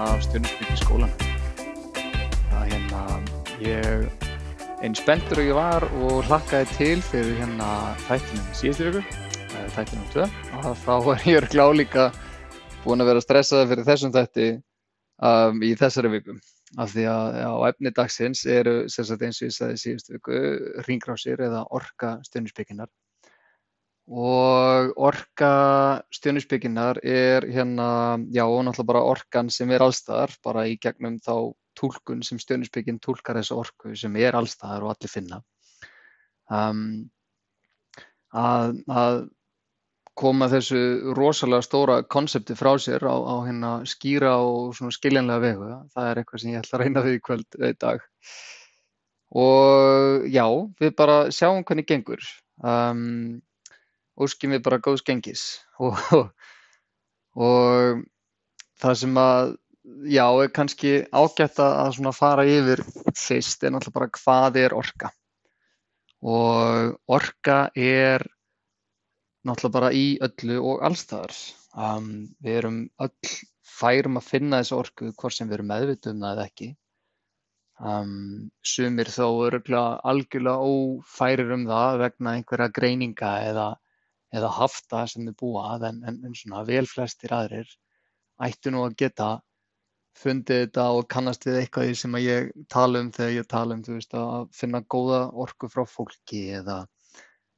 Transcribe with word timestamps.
af 0.00 0.22
stjórnisbyggi 0.24 0.76
skólan. 0.80 1.10
Það 2.48 2.60
er 2.60 2.70
hérna, 2.72 3.00
ég 3.60 4.28
einn 4.80 4.96
spenntur 4.96 5.42
og 5.42 5.48
ég 5.50 5.58
var 5.58 5.84
og 6.00 6.22
hlakkaði 6.28 6.68
til 6.78 7.02
fyrir 7.04 7.36
hérna 7.42 7.68
þættinum 8.06 8.46
síðustu 8.56 8.86
viku, 8.88 9.18
þættinum 9.74 10.06
2, 10.14 10.28
og 10.62 10.78
þá 10.86 10.94
er 11.14 11.26
ég 11.28 11.48
glá 11.52 11.66
líka 11.76 12.06
búinn 12.84 13.04
að 13.04 13.12
vera 13.12 13.24
stressaði 13.26 13.68
fyrir 13.74 13.88
þessum 13.90 14.14
þætti 14.16 14.48
um, 14.54 15.60
í 15.66 15.74
þessari 15.76 16.14
viku. 16.16 16.38
Af 16.80 16.94
því 16.94 17.04
að 17.10 17.38
á 17.44 17.54
efni 17.66 17.92
dagsins 17.92 18.46
eru, 18.46 18.74
sagt 18.88 19.24
eins 19.26 19.42
og 19.42 19.50
ég 19.50 19.56
sagði 19.58 19.78
síðustu 19.84 20.16
viku, 20.16 20.40
ringrásir 20.88 21.44
eða 21.44 21.66
orka 21.76 22.16
stjórnisbygginar 22.30 22.88
og 24.10 24.90
orka 24.98 26.02
stjörnuspekinnar 26.10 26.98
er 27.06 27.46
hérna, 27.46 28.18
já 28.34 28.42
og 28.42 28.64
náttúrulega 28.66 28.86
bara 28.86 29.06
orkan 29.06 29.50
sem 29.50 29.70
er 29.70 29.84
allstaðar, 29.84 30.34
bara 30.42 30.66
í 30.66 30.76
gegnum 30.82 31.20
þá 31.22 31.54
túlkun 31.78 32.24
sem 32.26 32.38
stjörnuspekin 32.42 32.98
túlkar 32.98 33.38
þessu 33.38 33.60
orku 33.60 33.94
sem 33.96 34.16
er 34.16 34.34
allstaðar 34.34 34.82
og 34.82 34.94
allir 34.94 35.12
finna. 35.12 35.42
Um, 36.50 37.10
að, 38.34 38.80
að 38.90 39.20
koma 40.18 40.48
þessu 40.50 41.14
rosalega 41.16 41.62
stóra 41.64 42.00
konsepti 42.02 42.56
frá 42.58 42.74
sér 42.82 43.06
á, 43.06 43.14
á 43.14 43.34
hérna 43.46 43.70
skýra 43.86 44.34
og 44.42 44.74
svona 44.74 44.94
skiljanlega 44.94 45.44
vegu, 45.44 45.68
það 45.94 46.08
er 46.10 46.20
eitthvað 46.20 46.42
sem 46.42 46.50
ég 46.50 46.64
ætla 46.64 46.78
að 46.78 46.82
reyna 46.82 47.04
við 47.06 47.14
í 47.14 47.22
kvöld 47.28 47.60
í 47.62 47.70
dag. 47.78 48.02
Og 49.38 50.26
já, 50.26 50.46
við 50.82 50.96
bara 50.98 51.20
sjáum 51.30 51.62
hvernig 51.62 51.86
gengur. 51.86 52.26
Um, 52.58 53.38
óskjum 54.20 54.56
við 54.56 54.64
bara 54.66 54.80
góðs 54.84 55.04
gengis 55.06 55.44
og, 55.84 56.32
og 57.36 58.02
það 58.80 58.98
sem 59.04 59.22
að, 59.22 59.54
já, 60.08 60.26
er 60.26 60.52
kannski 60.56 60.92
ágætt 61.12 61.62
að 61.64 62.10
fara 62.16 62.44
yfir 62.48 62.84
fyrst 63.16 63.64
er 63.64 63.74
náttúrulega 63.74 63.98
bara 63.98 64.12
hvað 64.18 64.60
er 64.64 64.76
orka 64.76 65.14
og 66.20 66.98
orka 67.08 67.70
er 67.76 68.26
náttúrulega 69.46 69.76
bara 69.76 69.92
í 69.96 70.18
öllu 70.22 70.58
og 70.60 70.84
allstaðar. 70.84 71.32
Um, 71.70 72.28
við 72.42 72.60
erum 72.60 72.78
öll 73.00 73.32
færum 73.64 74.18
að 74.20 74.28
finna 74.28 74.60
þessu 74.60 74.76
orku 74.80 75.12
hvort 75.14 75.36
sem 75.36 75.48
við 75.48 75.60
erum 75.60 75.70
meðvituð 75.70 76.16
um 76.16 76.24
eða 76.32 76.46
ekki. 76.50 76.70
Um, 77.80 78.50
sumir 78.60 79.08
þó 79.08 79.46
eru 79.46 79.62
algjörlega 79.80 80.72
ófærir 80.72 81.54
um 81.54 81.64
það 81.70 82.00
vegna 82.02 82.34
einhverja 82.36 82.74
greininga 82.76 83.30
eða 83.46 83.68
eða 84.34 84.50
haft 84.60 84.86
það 84.90 85.06
sem 85.12 85.28
þau 85.28 85.36
búa 85.42 85.62
að 85.74 85.86
en, 85.90 86.02
en, 86.06 86.18
en 86.26 86.34
svona 86.38 86.64
vel 86.68 86.86
flestir 86.88 87.32
aðrir 87.34 87.70
ættu 88.46 88.72
nú 88.72 88.84
að 88.86 88.98
geta 89.02 89.30
fundið 90.20 90.64
þetta 90.64 90.84
og 90.96 91.08
kannast 91.10 91.46
við 91.46 91.58
eitthvað 91.60 91.92
sem 91.98 92.14
að 92.18 92.26
ég 92.26 92.50
tala 92.72 93.02
um 93.04 93.10
þegar 93.14 93.34
ég 93.36 93.48
tala 93.50 93.76
um 93.76 93.82
veist, 93.86 94.14
að 94.14 94.48
finna 94.56 94.82
góða 94.94 95.20
orku 95.44 95.70
frá 95.70 95.84
fólki 95.88 96.42
eða, 96.58 96.82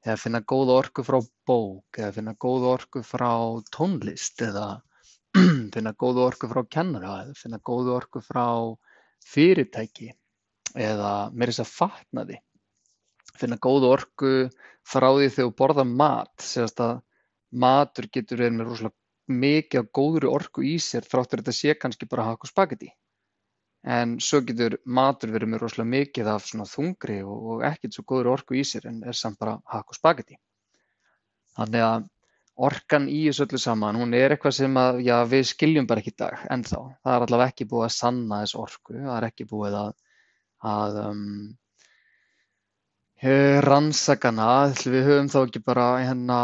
eða 0.05 0.19
finna 0.21 0.43
góða 0.53 0.79
orku 0.83 1.05
frá 1.07 1.19
bók 1.49 2.01
eða 2.01 2.15
finna 2.19 2.35
góða 2.47 2.73
orku 2.77 3.05
frá 3.07 3.33
tónlist 3.75 4.45
eða 4.45 4.67
finna 5.75 5.95
góða 5.97 6.27
orku 6.29 6.51
frá 6.53 6.63
kennara 6.77 7.19
eða 7.25 7.39
finna 7.41 7.61
góða 7.65 7.99
orku 8.01 8.23
frá 8.25 8.47
fyrirtæki 9.33 10.13
eða 10.77 11.13
mér 11.33 11.51
er 11.51 11.57
þess 11.57 11.67
að 11.67 11.77
fatna 11.77 12.27
því 12.29 12.41
finna 13.39 13.59
góða 13.63 13.93
orku 13.97 14.33
frá 14.87 15.09
því 15.09 15.29
þegar 15.29 15.49
þú 15.49 15.55
borðar 15.61 15.89
mat, 15.89 16.35
segast 16.43 16.81
að 16.83 17.01
matur 17.53 18.09
getur 18.13 18.41
verið 18.41 18.59
með 18.59 18.71
rosalega 18.71 18.99
mikið 19.43 19.81
af 19.81 19.91
góðri 19.99 20.29
orku 20.29 20.65
í 20.67 20.75
sér 20.83 21.07
þráttur 21.09 21.43
þetta 21.43 21.55
sé 21.57 21.75
kannski 21.79 22.09
bara 22.11 22.27
hakk 22.31 22.47
og 22.47 22.51
spagetti. 22.51 22.91
En 23.83 24.17
svo 24.23 24.43
getur 24.47 24.79
matur 24.85 25.33
verið 25.35 25.53
með 25.53 25.65
rosalega 25.65 25.93
mikið 25.97 26.33
af 26.33 26.47
svona 26.47 26.67
þungri 26.71 27.21
og, 27.27 27.39
og 27.55 27.67
ekkert 27.67 27.97
svo 27.97 28.07
góðri 28.13 28.33
orku 28.33 28.59
í 28.59 28.65
sér 28.67 28.89
en 28.91 29.03
er 29.07 29.19
samt 29.19 29.41
bara 29.43 29.59
hakk 29.73 29.95
og 29.95 29.99
spagetti. 29.99 30.39
Þannig 31.57 31.87
að 31.87 32.11
orkan 32.63 33.09
í 33.09 33.25
þessu 33.27 33.47
öllu 33.47 33.61
saman, 33.61 33.99
hún 33.99 34.15
er 34.17 34.35
eitthvað 34.35 34.55
sem 34.59 34.77
að, 34.79 35.01
já, 35.07 35.17
við 35.29 35.47
skiljum 35.49 35.89
bara 35.89 36.03
ekki 36.03 36.13
í 36.13 36.21
dag 36.21 36.45
ennþá. 36.53 36.83
Það 37.03 37.17
er 37.17 37.27
allavega 37.27 37.55
ekki 37.55 37.69
búið 37.71 37.87
að 37.87 37.95
sanna 37.97 38.41
þessu 38.43 38.61
orku, 38.63 38.97
það 38.99 39.17
er 39.17 39.27
ekki 39.29 39.49
búið 39.51 39.79
að, 39.81 39.93
að 40.73 40.99
um, 41.07 41.25
rannsakana, 43.23 44.73
ætli 44.73 44.91
við 44.97 45.05
höfum 45.07 45.29
þá 45.31 45.37
ekki 45.45 45.61
bara 45.63 45.87
hérna 46.03 46.39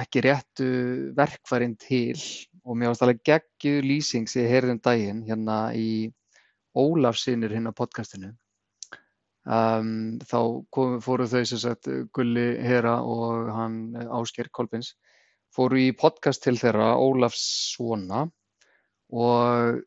ekki 0.00 0.22
réttu 0.24 0.68
verkfærin 1.14 1.76
til. 1.78 2.18
Og 2.64 2.74
mér 2.80 2.90
varst 2.90 3.04
alveg 3.04 3.20
geggjuð 3.28 3.84
lýsing 3.86 4.26
sem 4.26 4.42
ég 4.42 4.50
heyrði 4.50 4.74
um 4.74 4.80
daginn 4.82 5.20
hérna 5.28 5.58
í 5.78 6.10
Ólafsinur 6.74 7.54
hérna 7.54 7.70
á 7.70 7.78
podcastinu. 7.78 8.32
Um, 9.44 10.18
þá 10.24 10.64
kom, 10.74 10.96
fóru 11.04 11.28
þau 11.28 11.44
sem 11.44 11.60
sagt 11.60 11.90
Gulli 12.16 12.46
Hera 12.64 12.96
og 13.04 13.52
hann 13.54 13.94
Ásker 14.08 14.48
Kolbins 14.50 14.94
fóru 15.54 15.78
í 15.78 15.92
podcast 15.92 16.42
til 16.42 16.56
þeirra 16.58 16.94
Ólafs 16.96 17.44
svona 17.76 18.24
og 19.12 19.84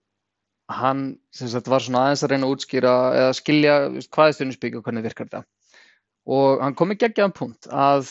hann 0.69 1.03
sem 1.33 1.49
sagt 1.49 1.67
var 1.67 1.81
svona 1.81 2.05
aðeins 2.05 2.23
að 2.23 2.35
reyna 2.35 2.47
að 2.47 2.53
útskýra 2.55 2.95
eða 3.17 3.37
skilja 3.41 3.77
hvað 4.13 4.29
er 4.29 4.37
stjórninsbygg 4.37 4.77
og 4.77 4.85
hvernig 4.85 5.07
virkar 5.09 5.31
þetta 5.31 5.56
og 6.27 6.63
hann 6.63 6.75
kom 6.75 6.91
í 6.91 6.99
geggjaðan 6.99 7.35
punkt 7.35 7.69
að 7.71 8.09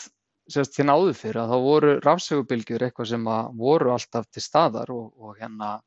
sérst 0.51 0.77
þinn 0.77 0.91
áður 0.93 1.17
fyrir 1.17 1.41
að 1.41 1.51
þá 1.51 1.57
voru 1.65 1.93
rafsegubylgjur 2.05 2.85
eitthvað 2.87 3.11
sem 3.11 3.29
að 3.29 3.49
voru 3.59 3.91
alltaf 3.93 4.27
til 4.31 4.43
staðar 4.43 4.91
og, 4.93 5.09
og 5.19 5.37
hérna 5.41 5.77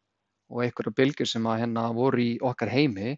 og 0.51 0.65
einhverja 0.65 0.95
bylgjur 0.99 1.31
sem 1.31 1.47
að 1.47 1.63
hérna 1.63 1.87
voru 1.95 2.23
í 2.23 2.31
okkar 2.43 2.71
heimi. 2.73 3.15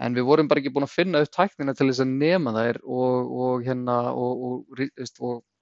En 0.00 0.16
við 0.16 0.26
vorum 0.28 0.48
bara 0.48 0.62
ekki 0.62 0.72
búin 0.72 0.86
að 0.86 0.94
finna 0.94 1.22
upp 1.24 1.32
tæknina 1.34 1.74
til 1.76 1.88
þess 1.90 2.04
að 2.04 2.12
nema 2.20 2.52
þær 2.56 2.78
og, 2.84 3.32
og 3.44 3.64
hérna 3.66 3.96
og, 4.12 4.62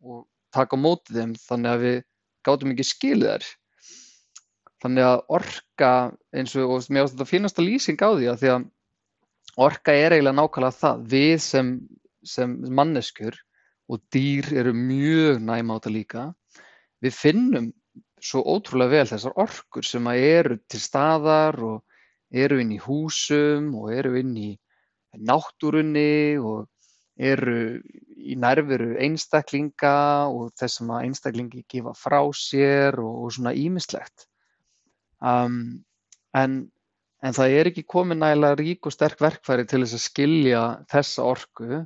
og 0.03 0.21
taka 0.55 0.79
á 0.79 0.83
mótið 0.83 1.21
þeim 1.21 1.35
þannig 1.43 1.73
að 1.73 1.85
við 1.87 1.99
gátum 2.47 2.75
ekki 2.75 2.87
skilið 2.87 3.33
þær. 3.33 3.49
Þannig 4.83 5.09
að 5.09 5.23
orka 5.41 5.93
eins 6.39 6.55
og 6.55 6.75
mér 6.87 7.07
finnst 7.07 7.17
þetta 7.17 7.31
finnast 7.33 7.59
að 7.59 7.71
lýsing 7.71 7.99
á 7.99 8.11
því 8.15 8.29
að 8.31 8.43
því 8.43 8.53
að 8.55 8.69
orka 9.59 9.95
er 9.95 10.15
eiginlega 10.15 10.39
nákvæmlega 10.39 10.79
það. 10.79 11.01
Við 11.15 11.35
sem 11.43 11.73
sem 12.29 12.55
manneskjur 12.79 13.37
og 13.89 14.03
dýr 14.15 14.53
eru 14.61 14.75
mjög 14.77 15.43
næm 15.43 15.73
á 15.73 15.75
þetta 15.79 15.93
líka. 15.95 16.25
Við 17.03 17.15
finnum 17.17 17.69
svo 18.21 18.43
ótrúlega 18.45 18.99
vel 18.99 19.11
þessar 19.13 19.37
orkur 19.39 19.87
sem 19.87 20.07
eru 20.13 20.59
til 20.69 20.81
staðar 20.83 21.59
og 21.63 21.85
eru 22.31 22.59
inn 22.61 22.75
í 22.75 22.81
húsum 22.83 23.71
og 23.79 23.93
eru 23.95 24.17
inn 24.21 24.35
í 24.37 24.51
náttúrunni 25.17 26.39
og 26.43 26.67
eru 27.19 27.79
í 28.19 28.37
nærveru 28.39 28.95
einstaklinga 29.03 30.29
og 30.31 30.53
þess 30.59 30.83
að 30.85 31.05
einstaklingi 31.07 31.65
gefa 31.71 31.95
frá 31.97 32.21
sér 32.37 32.99
og, 33.03 33.15
og 33.25 33.33
svona 33.35 33.55
ímislegt. 33.57 34.29
Um, 35.19 35.81
en, 36.37 36.61
en 37.25 37.35
það 37.35 37.57
er 37.59 37.71
ekki 37.71 37.87
komið 37.89 38.21
nægilega 38.21 38.59
rík 38.61 38.87
og 38.87 38.95
sterk 38.95 39.23
verkfæri 39.23 39.67
til 39.67 39.83
þess 39.83 39.99
að 39.99 40.05
skilja 40.05 40.65
þessa 40.93 41.27
orku 41.27 41.83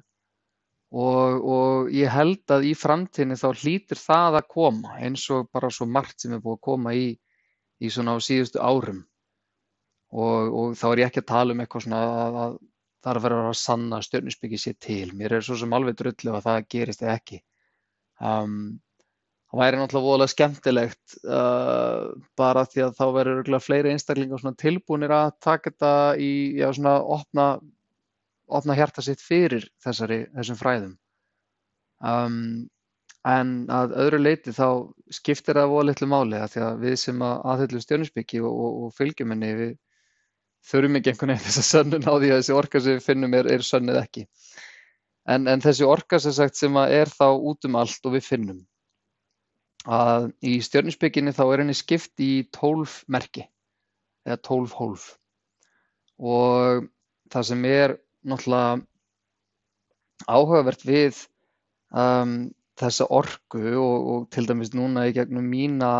Og, 0.92 1.44
og 1.48 1.92
ég 1.94 2.10
held 2.12 2.52
að 2.52 2.66
í 2.68 2.72
framtíðinni 2.76 3.38
þá 3.40 3.46
hlýtur 3.62 4.00
það 4.00 4.34
að 4.42 4.50
koma 4.52 4.98
eins 5.00 5.24
og 5.32 5.48
bara 5.52 5.70
svo 5.72 5.86
margt 5.88 6.20
sem 6.20 6.34
er 6.36 6.42
búið 6.44 6.58
að 6.58 6.66
koma 6.68 6.92
í, 6.92 7.06
í 7.80 7.92
svona 7.92 8.16
á 8.16 8.20
síðustu 8.20 8.60
árum. 8.60 9.00
Og, 10.12 10.52
og 10.52 10.76
þá 10.76 10.86
er 10.90 11.00
ég 11.00 11.08
ekki 11.08 11.22
að 11.22 11.30
tala 11.32 11.56
um 11.56 11.64
eitthvað 11.64 11.86
svona 11.86 12.02
að, 12.04 12.36
að 12.42 12.60
það 13.02 13.10
er 13.12 13.18
að 13.18 13.26
vera 13.26 13.42
að 13.48 13.58
sanna 13.62 14.02
stjörnusbyggi 14.04 14.60
sér 14.60 14.78
til. 14.84 15.08
Mér 15.16 15.38
er 15.38 15.46
svo 15.46 15.56
sem 15.58 15.72
alveg 15.72 15.96
drullu 15.98 16.36
að 16.36 16.46
það 16.46 16.66
gerist 16.74 17.04
eða 17.06 17.16
ekki. 17.16 17.40
Um, 18.20 18.58
það 19.48 19.62
væri 19.62 19.80
náttúrulega 19.80 20.08
voðalega 20.10 20.32
skemmtilegt 20.34 21.16
uh, 21.24 22.12
bara 22.38 22.66
því 22.68 22.84
að 22.86 22.98
þá 23.00 23.04
verður 23.16 23.64
fleiri 23.64 23.94
einstaklingar 23.94 24.58
tilbúinir 24.60 25.16
að 25.16 25.32
taka 25.40 25.72
þetta 25.72 25.94
í, 26.20 26.32
já 26.60 26.68
svona 26.76 26.98
opna 27.00 27.46
opna 28.58 28.76
hjarta 28.78 29.04
sitt 29.04 29.22
fyrir 29.22 29.66
þessari, 29.84 30.24
þessum 30.36 30.58
fræðum. 30.60 30.94
Um, 32.02 32.38
en 33.28 33.52
að 33.70 33.94
öðru 34.02 34.18
leiti 34.24 34.54
þá 34.54 34.66
skiptir 35.14 35.58
það 35.60 35.70
voða 35.70 35.86
litlu 35.90 36.08
máli 36.10 36.40
að 36.42 36.56
því 36.56 36.64
að 36.66 36.82
við 36.82 36.96
sem 37.04 37.22
að 37.22 37.46
aðhyllum 37.52 37.84
stjórninsbyggi 37.84 38.42
og, 38.42 38.52
og, 38.64 38.80
og 38.86 38.96
fylgjum 38.98 39.34
henni 39.34 39.52
við 39.60 39.72
þurfum 40.66 40.98
ekki 40.98 41.12
einhvern 41.12 41.34
veginn 41.34 41.46
þess 41.46 41.62
að 41.62 41.68
sönnun 41.68 42.08
á 42.10 42.14
því 42.14 42.32
að 42.32 42.36
þessi 42.40 42.56
orka 42.58 42.82
sem 42.82 42.98
við 42.98 43.06
finnum 43.06 43.38
er, 43.38 43.48
er 43.54 43.64
sönnið 43.66 44.00
ekki. 44.02 44.26
En, 45.30 45.46
en 45.46 45.62
þessi 45.62 45.86
orka 45.86 46.18
sem 46.22 46.34
sagt 46.34 46.58
sem 46.58 46.76
er 46.82 47.10
þá 47.10 47.28
út 47.30 47.68
um 47.68 47.78
allt 47.78 48.10
og 48.10 48.16
við 48.16 48.26
finnum 48.26 48.60
að 49.86 50.30
í 50.46 50.58
stjórninsbygginni 50.62 51.34
þá 51.34 51.42
er 51.46 51.62
henni 51.62 51.74
skipt 51.74 52.22
í 52.22 52.46
tólf 52.54 53.02
merki 53.10 53.44
eða 54.26 54.38
tólf 54.46 54.74
hólf 54.78 55.06
og 56.22 56.86
það 57.32 57.46
sem 57.48 57.64
er 57.66 57.96
náttúrulega 58.28 58.82
áhugavert 60.30 60.84
við 60.86 61.22
um, 61.90 62.50
þessa 62.78 63.08
orku 63.12 63.62
og, 63.76 64.10
og 64.12 64.26
til 64.32 64.46
dæmis 64.48 64.72
núna 64.74 65.08
í 65.08 65.14
gegnum 65.16 65.48
mína 65.50 65.92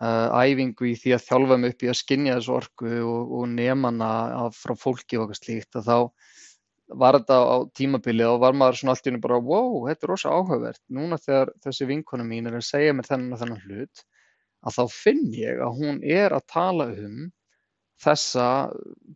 uh, 0.00 0.28
æfingu 0.34 0.90
í 0.90 0.94
því 1.00 1.14
að 1.16 1.26
þjálfa 1.28 1.58
mig 1.60 1.74
upp 1.74 1.84
í 1.84 1.90
að 1.92 2.00
skynja 2.00 2.38
þessu 2.38 2.56
orku 2.58 2.94
og, 3.02 3.36
og 3.38 4.00
af, 4.08 4.58
frá 4.58 4.74
fólki 4.78 5.18
og 5.18 5.28
eitthvað 5.28 5.40
slíkt 5.42 5.80
að 5.80 5.90
þá 5.90 5.98
var 7.00 7.16
þetta 7.16 7.36
á 7.40 7.56
tímabilið 7.78 8.34
og 8.34 8.42
var 8.42 8.56
maður 8.58 8.80
svona 8.80 8.94
allt 8.94 9.06
í 9.06 9.10
hennu 9.10 9.22
bara 9.24 9.38
wow, 9.40 9.86
þetta 9.88 10.04
er 10.04 10.10
rosa 10.12 10.34
áhugavert. 10.34 10.82
Núna 10.92 11.16
þegar 11.16 11.54
þessi 11.64 11.88
vinkona 11.88 12.26
mín 12.28 12.50
er 12.50 12.58
að 12.58 12.66
segja 12.68 12.92
mér 12.92 13.08
þennan 13.08 13.32
og 13.36 13.40
þennan 13.40 13.62
hlut 13.64 14.04
að 14.64 14.76
þá 14.76 14.84
finn 14.92 15.24
ég 15.36 15.62
að 15.64 15.80
hún 15.80 16.02
er 16.04 16.34
að 16.36 16.46
tala 16.52 16.90
um 16.92 17.24
þessa 18.04 18.46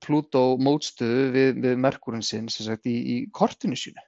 Plútó 0.05 0.43
mótstöðu 0.63 1.29
við, 1.35 1.59
við 1.65 1.81
Merkurinn 1.85 2.25
sinn 2.25 2.49
sagt 2.53 2.89
í, 2.89 2.97
í 2.97 3.17
kortinu 3.35 3.79
sínu. 3.79 4.05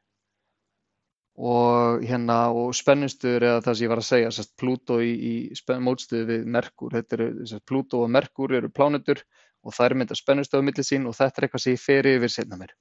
Og 1.41 2.03
hérna 2.05 2.51
og 2.53 2.75
spennustuður 2.77 3.47
eða 3.49 3.63
það 3.65 3.77
sem 3.77 3.87
ég 3.87 3.93
var 3.93 4.03
að 4.03 4.09
segja 4.09 4.33
sérst, 4.37 4.55
Plútó 4.61 4.99
í, 5.01 5.13
í 5.15 5.35
mótstöðu 5.87 6.27
við 6.33 6.49
Merkur 6.57 6.99
eru, 7.01 7.31
sérst, 7.49 7.65
Plútó 7.69 8.05
og 8.05 8.13
Merkur 8.13 8.57
eru 8.59 8.73
plánutur 8.73 9.23
og 9.65 9.77
það 9.77 9.87
er 9.87 9.97
mynda 10.01 10.19
spennustöðu 10.19 10.67
millir 10.67 10.87
sín 10.87 11.09
og 11.09 11.17
þetta 11.17 11.41
er 11.41 11.47
eitthvað 11.47 11.65
sem 11.65 11.77
ég 11.77 11.85
fer 11.85 12.09
yfir 12.11 12.33
setna 12.33 12.61
mér. 12.61 12.75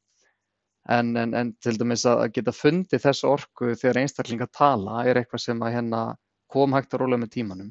En, 0.90 1.12
en, 1.22 1.36
en 1.38 1.51
til 1.62 1.75
dæmis 1.78 2.06
að 2.10 2.25
geta 2.34 2.56
fundið 2.56 3.04
þessu 3.04 3.30
orku 3.30 3.75
þegar 3.78 4.01
einstaklinga 4.01 4.48
tala 4.56 5.04
er 5.06 5.19
eitthvað 5.19 5.44
sem 5.44 5.62
að 5.62 5.75
hérna 5.75 6.04
kom 6.50 6.74
hægt 6.74 6.96
að 6.96 7.04
róla 7.04 7.19
með 7.22 7.34
tímanum. 7.36 7.69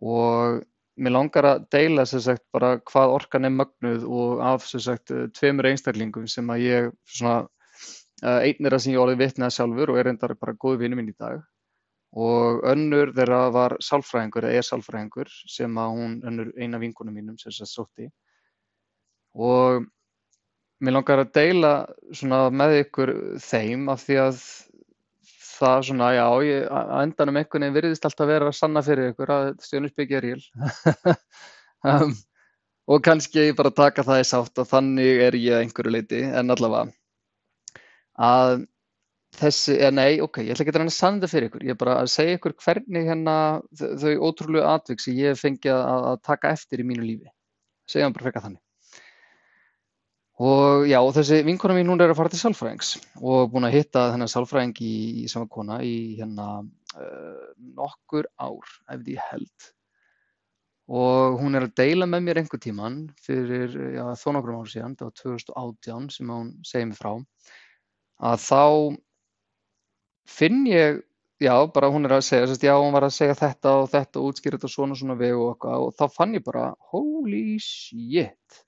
Og 0.00 0.62
mér 0.96 1.12
langar 1.12 1.44
að 1.44 1.66
deila 1.72 2.06
sagt 2.06 2.44
hvað 2.52 3.12
orkan 3.12 3.44
er 3.44 3.52
mögnuð 3.52 4.06
og 4.08 4.40
af 4.44 4.64
sagt 4.66 5.12
tveimur 5.36 5.68
einstaklingum 5.68 6.26
sem 6.30 6.48
að 6.50 6.64
ég 6.64 6.90
svona 7.04 7.44
Eh, 8.24 8.48
einn 8.48 8.64
er 8.64 8.72
það 8.72 8.82
sem 8.82 8.94
ég 8.94 9.02
orðið 9.02 9.18
vitnað 9.20 9.52
sjálfur 9.52 9.90
og 9.92 9.98
er 10.00 10.08
reyndar 10.08 10.32
bara 10.40 10.56
góð 10.56 10.78
vinnu 10.80 10.96
mín 10.96 11.10
í 11.12 11.16
dag. 11.20 11.42
Og 12.16 12.62
önnur 12.64 13.12
þeirra 13.16 13.40
var 13.52 13.74
sálfræðingur 13.84 14.46
eða 14.48 14.62
er 14.62 14.64
sálfræðingur 14.64 15.32
sem 15.52 15.76
að 15.82 15.98
hún, 15.98 16.14
önnur 16.24 16.52
eina 16.56 16.80
vingunum 16.80 17.18
mínum 17.18 17.36
sem 17.36 17.50
þess 17.50 17.66
að 17.66 17.72
sótti. 17.74 18.06
Og 19.36 19.84
mér 20.80 20.96
langar 20.96 21.26
að 21.26 21.34
deila 21.36 21.74
með 22.56 22.78
ykkur 22.86 23.12
þeim 23.44 23.90
af 23.92 24.06
því 24.06 24.18
að 24.22 24.40
það 25.56 25.82
svona, 25.88 26.12
já, 26.16 26.26
ég, 26.46 26.68
að 26.68 26.94
endanum 27.02 27.40
einhvern 27.40 27.66
veginn 27.66 27.76
virðist 27.78 28.06
alltaf 28.08 28.30
vera 28.30 28.50
að 28.50 28.58
sanna 28.58 28.82
fyrir 28.86 29.12
ykkur 29.12 29.32
að 29.34 29.50
stjónusbyggja 29.66 30.20
er 30.20 30.26
ríl 30.26 30.44
um, 31.92 32.14
og 32.86 33.02
kannski 33.06 33.50
bara 33.58 33.74
taka 33.74 34.04
það 34.06 34.22
í 34.22 34.28
sátt 34.30 34.62
og 34.62 34.70
þannig 34.70 35.22
er 35.26 35.38
ég 35.40 35.64
einhverju 35.64 35.94
leiti 35.94 36.22
en 36.26 36.54
allavega 36.54 36.86
að 38.16 38.66
þessi, 39.36 39.76
eða 39.76 39.94
nei, 39.98 40.20
ok, 40.24 40.40
ég 40.44 40.54
ætla 40.54 40.64
ekki 40.64 40.74
að 40.74 40.80
reyna 40.80 40.92
að 40.92 40.98
sanna 40.98 41.20
þetta 41.20 41.32
fyrir 41.32 41.48
ykkur, 41.50 41.64
ég 41.66 41.74
er 41.74 41.80
bara 41.80 41.96
að 42.02 42.12
segja 42.12 42.38
ykkur 42.38 42.54
hvernig 42.64 43.10
hérna 43.10 43.36
þau 43.80 44.12
ótrúlegu 44.28 44.68
atvik 44.70 45.02
sem 45.02 45.18
ég 45.18 45.34
hef 45.34 45.42
fengið 45.44 45.74
að, 45.76 46.06
að 46.12 46.22
taka 46.30 46.54
eftir 46.56 46.82
í 46.82 46.88
mínu 46.88 47.04
lífi, 47.04 47.28
segja 47.90 48.08
hann 48.08 48.16
bara 48.16 48.28
frekka 48.28 48.44
þannig. 48.46 48.65
Og 50.36 50.84
já, 50.84 50.98
þessi 51.16 51.38
vinkona 51.46 51.78
mín, 51.78 51.88
hún 51.88 52.02
er 52.04 52.12
að 52.12 52.18
fara 52.18 52.32
til 52.32 52.42
sálfræðings 52.42 52.90
og 53.24 53.46
búin 53.54 53.64
að 53.64 53.78
hitta 53.78 54.10
þennan 54.12 54.28
sálfræðing 54.28 54.82
í, 54.84 54.96
í 55.22 55.30
sama 55.32 55.48
kona 55.48 55.78
í 55.80 55.94
hérna 56.18 56.48
uh, 56.60 57.46
nokkur 57.78 58.28
ár, 58.36 58.74
ef 58.92 59.00
því 59.06 59.16
held. 59.30 59.70
Og 60.92 61.40
hún 61.40 61.56
er 61.56 61.66
að 61.66 61.72
deila 61.80 62.06
með 62.10 62.26
mér 62.26 62.42
einhver 62.42 62.60
tíman 62.62 62.98
fyrir, 63.24 63.72
já, 63.96 64.04
þó 64.20 64.28
nokkrum 64.36 64.60
ára 64.60 64.74
síðan, 64.74 64.98
það 65.00 65.08
var 65.08 65.16
2018 65.22 66.12
sem 66.18 66.34
hún 66.36 66.52
segið 66.68 66.90
mér 66.92 67.00
frá 67.00 67.10
að 68.30 68.44
þá 68.44 68.62
finn 70.36 70.62
ég, 70.68 71.00
já, 71.42 71.54
bara 71.72 71.90
hún 71.92 72.06
er 72.06 72.18
að 72.18 72.24
segja, 72.28 72.46
sérst, 72.50 72.68
já, 72.68 72.74
hún 72.76 72.94
var 72.94 73.08
að 73.08 73.16
segja 73.16 73.40
þetta 73.40 73.74
og 73.80 73.90
þetta 73.92 74.20
og 74.20 74.30
útskýra 74.30 74.60
þetta 74.60 74.72
svona 74.72 75.00
svona 75.00 75.18
veg 75.18 75.36
og 75.36 75.52
eitthvað 75.54 75.88
og 75.88 75.96
þá 75.96 76.06
fann 76.20 76.36
ég 76.36 76.46
bara, 76.46 76.70
holy 76.92 77.58
shit, 77.62 78.62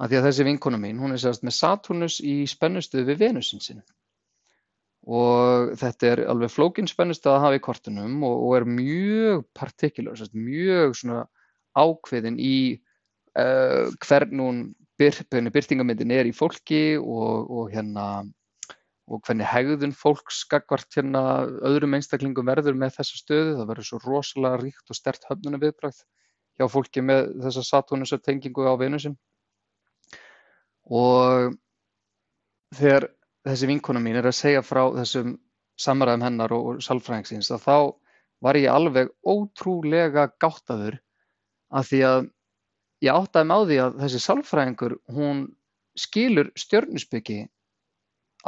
að 0.00 0.12
því 0.12 0.18
að 0.18 0.28
þessi 0.28 0.46
vinkona 0.48 0.80
mín, 0.80 1.00
hún 1.00 1.14
er 1.14 1.20
sérst 1.22 1.44
með 1.44 1.56
Saturnus 1.58 2.20
í 2.24 2.42
spennustuð 2.48 3.08
við 3.10 3.24
Venusin 3.26 3.64
sinn 3.64 3.82
og 5.10 5.72
þetta 5.80 6.08
er 6.10 6.22
alveg 6.28 6.52
flókin 6.52 6.88
spennustuð 6.88 7.32
að 7.32 7.44
hafa 7.44 7.58
í 7.58 7.62
kortunum 7.64 8.18
og, 8.26 8.42
og 8.46 8.56
er 8.58 8.66
mjög 8.68 9.46
particular, 9.56 10.18
sérst, 10.18 10.36
mjög 10.36 10.96
svona 11.00 11.24
ákveðin 11.78 12.36
í 12.40 12.56
uh, 13.38 13.88
hvern 14.04 14.44
hún 14.44 14.60
byr, 15.00 15.16
byrtingamindin 15.30 16.12
er 16.12 16.28
í 16.28 16.34
fólki 16.36 16.98
og, 17.00 17.48
og 17.48 17.72
hérna 17.72 18.10
og 19.10 19.24
hvernig 19.26 19.48
hegðun 19.50 19.94
fólks 19.96 20.44
gagnvart 20.50 20.94
hérna 20.94 21.22
öðrum 21.66 21.96
einstaklingum 21.96 22.46
verður 22.46 22.76
með 22.78 22.94
þessa 23.00 23.18
stöðu. 23.18 23.56
Það 23.58 23.70
verður 23.72 23.88
svo 23.88 23.98
rosalega 24.04 24.60
ríkt 24.60 24.92
og 24.92 24.98
stert 24.98 25.26
höfnuna 25.26 25.58
viðbrakt 25.58 26.04
hjá 26.60 26.68
fólki 26.70 27.02
með 27.02 27.32
þessa 27.42 27.64
Saturnusar 27.66 28.22
tengingu 28.22 28.68
á 28.70 28.74
Venusin. 28.78 29.16
Og 30.90 31.54
þegar 32.74 33.08
þessi 33.46 33.70
vinkona 33.70 34.02
mín 34.02 34.18
er 34.20 34.28
að 34.28 34.38
segja 34.40 34.62
frá 34.66 34.82
þessum 34.98 35.36
samræðum 35.80 36.26
hennar 36.26 36.52
og 36.54 36.82
salfræðingsins 36.84 37.50
að 37.54 37.64
þá 37.64 37.76
var 38.44 38.58
ég 38.58 38.72
alveg 38.72 39.12
ótrúlega 39.24 40.26
gáttaður 40.40 40.98
að 41.70 41.88
því 41.90 42.02
að 42.08 42.20
ég 43.06 43.16
áttaði 43.16 43.48
með 43.48 43.56
á 43.56 43.60
því 43.68 43.78
að 43.84 43.96
þessi 44.02 44.20
salfræðingur 44.24 44.96
hún 45.14 45.46
skilur 45.98 46.50
stjörnusbyggi 46.58 47.40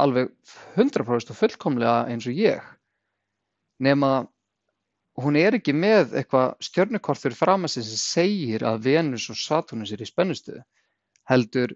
alveg 0.02 0.30
100% 0.76 1.32
og 1.32 1.36
fullkomlega 1.38 1.96
eins 2.12 2.28
og 2.28 2.36
ég. 2.36 2.60
Nema 3.82 4.24
hún 5.20 5.36
er 5.36 5.58
ekki 5.58 5.74
með 5.76 6.16
eitthvað 6.20 6.54
stjörnukort 6.64 7.20
fyrir 7.20 7.36
fram 7.36 7.66
að 7.68 7.74
sem 7.76 8.00
segir 8.00 8.64
að 8.64 8.84
Venus 8.86 9.28
og 9.32 9.40
Saturnus 9.40 9.92
er 9.92 10.04
í 10.04 10.08
spennustuðu 10.08 10.62
heldur 11.28 11.74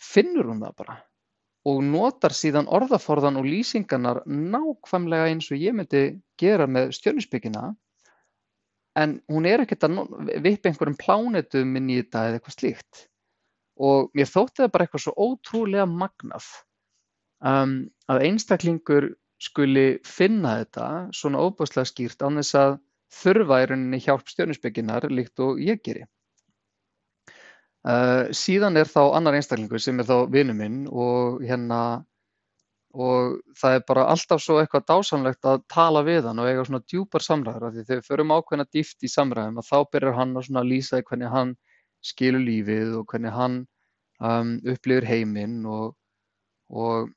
finnur 0.00 0.50
hún 0.50 0.62
það 0.64 0.76
bara? 0.82 0.98
Og 1.64 1.80
notar 1.84 2.34
síðan 2.36 2.68
orðaforðan 2.68 3.40
og 3.40 3.48
lýsingarnar 3.48 4.20
nákvæmlega 4.28 5.30
eins 5.32 5.48
og 5.52 5.62
ég 5.62 5.76
myndi 5.76 6.04
gera 6.40 6.66
með 6.68 6.92
stjörnusbyggina 6.98 7.70
en 9.00 9.16
hún 9.32 9.48
er 9.48 9.64
ekkert 9.64 9.86
að 9.88 9.96
vippa 10.44 10.70
einhverjum 10.70 10.98
plánetum 11.00 11.74
inn 11.80 11.90
í 11.90 11.98
þetta 12.02 12.28
eða 12.28 12.38
eitthvað 12.38 12.58
slíkt. 12.58 13.02
Og 13.82 14.10
mér 14.14 14.30
þótti 14.30 14.62
það 14.62 14.72
bara 14.74 14.86
eitthvað 14.86 15.04
svo 15.06 15.14
ótrúlega 15.18 15.86
magnað 15.90 16.46
um, 17.42 17.78
að 18.12 18.26
einstaklingur 18.28 19.08
skuli 19.42 19.86
finna 20.06 20.58
þetta 20.60 20.88
svona 21.16 21.42
óbúslega 21.42 21.90
skýrt 21.90 22.22
án 22.22 22.38
þess 22.38 22.58
að 22.60 22.76
þurfa 23.14 23.60
í 23.62 23.66
rauninni 23.70 24.00
hjálp 24.02 24.30
stjörnusbygginar 24.30 25.08
líkt 25.10 25.42
og 25.42 25.58
ég 25.62 25.82
geri. 25.84 26.04
Uh, 27.84 28.30
síðan 28.32 28.78
er 28.80 28.88
þá 28.88 29.12
annar 29.12 29.36
einstaklingur 29.36 29.82
sem 29.82 29.98
er 30.00 30.08
þá 30.08 30.30
vinnu 30.32 30.54
minn 30.56 30.84
og 30.88 31.42
hérna 31.44 31.80
og 32.94 33.40
það 33.58 33.76
er 33.76 33.82
bara 33.88 34.06
alltaf 34.12 34.40
svo 34.40 34.60
eitthvað 34.60 34.86
dásamlegt 34.88 35.48
að 35.50 35.64
tala 35.68 36.04
við 36.06 36.28
hann 36.28 36.40
og 36.40 36.48
eiga 36.48 36.64
svona 36.64 36.84
djúpar 36.86 37.24
samræður. 37.26 37.66
Af 37.66 37.74
því 37.74 37.84
þegar 37.88 38.00
við 38.00 38.08
förum 38.08 38.32
ákveðna 38.36 38.66
dýft 38.70 39.04
í 39.04 39.10
samræðum 39.10 39.58
að 39.60 39.68
þá 39.68 39.78
byrjar 39.92 40.16
hann 40.20 40.32
að 40.38 40.46
svona 40.46 40.64
lýsa 40.68 41.00
í 41.02 41.06
hvernig 41.08 41.34
hann 41.34 41.52
skilur 42.04 42.44
lífið 42.46 42.94
og 43.00 43.04
hvernig 43.10 43.34
hann 43.34 43.58
um, 44.22 44.54
upplifir 44.62 45.08
heiminn 45.10 45.60
og, 45.66 45.92
og 46.70 47.12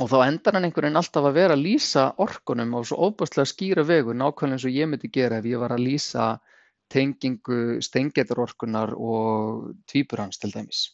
og 0.00 0.08
þá 0.08 0.18
endar 0.24 0.56
hann 0.56 0.66
einhvern 0.66 0.88
veginn 0.88 0.98
alltaf 1.02 1.26
að 1.28 1.36
vera 1.36 1.56
að 1.56 1.64
lýsa 1.66 2.06
orkunum 2.22 2.72
á 2.74 2.80
svo 2.88 3.10
óbúslega 3.10 3.50
skýra 3.50 3.84
vegu 3.86 4.14
nákvæmlega 4.16 4.56
eins 4.56 4.64
og 4.66 4.76
ég 4.78 4.88
myndi 4.88 5.10
gera 5.12 5.38
ef 5.42 5.48
ég 5.50 5.60
var 5.60 5.74
að 5.74 5.84
lýsa 5.84 6.28
tengingu 6.92 7.80
steingeturorkunar 7.84 8.94
og 8.96 9.72
tvípur 9.90 10.22
hans 10.24 10.40
til 10.42 10.52
dæmis. 10.54 10.86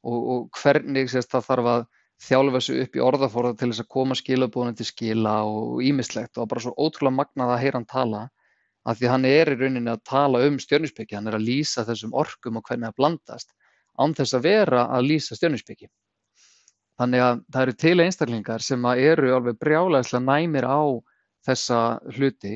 Og, 0.00 0.18
og 0.32 0.60
hvernig 0.62 1.10
sést, 1.12 1.30
það 1.32 1.48
þarf 1.48 1.70
að 1.74 1.86
þjálfa 2.20 2.58
þessu 2.58 2.76
upp 2.84 2.96
í 2.96 3.04
orðaforða 3.04 3.54
til 3.56 3.70
þess 3.70 3.84
að 3.84 3.92
koma 3.94 4.16
skilabóðinu 4.18 4.76
til 4.76 4.88
skila 4.88 5.34
og 5.48 5.80
ímislegt 5.84 6.40
og 6.40 6.50
bara 6.50 6.64
svo 6.64 6.74
ótrúlega 6.76 7.16
magnað 7.16 7.54
að 7.54 7.62
heyra 7.64 7.80
hann 7.80 7.88
tala 7.88 8.26
af 8.88 8.98
því 8.98 9.10
hann 9.12 9.26
er 9.28 9.52
í 9.52 9.56
rauninni 9.60 9.92
að 9.92 10.04
tala 10.08 10.42
um 10.46 10.58
stjörnuspeki, 10.60 11.16
hann 11.16 11.28
er 11.28 11.36
að 11.36 11.46
lýsa 11.48 11.84
þessum 11.88 12.14
orkum 12.16 12.60
og 12.60 12.68
hvernig 12.68 12.88
það 12.88 12.98
blandast 13.00 13.52
án 14.00 14.14
þess 14.16 14.36
að 14.36 14.46
vera 14.48 14.86
að 14.88 15.08
lýsa 15.10 15.36
stjörnuspeki. 15.36 15.88
Þannig 17.00 17.24
að 17.24 17.42
það 17.52 17.62
eru 17.62 17.76
til 17.80 17.94
einstaklingar 18.04 18.64
sem 18.64 18.86
eru 18.92 19.34
alveg 19.36 19.58
brjálæðislega 19.60 20.24
næmir 20.24 20.68
á 20.68 20.80
þessa 21.48 21.80
hluti 22.16 22.54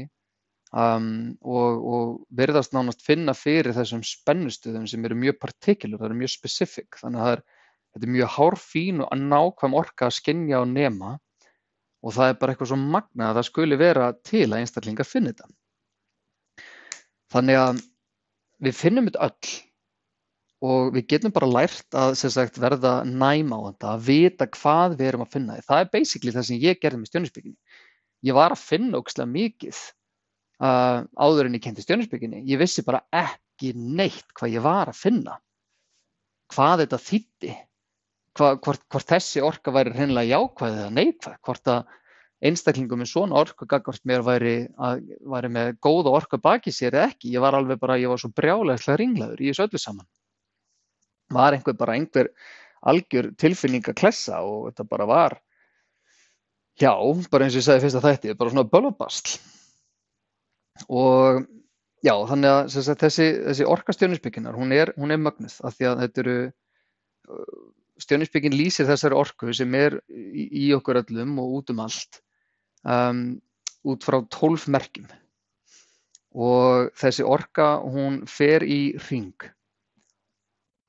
um, 0.74 1.10
og, 1.46 1.84
og 1.94 2.14
verðast 2.34 2.74
nánast 2.74 3.04
finna 3.06 3.34
fyrir 3.38 3.74
þessum 3.76 4.02
spennustuðum 4.06 4.86
sem 4.90 5.04
eru 5.06 5.18
mjög 5.18 5.38
particular, 5.42 6.00
það 6.00 6.08
eru 6.10 6.20
mjög 6.22 6.32
specific. 6.34 6.98
Þannig 7.00 7.24
að 7.24 7.34
er, 7.34 7.44
þetta 7.94 8.08
er 8.08 8.14
mjög 8.16 8.32
hárfín 8.38 9.04
og 9.04 9.20
nákvæm 9.20 9.78
orka 9.78 10.08
að 10.08 10.16
skinja 10.18 10.62
og 10.62 10.72
nema 10.72 11.16
og 12.04 12.12
það 12.12 12.30
er 12.30 12.40
bara 12.40 12.54
eitthvað 12.54 12.72
svo 12.72 12.80
magna 12.80 13.30
að 13.30 13.38
það 13.38 13.46
skuli 13.48 13.78
vera 13.80 14.08
til 14.26 14.48
að 14.50 14.58
einstaklingar 14.60 15.08
finna 15.08 15.32
þetta. 15.32 15.52
Þannig 17.32 17.60
að 17.60 17.78
við 18.64 18.76
finnum 18.78 19.08
þetta 19.08 19.28
öll 19.30 19.54
og 20.64 20.94
við 20.94 21.08
getum 21.12 21.32
bara 21.34 21.48
lært 21.50 21.96
að 21.98 22.14
sagt, 22.22 22.60
verða 22.60 22.94
næm 23.04 23.50
á 23.52 23.58
þetta, 23.68 23.94
að 23.94 24.04
vita 24.06 24.46
hvað 24.48 24.94
við 24.98 25.10
erum 25.10 25.24
að 25.24 25.34
finna. 25.36 25.58
Það 25.64 25.82
er 25.82 25.90
basically 25.92 26.32
það 26.32 26.46
sem 26.48 26.62
ég 26.62 26.80
gerði 26.80 27.00
með 27.00 27.10
stjórninsbygginni. 27.10 27.58
Ég 28.24 28.36
var 28.36 28.54
að 28.54 28.62
finna 28.64 29.00
ógslag 29.00 29.28
mikið 29.28 29.80
uh, 30.62 31.02
áður 31.16 31.48
en 31.48 31.58
ég 31.58 31.64
kendi 31.64 31.84
stjörnusbygginni. 31.84 32.44
Ég 32.50 32.60
vissi 32.60 32.84
bara 32.86 33.04
ekki 33.14 33.72
neitt 33.74 34.26
hvað 34.36 34.56
ég 34.58 34.64
var 34.64 34.92
að 34.92 35.00
finna, 35.00 35.38
hvað 36.54 36.84
þetta 36.84 37.02
þýtti, 37.08 37.52
hvort, 38.38 38.86
hvort 38.90 39.10
þessi 39.10 39.42
orka 39.44 39.74
væri 39.74 39.94
hreinlega 39.94 40.34
jákvæð 40.34 40.80
eða 40.80 40.96
neikvæð, 40.98 41.38
hvort 41.46 41.70
að 41.74 41.94
einstaklingum 42.44 43.00
með 43.00 43.10
svona 43.12 43.38
orku 43.40 43.66
gagvart 43.68 44.02
mér 44.08 44.24
væri, 44.26 44.56
að, 44.76 45.06
væri 45.32 45.50
með 45.54 45.70
góða 45.84 46.12
orku 46.18 46.40
baki 46.42 46.74
sér 46.74 46.96
eða 46.98 47.08
ekki. 47.12 47.32
Ég 47.32 47.44
var 47.44 47.56
alveg 47.56 47.80
bara, 47.80 47.96
ég 48.00 48.10
var 48.12 48.20
svo 48.20 48.30
brjálega 48.34 48.98
ringlaður 49.00 49.40
í 49.40 49.48
þessu 49.50 49.64
öllu 49.64 49.80
saman. 49.80 50.08
Var 51.32 51.56
einhver 51.56 51.76
bara 51.78 51.96
einhver 51.96 52.30
algjör 52.84 53.30
tilfinning 53.40 53.86
að 53.88 53.96
klessa 54.02 54.42
og 54.44 54.68
þetta 54.68 54.88
bara 54.90 55.08
var, 55.08 55.38
já, 56.76 56.92
bara 57.32 57.46
eins 57.46 57.56
og 57.56 57.62
ég 57.62 57.66
sagði 57.68 57.86
fyrst 57.86 58.00
að 58.00 58.08
þetta, 58.10 58.38
bara 58.40 58.52
svona 58.52 58.68
bölvabastl. 58.68 59.38
Og 60.88 61.44
já, 62.04 62.14
þannig 62.28 62.50
að 62.50 62.74
sagt, 62.74 63.02
þessi, 63.04 63.28
þessi 63.48 63.68
orka 63.70 63.94
stjórnisbygginar, 63.94 64.56
hún 64.58 64.74
er, 64.76 64.92
hún 64.98 65.14
er 65.14 65.22
mögnuð 65.22 65.56
af 65.64 65.76
því 65.78 65.88
að 65.90 66.04
þetta 66.04 66.24
eru, 66.24 66.38
stjórnisbyggin 68.02 68.56
lýsir 68.56 68.88
þessari 68.88 69.18
orku 69.18 69.52
sem 69.54 69.74
er 69.78 70.00
í, 70.10 70.46
í 70.66 70.70
okkur 70.76 71.02
öllum 71.04 71.38
og 71.42 71.58
út 71.60 71.74
um 71.74 71.84
allt 71.84 72.20
um, 72.82 73.26
út 73.86 74.06
frá 74.06 74.18
tólf 74.32 74.66
merkjum. 74.72 75.06
Og 76.34 76.90
þessi 76.98 77.22
orka 77.22 77.76
hún 77.84 78.24
fer 78.26 78.64
í 78.66 78.96
ring 79.06 79.46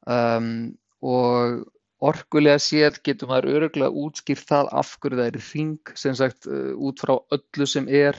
um, 0.10 0.74
og 1.06 1.62
orkulega 2.06 2.58
séð 2.62 2.98
getur 3.06 3.30
maður 3.30 3.60
öruglega 3.60 4.06
útskýrt 4.06 4.48
það 4.50 4.72
af 4.82 4.96
hverju 4.98 5.20
það 5.22 5.30
er 5.30 5.38
ring 5.52 5.94
sem 6.02 6.18
sagt 6.18 6.50
uh, 6.50 6.74
út 6.74 7.04
frá 7.06 7.14
öllu 7.38 7.70
sem 7.70 7.86
er 7.86 8.18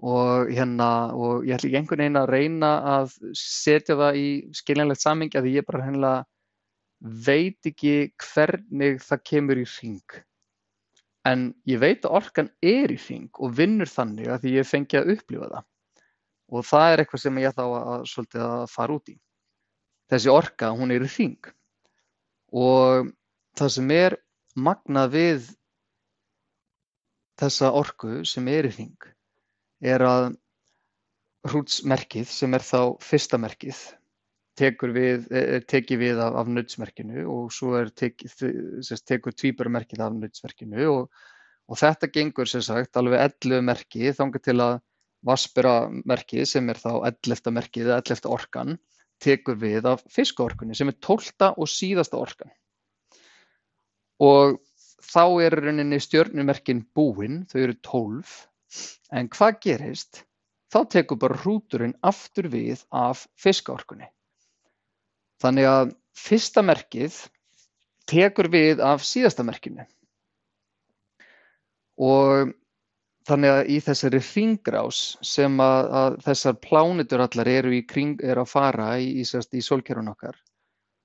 og 0.00 0.48
hérna 0.48 0.90
og 1.12 1.44
ég 1.44 1.56
ætla 1.56 1.68
ekki 1.68 1.78
einhvern 1.80 2.02
veginn 2.04 2.20
að 2.20 2.30
reyna 2.32 2.70
að 2.94 3.14
setja 3.36 3.98
það 4.00 4.20
í 4.20 4.28
skiljanlegt 4.56 5.04
sammingi 5.04 5.40
að 5.40 5.50
ég 5.52 5.66
bara 5.68 5.84
hérna 5.84 6.12
veit 7.00 7.68
ekki 7.68 7.94
hvernig 8.24 9.00
það 9.04 9.24
kemur 9.28 9.60
í 9.60 9.66
ring 9.76 10.20
en 11.28 11.50
ég 11.68 11.80
veit 11.82 12.04
að 12.04 12.16
orkan 12.20 12.48
er 12.64 12.92
í 12.92 12.98
hring 13.00 13.28
og 13.42 13.52
vinnur 13.58 13.90
þannig 13.90 14.30
að 14.30 14.44
því 14.44 14.54
ég 14.56 14.68
fengi 14.68 15.00
að 15.00 15.12
upplifa 15.16 15.50
það. 15.52 15.66
Og 16.50 16.66
það 16.66 16.92
er 16.92 17.02
eitthvað 17.02 17.22
sem 17.24 17.40
ég 17.42 17.56
þá 17.56 17.64
að, 17.66 18.06
svolítið 18.10 18.44
að 18.46 18.64
fara 18.72 18.96
út 18.96 19.12
í. 19.12 19.16
Þessi 20.10 20.32
orka, 20.32 20.72
hún 20.74 20.90
er 20.90 21.04
í 21.06 21.10
hring. 21.12 21.50
Og 22.50 23.12
það 23.58 23.72
sem 23.76 23.92
er 23.94 24.16
magnað 24.56 25.12
við 25.14 25.50
þessa 27.40 27.70
orku 27.76 28.24
sem 28.26 28.48
er 28.50 28.66
í 28.68 28.74
hring 28.74 29.10
er 29.80 30.04
að 30.04 30.28
hrútsmerkið 31.48 32.28
sem 32.28 32.54
er 32.54 32.64
þá 32.64 33.00
fyrsta 33.04 33.40
merkið 33.40 33.78
tekur 34.60 34.92
við, 34.92 35.26
teki 35.70 35.96
við 36.00 36.20
af, 36.20 36.36
af 36.42 36.50
nautsmerkinu 36.52 37.24
og 37.32 37.52
svo 37.54 37.78
er 37.78 37.90
tek, 37.96 38.20
tekur 39.08 39.32
tvíbaramerkið 39.32 40.04
af 40.04 40.16
nautsmerkinu 40.18 40.86
og, 40.90 41.22
og 41.70 41.80
þetta 41.80 42.10
gengur 42.12 42.50
sem 42.50 42.64
sagt 42.64 42.98
alveg 43.00 43.22
11 43.24 43.64
merki 43.64 44.12
þangar 44.16 44.44
til 44.44 44.58
að 44.60 44.78
vasperamerkið 45.26 46.48
sem 46.48 46.72
er 46.72 46.80
þá 46.80 46.90
11. 47.12 47.52
merkið 47.56 47.88
eða 47.88 48.00
11. 48.02 48.28
orkan 48.32 48.78
tekur 49.20 49.58
við 49.60 49.88
af 49.88 50.04
fiskaorkunni 50.12 50.76
sem 50.76 50.88
er 50.88 50.96
12. 51.04 51.52
og 51.56 51.68
síðasta 51.68 52.20
orkan. 52.20 52.52
Og 54.20 54.56
þá 55.04 55.24
er 55.44 55.56
rauninni 55.60 56.00
stjörnumerkin 56.00 56.82
búinn, 56.96 57.42
þau 57.50 57.60
eru 57.62 57.76
12, 57.84 58.32
en 59.12 59.30
hvað 59.32 59.60
gerist? 59.66 60.24
Þá 60.70 60.80
tekur 60.94 61.18
bara 61.18 61.38
hrúturinn 61.42 61.96
aftur 62.06 62.46
við 62.52 62.84
af 62.94 63.24
fiskaorkunni. 63.40 64.06
Þannig 65.42 65.66
að 65.66 65.94
fyrsta 66.14 66.62
merkið 66.62 67.16
tekur 68.10 68.50
við 68.52 68.82
af 68.84 69.02
síðasta 69.06 69.46
merkinu 69.46 69.86
og 72.00 72.52
þannig 73.28 73.52
að 73.52 73.70
í 73.70 73.78
þessari 73.84 74.20
hringrás 74.24 75.00
sem 75.26 75.58
að, 75.62 75.90
að 76.00 76.16
þessar 76.26 76.56
plánitur 76.64 77.24
allar 77.24 77.50
eru 77.50 77.74
í 77.76 77.82
kring, 77.86 78.16
er 78.24 78.40
að 78.40 78.48
fara 78.50 78.94
í, 78.98 79.20
í, 79.20 79.24
í 79.24 79.62
sólkerfun 79.64 80.10
okkar 80.12 80.38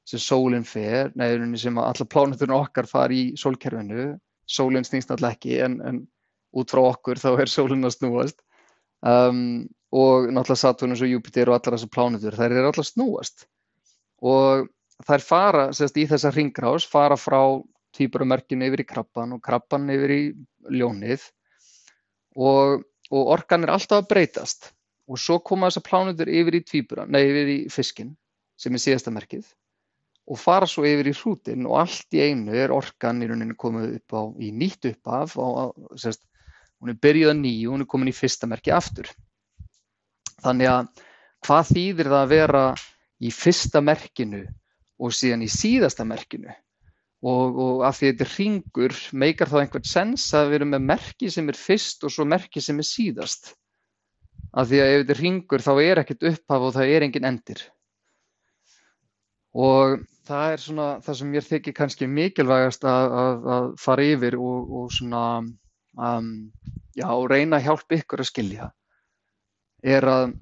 sem 0.05 0.21
sólinn 0.21 0.65
fer, 0.67 1.11
neðurinn 1.17 1.57
sem 1.57 1.77
að 1.81 1.89
allar 1.91 2.09
plániturinn 2.13 2.57
okkar 2.59 2.87
fara 2.89 3.13
í 3.13 3.23
sólkerfinu, 3.41 4.13
sólinn 4.45 4.85
snýst 4.85 5.11
alltaf 5.11 5.35
ekki 5.35 5.59
en, 5.65 5.79
en 5.81 6.03
út 6.55 6.71
frá 6.71 6.81
okkur 6.89 7.19
þá 7.21 7.29
er 7.33 7.51
sólinn 7.51 7.87
að 7.87 7.97
snúast. 7.97 8.39
Um, 9.05 9.67
og 9.95 10.29
náttúrulega 10.33 10.61
Saturnus 10.61 11.03
og 11.05 11.11
Júpiter 11.11 11.51
og 11.51 11.59
allar 11.59 11.77
þessar 11.77 11.91
plánitur, 11.93 12.35
þær 12.35 12.55
eru 12.55 12.69
alltaf 12.71 12.89
snúast. 12.89 13.45
Og 14.25 14.67
þær 15.07 15.23
fara 15.23 15.65
sérst, 15.75 15.99
í 15.99 16.07
þessa 16.09 16.33
hringrás, 16.35 16.87
fara 16.89 17.17
frá 17.19 17.39
tvíbaramerkinu 17.95 18.67
yfir 18.67 18.83
í 18.83 18.87
krabban 18.89 19.37
og 19.37 19.43
krabban 19.45 19.87
yfir 19.93 20.15
í 20.15 20.21
ljónið. 20.79 21.27
Og, 22.35 22.83
og 23.11 23.33
orkan 23.37 23.63
er 23.63 23.75
alltaf 23.75 24.03
að 24.03 24.09
breytast. 24.11 24.71
Og 25.05 25.21
svo 25.21 25.37
koma 25.45 25.69
þessar 25.69 25.85
plánutur 25.85 26.31
yfir 26.31 26.59
í 26.59 26.65
tvíbura, 26.65 27.05
nei 27.07 27.21
yfir 27.27 27.53
í 27.53 27.59
fiskin 27.71 28.15
sem 28.59 28.75
er 28.75 28.81
síðasta 28.81 29.13
merkið 29.13 29.45
og 30.25 30.39
fara 30.41 30.67
svo 30.69 30.85
yfir 30.87 31.11
í 31.11 31.15
hrútin 31.15 31.67
og 31.69 31.79
allt 31.83 32.15
í 32.17 32.23
einu 32.25 32.55
er 32.57 32.73
orkan 32.73 33.21
í 33.21 33.27
rauninu 33.29 33.57
komið 33.61 33.97
upp 33.99 34.15
á 34.17 34.21
í 34.41 34.49
nýtt 34.55 34.87
uppaf 34.89 35.35
og 35.41 35.75
sérst, 36.01 36.23
hún 36.81 36.91
er 36.91 36.99
byrjuð 37.01 37.31
að 37.31 37.41
nýju 37.41 37.69
og 37.69 37.75
hún 37.75 37.85
er 37.85 37.89
komin 37.91 38.11
í 38.11 38.15
fyrsta 38.15 38.49
merki 38.49 38.73
aftur. 38.75 39.09
Þannig 40.43 40.71
að 40.71 41.03
hvað 41.45 41.71
þýðir 41.71 42.11
það 42.11 42.21
að 42.21 42.33
vera 42.33 42.63
í 43.21 43.31
fyrsta 43.33 43.81
merkinu 43.81 44.43
og 45.01 45.13
síðan 45.15 45.45
í 45.45 45.51
síðasta 45.51 46.05
merkinu? 46.07 46.53
Og, 47.25 47.57
og 47.57 47.85
af 47.87 47.97
því 47.97 48.11
þetta 48.11 48.27
ringur 48.35 48.97
meikar 49.17 49.49
þá 49.49 49.59
einhvern 49.63 49.87
sens 49.89 50.27
að 50.37 50.51
við 50.51 50.59
erum 50.59 50.73
með 50.75 50.89
merki 50.91 51.29
sem 51.33 51.47
er 51.49 51.57
fyrst 51.57 52.03
og 52.05 52.13
svo 52.13 52.25
merki 52.27 52.61
sem 52.61 52.81
er 52.81 52.87
síðast? 52.87 53.55
Af 54.55 54.69
því 54.69 54.81
að 54.81 54.91
ef 54.91 54.99
þetta 55.01 55.17
ringur 55.21 55.63
þá 55.65 55.71
er 55.81 56.01
ekkert 56.03 56.27
upphaf 56.31 56.67
og 56.67 56.75
það 56.75 56.91
er 56.93 57.07
engin 57.07 57.29
endir. 57.31 57.63
Og 59.55 60.03
það 60.27 60.53
er 60.53 60.61
svona 60.61 60.87
það 61.05 61.17
sem 61.19 61.31
mér 61.31 61.47
þykir 61.47 61.75
kannski 61.75 62.07
mikilvægast 62.11 62.85
að, 62.87 63.15
að, 63.23 63.45
að 63.55 63.67
fara 63.81 64.07
yfir 64.13 64.37
og, 64.37 64.73
og 64.79 64.93
svona 64.93 65.23
um, 65.97 66.31
já, 66.95 67.09
reyna 67.29 67.59
að 67.59 67.69
hjálpa 67.69 67.99
ykkur 67.99 68.23
að 68.23 68.31
skilja 68.31 68.71
er 69.85 70.07
að 70.09 70.33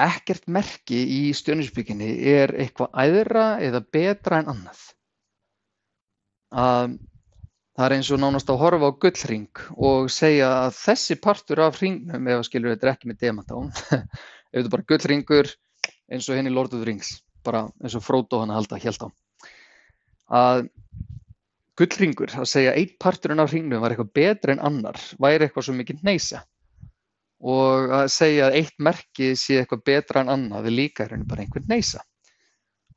ekkert 0.00 0.48
merki 0.48 1.00
í 1.12 1.20
stjörnuspíkinni 1.36 2.10
er 2.32 2.54
eitthvað 2.56 2.94
æðra 3.02 3.46
eða 3.60 3.82
betra 3.92 4.40
en 4.40 4.50
annað. 4.54 4.82
Að 6.50 6.96
það 7.76 7.86
er 7.86 7.94
eins 7.96 8.10
og 8.12 8.20
nánast 8.22 8.50
að 8.52 8.60
horfa 8.62 8.90
á 8.90 8.98
gullring 9.04 9.62
og 9.76 10.10
segja 10.12 10.48
að 10.64 10.74
þessi 10.80 11.18
partur 11.22 11.62
af 11.66 11.80
ringnum, 11.82 12.26
ef 12.28 12.40
að 12.40 12.46
skilur 12.48 12.74
þetta 12.74 12.94
ekki 12.94 13.10
með 13.10 13.20
demantán, 13.26 13.70
ef 14.50 14.56
þetta 14.56 14.74
bara 14.74 14.88
gullringur 14.92 15.52
eins 16.10 16.28
og 16.28 16.40
henni 16.40 16.52
Lord 16.52 16.74
of 16.74 16.82
the 16.82 16.88
Rings, 16.88 17.18
bara 17.46 17.66
eins 17.80 17.96
og 17.96 18.04
Frodo 18.04 18.42
hann 18.42 18.52
að 18.52 18.62
halda 18.62 18.80
helt 18.82 19.06
á, 19.06 19.08
að 20.40 20.64
gullringur, 21.80 22.32
að 22.36 22.48
segja 22.52 22.76
einn 22.76 22.96
parturinn 23.00 23.42
af 23.42 23.54
ringnum 23.54 23.82
var 23.82 23.94
eitthvað 23.94 24.14
betra 24.20 24.54
en 24.54 24.64
annar, 24.70 25.00
væri 25.18 25.46
eitthvað 25.46 25.68
svo 25.68 25.76
mikið 25.78 26.04
neysa 26.06 26.44
og 27.40 27.92
að 27.96 28.10
segja 28.12 28.50
að 28.50 28.58
eitt 28.58 28.74
merki 28.84 29.30
sé 29.38 29.62
eitthvað 29.62 29.86
betra 29.88 30.20
en 30.20 30.32
annað 30.34 30.68
er 30.68 30.76
líka 30.76 31.06
hérna 31.06 31.28
bara 31.28 31.46
einhvern 31.46 31.70
neysa 31.72 32.02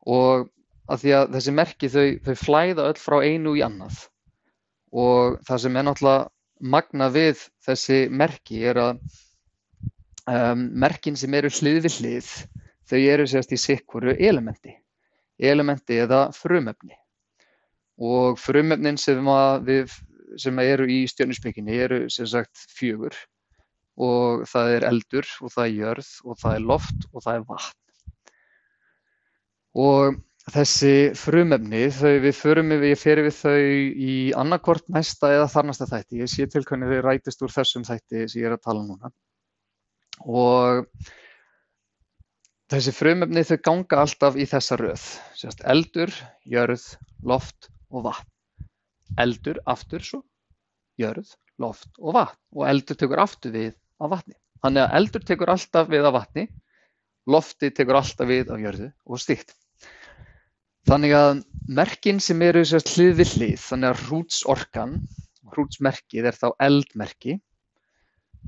og 0.04 0.50
að 0.92 1.04
því 1.04 1.14
að 1.18 1.36
þessi 1.36 1.54
merki 1.56 1.90
þau, 1.92 2.08
þau 2.26 2.36
flæða 2.40 2.88
öll 2.92 3.00
frá 3.00 3.18
einu 3.24 3.56
í 3.58 3.64
annað. 3.66 4.00
Og 4.94 5.38
það 5.48 5.62
sem 5.64 5.78
er 5.78 5.86
náttúrulega 5.88 6.74
magna 6.74 7.10
við 7.14 7.46
þessi 7.66 8.00
merki 8.12 8.62
er 8.70 8.80
að 8.82 9.00
um, 10.30 10.68
merkin 10.84 11.18
sem 11.20 11.34
eru 11.34 11.52
hlið 11.52 11.80
við 11.88 12.00
hlið 12.00 12.34
þau 12.90 13.00
eru 13.00 13.28
sérst 13.30 13.56
í 13.56 13.60
sikkuru 13.60 14.18
elementi. 14.20 14.76
Elementi 15.40 15.98
eða 16.04 16.28
frumefni 16.36 16.94
og 18.02 18.40
frumefnin 18.42 18.98
sem, 18.98 19.30
við, 19.68 19.94
sem 20.42 20.60
eru 20.64 20.88
í 20.90 21.04
stjörnusbygginni 21.10 21.78
eru 21.86 22.02
sem 22.10 22.28
sagt 22.30 22.66
fjögur 22.74 23.16
og 24.02 24.46
það 24.50 24.76
er 24.76 24.86
eldur 24.90 25.32
og 25.42 25.54
það 25.54 25.66
er 25.66 25.74
jörð 25.78 26.12
og 26.26 26.38
það 26.42 26.56
er 26.56 26.68
loft 26.72 27.10
og 27.12 27.26
það 27.26 27.36
er 27.36 27.44
vatn. 27.50 27.80
Og 29.74 30.22
þessi 30.54 30.96
frumefni, 31.18 31.84
þau, 31.94 32.14
við 32.26 32.38
förum 32.38 32.74
við, 32.74 32.86
ég 32.92 33.00
fer 33.00 33.22
við 33.26 33.36
þau 33.38 33.60
í 34.10 34.16
annarkort 34.38 34.90
næsta 34.92 35.32
eða 35.34 35.52
þarnasta 35.54 35.90
þætti. 35.90 36.22
Ég 36.24 36.32
sé 36.32 36.48
til 36.50 36.64
hvernig 36.66 36.92
þau 36.92 37.04
rætist 37.06 37.46
úr 37.46 37.54
þessum 37.54 37.86
þætti 37.88 38.26
sem 38.28 38.42
ég 38.42 38.50
er 38.50 38.58
að 38.58 38.66
tala 38.66 38.84
um 38.84 38.90
núna. 38.92 39.14
Og 40.30 40.90
þessi 42.74 42.94
frumefni 42.96 43.46
þau 43.46 43.58
ganga 43.70 44.02
alltaf 44.04 44.38
í 44.38 44.50
þessa 44.50 44.78
röð. 44.82 45.06
Sérst 45.38 45.64
eldur, 45.70 46.14
jörð, 46.50 46.86
loft 47.24 47.70
og 47.94 48.08
vatn. 48.10 48.30
Eldur 49.22 49.60
aftur 49.70 50.04
svo, 50.04 50.22
jörð, 51.00 51.30
loft 51.62 51.90
og 52.00 52.18
vatn 52.18 52.40
og 52.58 52.68
eldur 52.70 52.98
tekur 52.98 53.22
aftur 53.24 53.54
við 53.54 53.74
af 54.02 54.12
vatni. 54.14 54.38
Þannig 54.64 54.86
að 54.86 54.96
eldur 55.00 55.26
tekur 55.28 55.52
alltaf 55.54 55.90
við 55.92 56.08
af 56.08 56.16
vatni, 56.16 56.48
lofti 57.28 57.70
tekur 57.76 58.00
alltaf 58.00 58.30
við 58.30 58.52
af 58.54 58.62
jörðu 58.64 58.90
og 59.06 59.22
stíkt. 59.22 59.56
Þannig 60.88 61.16
að 61.16 61.44
merkin 61.72 62.20
sem 62.24 62.42
eru 62.44 62.64
hlið 62.64 63.14
við 63.20 63.34
hlið, 63.38 63.60
þannig 63.64 63.90
að 63.90 64.02
hrútsorkan, 64.08 64.96
hrútsmerkið 65.54 66.28
er 66.28 66.40
þá 66.40 66.48
eldmerki 66.66 67.38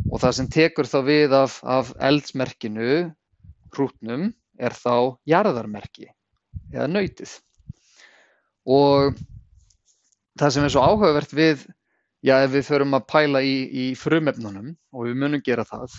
og 0.10 0.20
það 0.20 0.34
sem 0.40 0.50
tekur 0.52 0.90
þá 0.90 0.98
við 1.08 1.36
af, 1.38 1.62
af 1.64 1.94
eldsmerkinu, 2.04 2.90
hrútnum, 3.76 4.34
er 4.60 4.76
þá 4.76 5.16
jarðarmerki 5.28 6.10
eða 6.74 6.90
nautið. 6.92 7.38
Og 8.66 9.16
það 10.40 10.54
sem 10.56 10.68
er 10.68 10.74
svo 10.74 10.84
áhugavert 10.84 11.34
við, 11.36 11.64
já 12.26 12.36
ef 12.44 12.52
við 12.56 12.68
förum 12.68 12.98
að 12.98 13.08
pæla 13.12 13.42
í, 13.46 13.56
í 13.70 13.86
frumefnunum 14.00 14.74
og 14.96 15.08
við 15.08 15.18
munum 15.22 15.44
gera 15.46 15.66
það, 15.68 15.96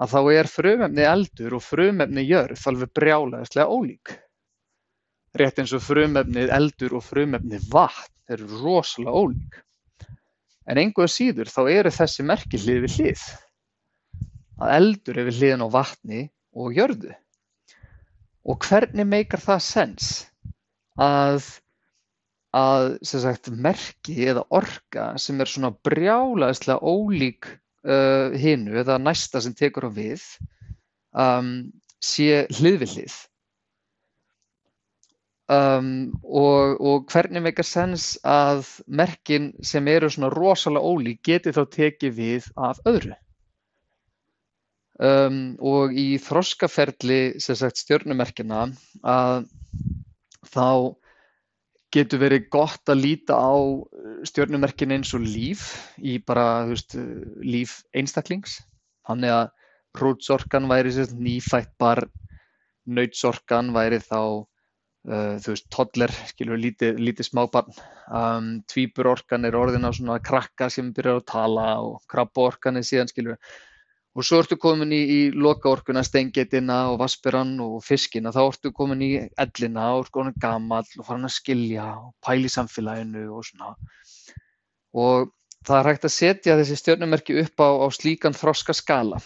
að 0.00 0.14
þá 0.14 0.20
er 0.32 0.50
frumefni 0.50 1.06
eldur 1.06 1.56
og 1.58 1.64
frumefni 1.64 2.24
jörð 2.24 2.66
alveg 2.70 2.92
brjálæðislega 2.96 3.68
ólík. 3.68 4.14
Rétt 5.36 5.60
eins 5.62 5.74
og 5.76 5.84
frumefnið 5.84 6.50
eldur 6.56 6.96
og 6.98 7.04
frumefnið 7.06 7.68
vatn 7.70 8.34
eru 8.34 8.62
rosalega 8.62 9.12
ólík. 9.14 9.60
En 10.70 10.78
einhverja 10.80 11.12
síður 11.12 11.50
þá 11.50 11.60
eru 11.70 11.92
þessi 11.94 12.26
merki 12.26 12.58
hlið 12.62 12.84
við 12.84 12.96
hlið. 12.96 13.22
Að 14.60 14.74
eldur 14.76 15.18
er 15.18 15.28
við 15.28 15.38
hliðin 15.40 15.64
á 15.66 15.68
vatni 15.72 16.22
og 16.56 16.74
jörðu. 16.76 17.14
Og 18.48 18.58
hvernig 18.66 19.06
meikar 19.06 19.42
það 19.42 19.62
sens 19.66 20.10
að 21.00 21.46
að 22.56 22.96
sagt, 23.06 23.50
merki 23.54 24.16
eða 24.30 24.44
orka 24.50 25.12
sem 25.22 25.40
er 25.40 25.50
svona 25.50 25.70
brjálaðislega 25.86 26.80
ólík 26.82 27.46
uh, 27.86 28.34
hinu 28.34 28.78
eða 28.82 28.98
næsta 28.98 29.42
sem 29.42 29.54
tekur 29.54 29.86
á 29.86 29.90
við 29.94 30.24
um, 31.14 31.70
sé 32.02 32.46
hlið 32.58 32.80
við 32.84 32.96
hlið. 32.96 33.18
Um, 35.50 36.12
og, 36.22 36.76
og 36.78 37.08
hvernig 37.10 37.42
meikar 37.42 37.66
sens 37.66 38.12
að 38.22 38.68
merkin 38.86 39.50
sem 39.66 39.88
eru 39.90 40.10
svona 40.10 40.30
rosalega 40.30 40.86
ólík 40.86 41.24
geti 41.26 41.50
þá 41.54 41.64
tekið 41.74 42.14
við 42.14 42.46
af 42.54 42.78
öðru. 42.86 43.16
Um, 45.00 45.56
og 45.64 45.96
í 45.96 46.20
þroskaferli 46.20 47.40
stjórnumerkina 47.40 48.66
að 49.00 49.48
þá 50.52 50.99
getur 51.94 52.22
verið 52.22 52.48
gott 52.54 52.90
að 52.90 53.02
líta 53.04 53.36
á 53.38 53.54
uh, 53.54 54.20
stjörnumerkin 54.26 54.94
eins 54.94 55.14
og 55.16 55.24
líf 55.26 55.70
í 55.98 56.18
bara 56.22 56.66
veist, 56.70 56.94
uh, 56.98 57.24
líf 57.42 57.80
einstaklings. 57.96 58.60
Þannig 59.08 59.34
að 59.34 59.48
hrútsorkan 59.98 60.68
væri 60.70 60.92
sérst, 60.94 61.16
nýfætt 61.18 61.72
barn, 61.80 62.10
nautsorkan 62.86 63.72
væri 63.74 63.98
þá 64.04 64.20
uh, 64.20 65.36
þú 65.42 65.54
veist, 65.54 65.66
toddler, 65.74 66.14
skilur, 66.30 66.60
lítið, 66.60 67.00
lítið 67.02 67.30
smábarn. 67.30 67.80
Um, 68.10 68.52
tvíburorkan 68.70 69.46
er 69.48 69.58
orðin 69.58 69.86
á 69.86 69.90
svona 69.94 70.20
krakka 70.22 70.70
sem 70.70 70.92
byrjar 70.94 71.20
að 71.20 71.28
tala 71.32 71.66
og 71.82 72.00
krabborkan 72.10 72.80
er 72.80 72.86
síðan, 72.86 73.10
skilur, 73.10 73.40
og 74.10 74.26
svo 74.26 74.40
ertu 74.42 74.56
komin 74.58 74.90
í, 74.94 75.00
í 75.00 75.18
lokaorkuna, 75.30 76.02
steingetina 76.06 76.80
og 76.90 76.98
vaspirann 77.02 77.52
og 77.62 77.78
fiskina, 77.86 78.32
þá 78.34 78.40
ertu 78.42 78.72
komin 78.74 79.04
í 79.06 79.10
ellina 79.38 79.92
og 79.94 80.04
ertu 80.04 80.16
komin 80.18 80.40
gammal 80.42 80.82
og 80.98 81.06
farin 81.06 81.28
að 81.28 81.36
skilja 81.36 81.86
og 82.00 82.16
pæli 82.26 82.50
samfélaginu 82.50 83.28
og 83.36 83.46
svona. 83.46 83.76
Og 84.98 85.30
það 85.66 85.78
er 85.78 85.90
hægt 85.92 86.08
að 86.08 86.16
setja 86.16 86.58
þessi 86.58 86.80
stjórnumerki 86.80 87.38
upp 87.44 87.62
á, 87.62 87.68
á 87.70 87.86
slíkan 87.94 88.34
þroska 88.34 88.74
skala. 88.74 89.22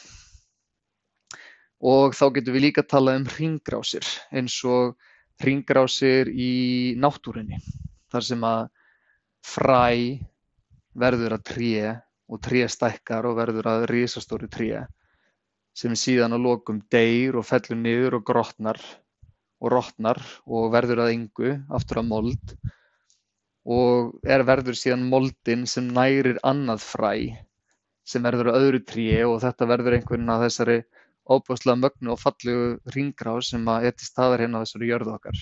Og 1.84 2.16
þá 2.16 2.26
getum 2.36 2.56
við 2.56 2.68
líka 2.68 2.84
að 2.84 2.92
tala 2.92 3.16
um 3.16 3.26
ringrásir, 3.28 4.04
eins 4.32 4.56
og 4.68 4.94
ringrásir 5.44 6.28
í 6.28 6.94
náttúrinni, 7.00 7.58
þar 8.12 8.28
sem 8.28 8.44
að 8.48 8.68
fræ 9.44 10.20
verður 10.94 11.36
að 11.36 11.46
tré 11.48 11.94
og 12.32 12.40
tré 12.46 12.64
stækkar 12.72 13.26
og 13.28 13.38
verður 13.38 13.68
að 13.72 13.86
risastóru 13.90 14.48
tré 14.56 14.84
sem 15.80 15.96
síðan 15.98 16.36
að 16.36 16.44
lokum 16.46 16.78
deyr 16.94 17.36
og 17.40 17.46
fellur 17.48 17.80
niður 17.80 18.18
og 18.20 18.26
grotnar 18.30 18.80
og 19.64 19.72
rotnar 19.74 20.20
og 20.46 20.70
verður 20.74 21.04
að 21.04 21.14
yngu 21.16 21.52
aftur 21.78 22.00
að 22.02 22.08
mold 22.12 22.54
og 23.76 24.14
er 24.36 24.44
verður 24.48 24.78
síðan 24.80 25.08
moldin 25.12 25.64
sem 25.74 25.88
nærir 25.98 26.38
annað 26.52 26.84
fræ 26.84 27.14
sem 28.12 28.24
verður 28.26 28.52
að 28.52 28.60
öðru 28.62 28.82
tré 28.92 29.08
og 29.24 29.38
þetta 29.44 29.68
verður 29.70 29.98
einhvern 29.98 30.34
að 30.34 30.46
þessari 30.46 30.78
óbúslega 31.24 31.80
mögnu 31.80 32.12
og 32.14 32.20
fallegu 32.20 32.66
ringráð 32.96 33.40
sem 33.50 33.70
að 33.74 33.88
eti 33.90 34.08
staðar 34.08 34.44
hérna 34.44 34.60
á 34.60 34.62
þessari 34.64 34.90
jörðu 34.92 35.14
okkar 35.16 35.40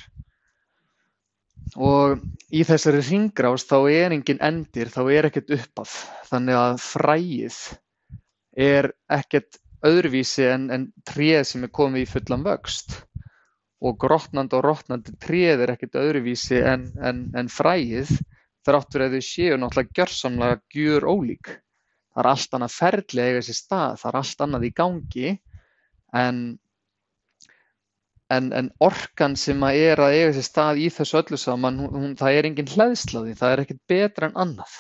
og 1.77 2.23
í 2.53 2.65
þessari 2.69 3.03
hringrás 3.07 3.65
þá 3.69 3.79
er 3.91 4.17
engin 4.17 4.43
endir, 4.45 4.91
þá 4.93 5.03
er 5.13 5.29
ekkert 5.29 5.55
uppaf 5.57 5.97
þannig 6.29 6.59
að 6.59 6.75
fræið 6.85 7.61
er 8.59 8.93
ekkert 9.13 9.59
öðruvísi 9.87 10.47
en, 10.51 10.69
en 10.71 10.91
tréð 11.09 11.47
sem 11.49 11.65
er 11.67 11.73
komið 11.75 12.05
í 12.05 12.11
fullan 12.11 12.45
vöxt 12.47 12.99
og 13.83 13.99
grotnandi 13.99 14.59
og 14.59 14.65
rótnandi 14.67 15.17
tréð 15.23 15.65
er 15.65 15.75
ekkert 15.75 15.99
öðruvísi 15.99 16.61
en, 16.63 16.87
en, 17.03 17.25
en 17.35 17.51
fræið 17.51 18.13
þráttur 18.67 19.07
að 19.07 19.17
þau 19.17 19.27
séu 19.27 19.59
náttúrulega 19.59 19.97
gjörsamlega 19.99 20.59
gjur 20.71 21.07
ólík. 21.11 21.49
Það 22.13 22.23
er 22.23 22.29
allt 22.31 22.55
annað 22.55 22.77
að 22.87 23.23
eiga 23.25 23.41
þessi 23.41 23.57
stað, 23.57 23.97
það 23.99 24.09
er 24.11 24.19
allt 24.21 24.45
annað 24.45 24.67
í 24.69 24.71
gangi 24.77 25.33
en 26.13 26.43
en, 28.33 28.49
en 28.57 28.71
orkan 28.83 29.37
sem 29.39 29.63
að 29.67 29.79
er 29.83 30.03
að 30.03 30.17
eiga 30.17 30.33
sér 30.37 30.47
stað 30.47 30.81
í 30.83 30.89
þessu 30.93 31.19
öllu 31.21 31.39
saman, 31.41 31.81
hún, 31.93 32.13
það 32.19 32.39
er 32.39 32.49
engin 32.49 32.73
hlæðslaði, 32.73 33.37
það 33.39 33.55
er 33.55 33.63
ekkert 33.65 33.83
betra 33.93 34.29
en 34.31 34.39
annað. 34.45 34.77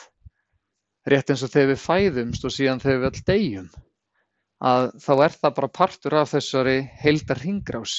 Rétt 1.12 1.32
eins 1.32 1.42
og 1.42 1.50
þegar 1.52 1.72
við 1.72 1.82
fæðumst 1.82 2.46
og 2.46 2.54
síðan 2.54 2.82
þegar 2.82 3.00
við 3.02 3.08
öll 3.10 3.24
degjum, 3.32 3.72
að 4.72 4.86
þá 5.02 5.12
er 5.16 5.34
það 5.40 5.56
bara 5.58 5.72
partur 5.80 6.18
af 6.20 6.30
þessari 6.36 6.76
heildar 7.02 7.42
ringrás. 7.42 7.96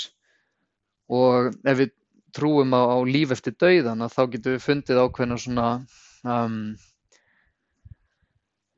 Og 1.12 1.52
ef 1.68 1.82
við 1.82 1.92
trúum 2.34 2.74
á, 2.74 2.82
á 2.96 2.98
líf 3.06 3.36
eftir 3.36 3.58
dauðan, 3.60 4.08
þá 4.10 4.24
getum 4.32 4.56
við 4.56 4.64
fundið 4.64 5.04
ákveðna 5.04 5.38
svona, 5.44 5.68
um, 6.24 6.58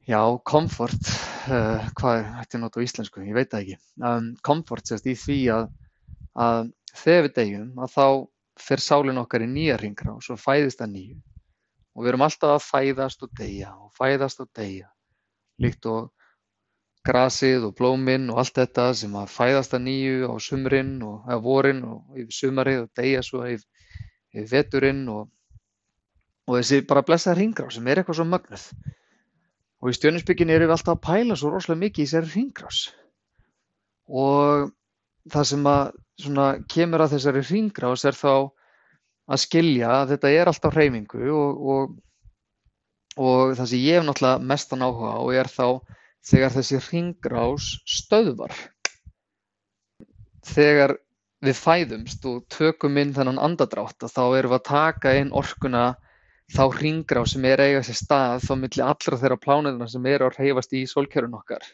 já, 0.10 0.20
komfort, 0.50 1.14
uh, 1.46 1.86
hvað 2.02 2.18
er 2.18 2.28
þetta 2.42 2.64
nátt 2.64 2.82
á 2.82 2.86
íslensku, 2.90 3.24
ég 3.30 3.38
veit 3.38 3.54
það 3.54 3.64
ekki, 3.64 3.80
um, 4.02 4.30
komfort 4.44 4.90
sérst 4.90 5.08
í 5.08 5.16
því 5.22 5.40
að 5.56 5.70
að 6.36 6.72
þegar 6.96 7.28
við 7.28 7.36
deyjum 7.40 7.80
að 7.84 7.94
þá 7.96 8.08
fer 8.66 8.84
sálin 8.84 9.22
okkar 9.22 9.46
í 9.46 9.52
nýja 9.52 9.78
hringrás 9.80 10.30
og 10.32 10.40
fæðist 10.40 10.84
að 10.84 10.94
nýju. 10.96 11.22
Og 11.96 12.04
við 12.04 12.12
erum 12.12 12.26
alltaf 12.28 12.54
að 12.56 12.68
fæðast 12.68 13.24
og 13.24 13.32
deyja 13.40 13.72
og 13.80 13.92
fæðast 13.96 14.44
og 14.44 14.52
deyja 14.56 14.90
líkt 15.64 15.88
og 15.88 16.12
grasið 17.06 17.68
og 17.68 17.76
blóminn 17.78 18.32
og 18.34 18.42
allt 18.42 18.58
þetta 18.58 18.90
sem 18.98 19.14
að 19.16 19.32
fæðast 19.32 19.76
að 19.78 19.86
nýju 19.86 20.32
á 20.32 20.36
sumrin 20.42 20.96
og 21.06 21.30
eða 21.30 21.40
vorin 21.46 21.84
og 21.86 22.18
yfir 22.18 22.38
sumarið 22.40 22.82
og 22.84 22.92
deyja 22.98 23.24
svo 23.24 23.46
yfir, 23.46 23.66
yfir 24.34 24.52
veturinn 24.52 25.04
og, 25.14 25.28
og 26.50 26.58
þessi 26.60 26.82
bara 26.90 27.06
blessaða 27.06 27.38
hringrás 27.40 27.78
sem 27.78 27.88
er 27.88 28.02
eitthvað 28.02 28.20
svo 28.20 28.28
mögnuð. 28.32 28.66
Og 29.84 29.92
í 29.92 29.98
stjörninsbygginni 30.00 30.56
erum 30.56 30.72
við 30.72 30.78
alltaf 30.78 30.96
að 30.96 31.04
pæla 31.06 31.38
svo 31.38 31.52
rosalega 31.54 31.84
mikið 31.84 32.02
í 32.04 32.08
þessari 32.10 32.34
hringrás. 32.34 32.82
Og 34.10 34.72
það 35.32 35.50
sem 35.52 35.70
að 35.70 35.94
svona 36.22 36.48
kemur 36.72 37.04
að 37.06 37.16
þessari 37.16 37.44
hringrás 37.46 38.06
er 38.08 38.18
þá 38.18 38.34
að 39.26 39.42
skilja 39.42 39.92
að 40.02 40.14
þetta 40.14 40.32
er 40.32 40.52
alltaf 40.52 40.76
hreyfingu 40.76 41.30
og, 41.34 41.64
og, 41.74 41.96
og 43.18 43.56
það 43.58 43.72
sem 43.72 43.84
ég 43.84 44.00
hef 44.00 44.08
náttúrulega 44.08 44.50
mestan 44.52 44.86
áhuga 44.86 45.14
og 45.24 45.34
er 45.34 45.50
þá 45.52 45.68
þegar 46.26 46.56
þessi 46.56 46.82
hringrás 46.88 47.70
stöðvar. 47.90 48.56
Þegar 50.46 50.96
við 51.46 51.60
fæðumst 51.60 52.26
og 52.30 52.46
tökum 52.54 52.98
inn 53.02 53.14
þennan 53.14 53.42
andadrátt 53.42 54.06
þá 54.08 54.24
erum 54.38 54.54
við 54.54 54.60
að 54.60 54.68
taka 54.70 55.16
inn 55.20 55.34
orkuna 55.36 55.86
þá 56.54 56.64
hringrás 56.78 57.34
sem 57.34 57.46
er 57.50 57.62
eiga 57.62 57.82
sér 57.86 57.98
stað 57.98 58.46
þá 58.46 58.54
millir 58.62 58.86
allra 58.86 59.20
þeirra 59.22 59.42
plánuðina 59.42 59.90
sem 59.90 60.06
eru 60.10 60.30
að 60.30 60.40
hreyfast 60.40 60.76
í 60.78 60.86
sólkerfun 60.90 61.38
okkar 61.38 61.66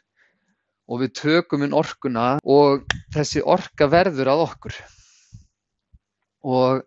og 0.92 1.00
við 1.00 1.14
tökum 1.22 1.64
inn 1.64 1.76
orkuna 1.78 2.34
og 2.44 2.84
þessi 3.16 3.44
orka 3.48 3.88
verður 3.92 4.34
að 4.34 4.44
okkur. 4.48 4.80
Og 6.44 6.82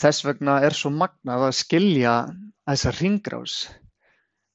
þess 0.00 0.26
vegna 0.26 0.58
er 0.66 0.76
svo 0.76 0.92
magnað 0.92 1.46
að 1.48 1.56
skilja 1.62 2.14
þessa 2.66 2.92
ringrás, 2.98 3.56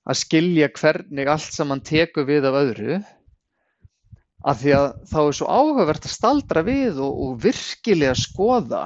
að 0.06 0.22
skilja 0.22 0.70
hvernig 0.76 1.32
allt 1.32 1.56
saman 1.56 1.82
tekur 1.86 2.28
við 2.30 2.46
af 2.50 2.60
öðru, 2.62 3.02
af 4.46 4.62
því 4.62 4.74
að 4.78 4.88
þá 5.10 5.20
er 5.24 5.38
svo 5.38 5.50
áhugavert 5.50 6.08
að 6.08 6.16
staldra 6.16 6.66
við 6.66 7.02
og, 7.02 7.22
og 7.26 7.38
virkilega 7.44 8.18
skoða 8.18 8.86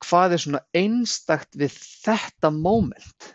hvað 0.00 0.34
er 0.34 0.42
svona 0.44 0.62
einstakt 0.76 1.56
við 1.60 1.74
þetta 1.76 2.48
moment, 2.54 3.34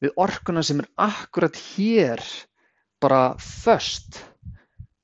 við 0.00 0.14
orkuna 0.20 0.64
sem 0.64 0.80
er 0.80 0.88
akkurat 1.08 1.56
hér 1.74 2.24
bara 3.02 3.36
först 3.38 4.22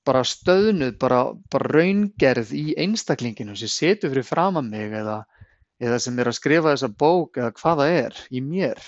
bara 0.05 0.25
stöðnuð, 0.29 0.97
bara, 1.01 1.21
bara 1.53 1.71
raungerð 1.73 2.53
í 2.57 2.65
einstaklinginum 2.81 3.57
sem 3.59 3.71
setur 3.73 4.13
fyrir 4.13 4.27
framan 4.29 4.69
mig 4.71 4.93
eða, 4.93 5.23
eða 5.81 6.01
sem 6.03 6.19
er 6.21 6.31
að 6.31 6.39
skrifa 6.39 6.75
þessa 6.75 6.91
bók 7.05 7.41
eða 7.41 7.55
hvað 7.61 7.81
það 7.83 8.01
er 8.01 8.21
í 8.31 8.43
mér. 8.45 8.83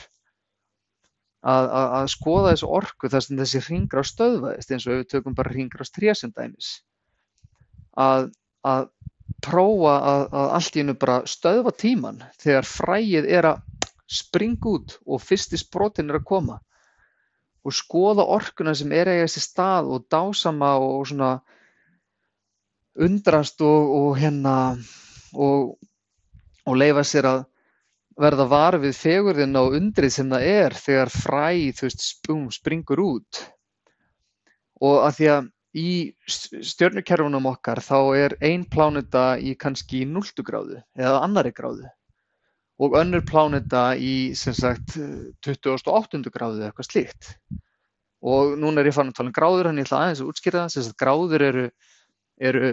Að, 1.46 1.68
að, 1.68 1.86
að 2.00 2.10
skoða 2.10 2.52
þessu 2.52 2.68
orku 2.80 3.10
þar 3.12 3.24
sem 3.24 3.40
þessi 3.40 3.62
hringrás 3.68 4.12
stöðvaðist 4.12 4.72
eins 4.74 4.86
og 4.88 4.96
við 4.96 5.08
tökum 5.12 5.36
bara 5.38 5.52
hringrás 5.54 5.94
trésum 5.94 6.32
dæmis. 6.34 6.70
Að, 7.96 8.32
að 8.66 8.88
prófa 9.44 9.94
að, 9.96 10.24
að 10.32 10.52
allt 10.58 10.76
í 10.76 10.82
hennu 10.82 10.96
bara 10.98 11.20
stöðva 11.28 11.72
tíman 11.76 12.24
þegar 12.42 12.68
fræið 12.68 13.28
er 13.38 13.50
að 13.52 13.62
springa 14.10 14.72
út 14.72 14.96
og 15.06 15.22
fyrsti 15.22 15.58
sprotin 15.60 16.10
er 16.10 16.20
að 16.20 16.28
koma 16.28 16.58
og 17.66 17.74
skoða 17.74 18.26
orkuna 18.36 18.74
sem 18.78 18.92
er 18.94 19.10
eiga 19.10 19.26
þessi 19.26 19.42
stað 19.42 19.90
og 19.96 20.06
dásama 20.12 20.76
og 20.78 21.08
svona 21.10 21.32
undrast 23.06 23.60
og, 23.66 23.90
og 23.98 24.12
hérna 24.20 24.54
og, 25.34 25.74
og 26.66 26.78
leifa 26.78 27.04
sér 27.04 27.28
að 27.32 27.42
verða 28.16 28.46
var 28.48 28.78
við 28.80 28.94
fegurðina 28.96 29.66
og 29.66 29.76
undrið 29.80 30.14
sem 30.14 30.30
það 30.32 30.46
er 30.52 30.78
þegar 30.78 31.12
fræ 31.12 31.50
veist 31.82 32.00
spum, 32.00 32.46
springur 32.54 33.02
út. 33.02 33.42
Og 34.80 35.02
að 35.04 35.18
því 35.18 35.28
að 35.34 35.50
í 35.76 35.90
stjörnukerfunum 36.30 37.50
okkar 37.52 37.82
þá 37.84 37.98
er 38.16 38.36
ein 38.40 38.64
pláneta 38.64 39.26
í 39.36 39.52
kannski 39.60 40.06
0 40.08 40.24
gráðu 40.46 40.80
eða 40.96 41.20
annari 41.26 41.52
gráðu 41.52 41.90
og 42.76 42.96
önnur 43.00 43.24
pláneta 43.24 43.88
í 43.96 44.34
sem 44.36 44.54
sagt 44.56 44.98
28. 45.46 46.20
gráðu 46.32 46.60
eða 46.60 46.70
eitthvað 46.70 46.90
slíkt. 46.90 47.34
Og 48.26 48.56
núna 48.60 48.82
er 48.82 48.90
ég 48.90 48.96
farin 48.96 49.12
að 49.12 49.20
tala 49.20 49.30
um 49.30 49.36
gráður, 49.36 49.68
en 49.70 49.80
ég 49.80 49.86
ætla 49.86 50.00
aðeins 50.02 50.22
að 50.22 50.30
útskýra 50.32 50.62
það, 50.64 50.72
sem 50.74 50.86
sagt 50.86 51.00
gráður 51.00 51.44
eru, 51.46 51.66
eru, 52.50 52.70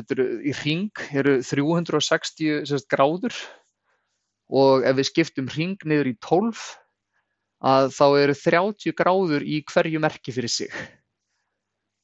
eru 0.00 0.28
í 0.46 0.54
hring, 0.56 1.02
eru 1.12 1.40
360 1.44 2.68
sagt, 2.70 2.88
gráður 2.92 3.36
og 4.50 4.86
ef 4.86 4.96
við 4.98 5.10
skiptum 5.10 5.50
hring 5.50 5.78
niður 5.86 6.10
í 6.10 6.16
12 6.26 6.62
að 7.70 7.90
þá 7.94 8.06
eru 8.22 8.34
30 8.34 8.96
gráður 8.98 9.44
í 9.44 9.60
hverju 9.68 10.00
merki 10.02 10.34
fyrir 10.34 10.52
sig. 10.52 10.72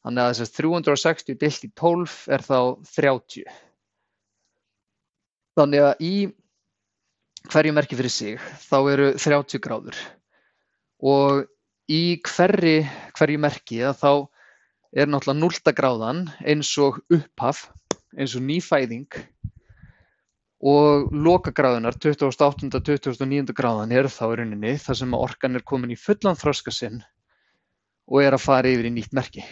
Þannig 0.07 0.23
að 0.23 0.33
þess 0.33 0.45
að 0.45 0.59
360 0.61 1.39
deilt 1.41 1.65
í 1.67 1.71
12 1.81 2.17
er 2.37 2.45
þá 2.47 2.59
30. 2.93 3.57
Þannig 5.57 5.87
að 5.89 6.05
í 6.05 6.13
hverju 7.53 7.75
merki 7.77 7.99
fyrir 7.99 8.13
sig 8.13 8.41
þá 8.67 8.79
eru 8.93 9.11
30 9.19 9.63
gráður 9.63 9.99
og 11.03 11.47
í 11.93 12.19
hverri, 12.27 12.81
hverju 13.17 13.41
merki 13.43 13.81
þá 13.95 14.27
er 14.97 15.11
náttúrulega 15.11 15.43
0 15.43 15.75
gráðan 15.77 16.23
eins 16.47 16.73
og 16.83 17.03
upphaf, 17.13 17.67
eins 18.17 18.35
og 18.39 18.47
nýfæðing 18.47 19.19
og 20.67 21.13
lokagráðunar 21.13 21.99
28. 22.01 22.71
og 22.73 22.89
29. 22.89 23.53
gráðan 23.55 23.93
er 23.93 24.09
þá 24.09 24.25
í 24.31 24.39
rauninni 24.41 24.73
þar 24.81 25.01
sem 25.03 25.15
orkan 25.15 25.59
er 25.59 25.67
komin 25.67 25.93
í 25.93 26.01
fullan 26.01 26.39
þroska 26.39 26.73
sinn 26.73 27.03
og 28.07 28.23
er 28.23 28.35
að 28.35 28.45
fara 28.47 28.71
yfir 28.71 28.89
í 28.89 28.95
nýtt 28.95 29.15
merki. 29.15 29.45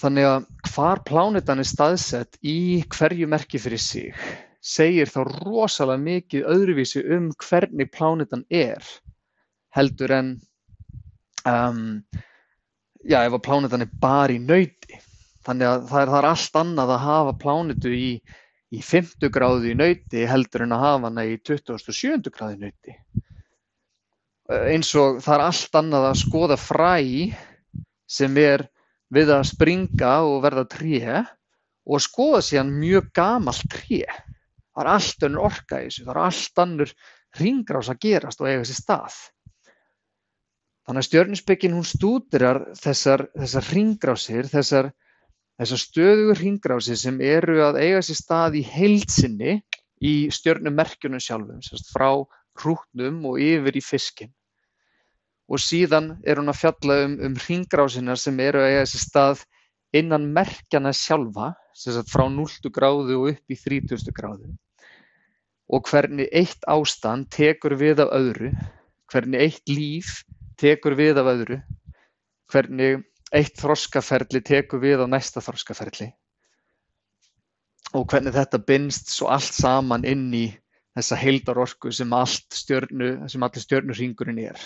Þannig 0.00 0.26
að 0.26 0.48
hvar 0.72 1.02
plánetan 1.06 1.60
er 1.62 1.68
staðsett 1.68 2.38
í 2.42 2.82
hverju 2.90 3.28
merki 3.30 3.60
fyrir 3.62 3.82
sig 3.82 4.16
segir 4.64 5.10
þá 5.12 5.20
rosalega 5.44 6.00
mikið 6.00 6.46
öðruvísi 6.48 7.02
um 7.12 7.28
hvernig 7.44 7.90
plánetan 7.92 8.46
er 8.48 8.84
heldur 9.76 10.14
en 10.14 10.30
um, 11.44 12.00
já, 13.04 13.20
ef 13.20 13.36
að 13.36 13.42
plánetan 13.44 13.84
er 13.84 13.92
bara 14.00 14.32
í 14.32 14.40
nauti. 14.40 15.00
Þannig 15.44 15.68
að 15.68 15.86
það 15.90 16.00
er, 16.00 16.12
það 16.12 16.18
er 16.20 16.28
allt 16.30 16.58
annað 16.62 16.94
að 16.94 17.04
hafa 17.04 17.34
plánetu 17.42 17.92
í, 17.92 18.10
í 18.72 18.80
50 18.80 19.32
gráðu 19.34 19.72
í 19.74 19.76
nauti 19.76 20.24
heldur 20.28 20.64
en 20.64 20.76
að 20.76 20.84
hafa 20.86 21.10
hana 21.10 21.26
í 21.28 21.36
27 21.44 22.32
gráðu 22.32 22.56
í 22.56 22.62
nauti. 22.64 22.96
Eins 24.54 24.92
og 25.00 25.20
það 25.24 25.34
er 25.36 25.46
allt 25.50 25.78
annað 25.80 26.10
að 26.10 26.20
skoða 26.20 26.60
fræ 26.60 26.96
sem 28.08 28.36
er 28.40 28.66
við 29.12 29.32
að 29.32 29.48
springa 29.52 30.18
og 30.24 30.42
verða 30.44 30.64
tré 30.68 31.22
og 31.84 32.00
skoða 32.00 32.40
síðan 32.44 32.72
mjög 32.80 33.10
gamalt 33.16 33.64
tré 33.72 34.04
það 34.74 34.82
er 34.82 34.90
allt 34.90 35.26
önnur 35.28 35.46
orka 35.46 35.78
í 35.80 35.86
þessu, 35.86 36.04
það 36.04 36.14
er 36.14 36.20
allt 36.24 36.60
önnur 36.64 36.92
ringrás 37.38 37.90
að 37.90 38.00
gerast 38.02 38.42
og 38.42 38.50
eiga 38.50 38.66
sér 38.66 38.78
stað. 38.80 39.16
Þannig 40.84 41.00
að 41.00 41.08
stjörnusbyggin 41.08 41.76
hún 41.78 41.86
stúdirar 41.88 42.60
þessar, 42.76 43.28
þessar 43.38 43.68
ringrásir, 43.72 44.48
þessar, 44.52 44.90
þessar 45.60 45.80
stöðugur 45.80 46.40
ringrásir 46.42 46.98
sem 47.00 47.20
eru 47.24 47.60
að 47.64 47.80
eiga 47.80 48.02
sér 48.04 48.18
stað 48.18 48.58
í 48.60 48.64
heilsinni 48.68 49.58
í 50.04 50.14
stjörnumerkjunum 50.34 51.22
sjálfum, 51.22 51.62
sérst, 51.64 51.88
frá 51.94 52.10
hrútnum 52.60 53.22
og 53.30 53.40
yfir 53.40 53.78
í 53.78 53.82
fiskin. 53.84 54.34
Og 55.48 55.60
síðan 55.60 56.18
er 56.24 56.40
hún 56.40 56.50
að 56.52 56.60
fjalla 56.60 56.98
um, 57.06 57.16
um 57.30 57.38
ringrásinar 57.46 58.20
sem 58.20 58.38
eru 58.42 58.60
að 58.60 58.74
eiga 58.74 58.84
sér 58.90 59.04
stað 59.06 59.46
innan 59.94 60.26
merkjana 60.34 60.92
sjálfa, 60.96 61.52
sagt 61.78 62.10
frá 62.12 62.26
0 62.28 62.74
gráðu 62.74 63.22
og 63.22 63.32
upp 63.32 63.54
í 63.54 63.58
30 63.60 64.12
gráðu 64.12 64.52
og 65.72 65.88
hvernig 65.88 66.28
eitt 66.32 66.66
ástand 66.68 67.30
tekur 67.32 67.76
við 67.80 68.02
af 68.04 68.12
öðru, 68.16 68.50
hvernig 69.12 69.46
eitt 69.46 69.70
líf 69.70 70.20
tekur 70.60 70.96
við 70.98 71.20
af 71.22 71.30
öðru, 71.32 71.60
hvernig 72.52 73.04
eitt 73.34 73.56
þroskaferli 73.58 74.44
tekur 74.44 74.82
við 74.84 75.02
á 75.02 75.06
næsta 75.08 75.42
þroskaferli 75.42 76.12
og 77.94 78.08
hvernig 78.10 78.34
þetta 78.34 78.58
binst 78.66 79.12
svo 79.14 79.28
allt 79.30 79.54
saman 79.54 80.06
inn 80.08 80.26
í 80.34 80.46
þessa 80.94 81.18
heildarorku 81.18 81.92
sem, 81.94 82.10
stjörnu, 82.54 83.10
sem 83.30 83.42
allir 83.42 83.64
stjörnurringurinn 83.64 84.40
er. 84.46 84.58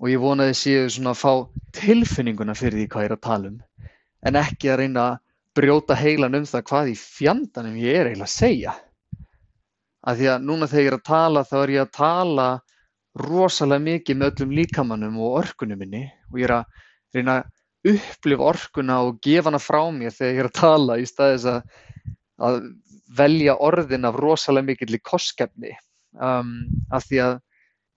Og 0.00 0.10
ég 0.10 0.22
vonaði 0.22 0.54
séu 0.56 0.86
svona 0.90 1.12
að 1.14 1.20
fá 1.20 1.32
tilfinninguna 1.76 2.56
fyrir 2.58 2.80
því 2.80 2.86
hvað 2.92 3.04
ég 3.04 3.10
er 3.10 3.16
að 3.16 3.24
tala 3.26 3.50
um, 3.50 3.58
en 4.26 4.38
ekki 4.40 4.70
að 4.70 4.80
reyna 4.82 5.06
að 5.08 5.18
brjóta 5.58 5.96
heilan 5.98 6.38
um 6.38 6.46
það 6.46 6.66
hvað 6.70 6.92
í 6.92 6.96
fjandanum 7.00 7.76
ég 7.80 7.98
er 7.98 8.10
eiginlega 8.10 8.30
að 8.30 8.36
segja 8.36 8.76
af 10.00 10.18
því 10.18 10.28
að 10.32 10.44
núna 10.48 10.68
þegar 10.70 10.84
ég 10.84 10.90
er 10.90 10.98
að 10.98 11.08
tala 11.10 11.46
þá 11.46 11.56
er 11.60 11.72
ég 11.74 11.84
að 11.84 11.94
tala 11.96 12.48
rosalega 13.20 13.86
mikið 13.86 14.18
með 14.18 14.30
öllum 14.32 14.54
líkamannum 14.58 15.18
og 15.20 15.38
orkunum 15.42 15.80
minni 15.82 16.04
og 16.30 16.38
ég 16.40 16.48
er 16.48 16.56
að 16.60 16.86
reyna 17.16 17.36
að 17.40 17.94
upplifa 17.94 18.48
orkuna 18.52 19.00
og 19.06 19.20
gefa 19.24 19.50
hana 19.50 19.60
frá 19.62 19.80
mér 19.92 20.14
þegar 20.14 20.34
ég 20.34 20.42
er 20.44 20.48
að 20.50 20.58
tala 20.60 20.98
í 21.00 21.06
staðis 21.08 21.46
að, 21.48 21.60
að 22.40 22.58
velja 23.16 23.56
orðin 23.58 24.08
af 24.08 24.18
rosalega 24.20 24.68
mikill 24.68 24.94
í 24.96 25.02
koskefni 25.02 25.72
um, 26.20 26.54
af 26.92 27.08
því 27.08 27.22
að 27.24 27.38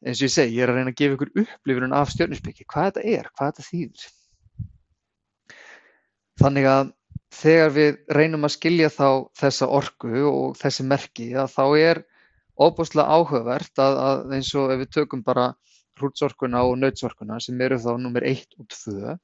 eins 0.03 0.19
og 0.19 0.27
ég 0.27 0.33
segi, 0.33 0.57
ég 0.57 0.65
er 0.65 0.73
að 0.73 0.79
reyna 0.79 0.91
að 0.91 0.99
gefa 0.99 1.17
ykkur 1.17 1.31
upplifun 1.43 1.95
af 1.95 2.11
stjórninsbyggi, 2.11 2.65
hvað 2.67 2.89
þetta 2.89 3.03
er, 3.13 3.29
hvað 3.37 3.51
þetta 3.51 3.67
þýðir. 3.69 4.07
Þannig 6.41 6.67
að 6.67 6.91
þegar 7.33 7.73
við 7.75 7.99
reynum 8.17 8.47
að 8.47 8.55
skilja 8.55 8.89
þá 8.93 9.07
þessa 9.39 9.69
orku 9.79 10.23
og 10.29 10.57
þessi 10.59 10.85
merki 10.87 11.27
að 11.33 11.51
þá 11.55 11.65
er 11.79 12.01
óbúslega 12.59 13.17
áhugavert 13.17 13.81
að, 13.81 13.99
að 14.07 14.33
eins 14.37 14.53
og 14.59 14.73
ef 14.73 14.83
við 14.83 14.93
tökum 14.99 15.23
bara 15.25 15.51
hrútsorkuna 15.99 16.63
og 16.67 16.77
nautsorkuna 16.81 17.39
sem 17.41 17.61
eru 17.61 17.79
þá 17.81 17.91
nummer 18.01 18.25
1 18.25 18.57
og 18.61 18.67
2 18.73 19.15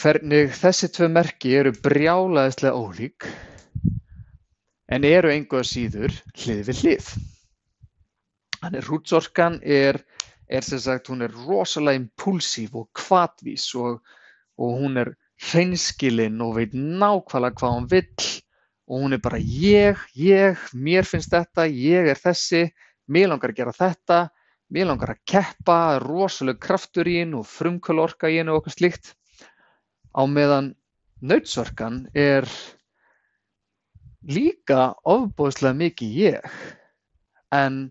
hvernig 0.00 0.52
þessi 0.56 0.88
tvö 0.96 1.08
merki 1.12 1.54
eru 1.58 1.72
brjálaðislega 1.84 2.78
ólík 2.78 3.28
en 4.92 5.06
eru 5.08 5.32
einhverja 5.32 5.68
síður 5.68 6.14
hlið 6.36 6.62
við 6.68 6.80
hlið. 6.82 7.10
Þannig 8.62 8.86
hrútsorkan 8.86 9.58
er, 9.64 9.98
er 10.48 10.66
sem 10.66 10.80
sagt, 10.82 11.08
hún 11.10 11.24
er 11.26 11.34
rosalega 11.46 12.00
impulsív 12.00 12.76
og 12.78 12.88
kvatvís 12.96 13.66
og, 13.80 14.02
og 14.60 14.76
hún 14.82 15.00
er 15.02 15.14
hreinskilin 15.50 16.40
og 16.44 16.56
veit 16.58 16.74
nákvæmlega 16.74 17.58
hvað 17.58 17.76
hún 17.76 17.88
vill 17.90 18.28
og 18.92 19.02
hún 19.04 19.16
er 19.16 19.22
bara 19.24 19.38
ég, 19.40 19.98
ég, 20.18 20.58
mér 20.74 21.06
finnst 21.08 21.32
þetta, 21.32 21.64
ég 21.66 22.10
er 22.12 22.18
þessi, 22.18 22.66
mér 23.08 23.30
langar 23.32 23.52
að 23.52 23.60
gera 23.62 23.74
þetta, 23.76 24.18
mér 24.72 24.90
langar 24.90 25.14
að 25.14 25.22
keppa, 25.28 25.78
rosalega 26.02 26.60
kraftur 26.66 27.08
í 27.08 27.18
henn 27.22 27.36
og 27.38 27.46
frumkvölu 27.48 28.08
í 28.28 28.36
henn 28.36 28.52
og 28.52 28.60
okkur 28.60 28.76
slíkt. 28.76 29.14
Á 30.12 30.22
meðan 30.28 30.74
nautsorkan 31.22 32.04
er 32.12 32.48
líka 34.28 34.92
ofbóðslega 35.08 35.78
mikið 35.78 36.18
ég 36.18 36.56
en, 37.54 37.86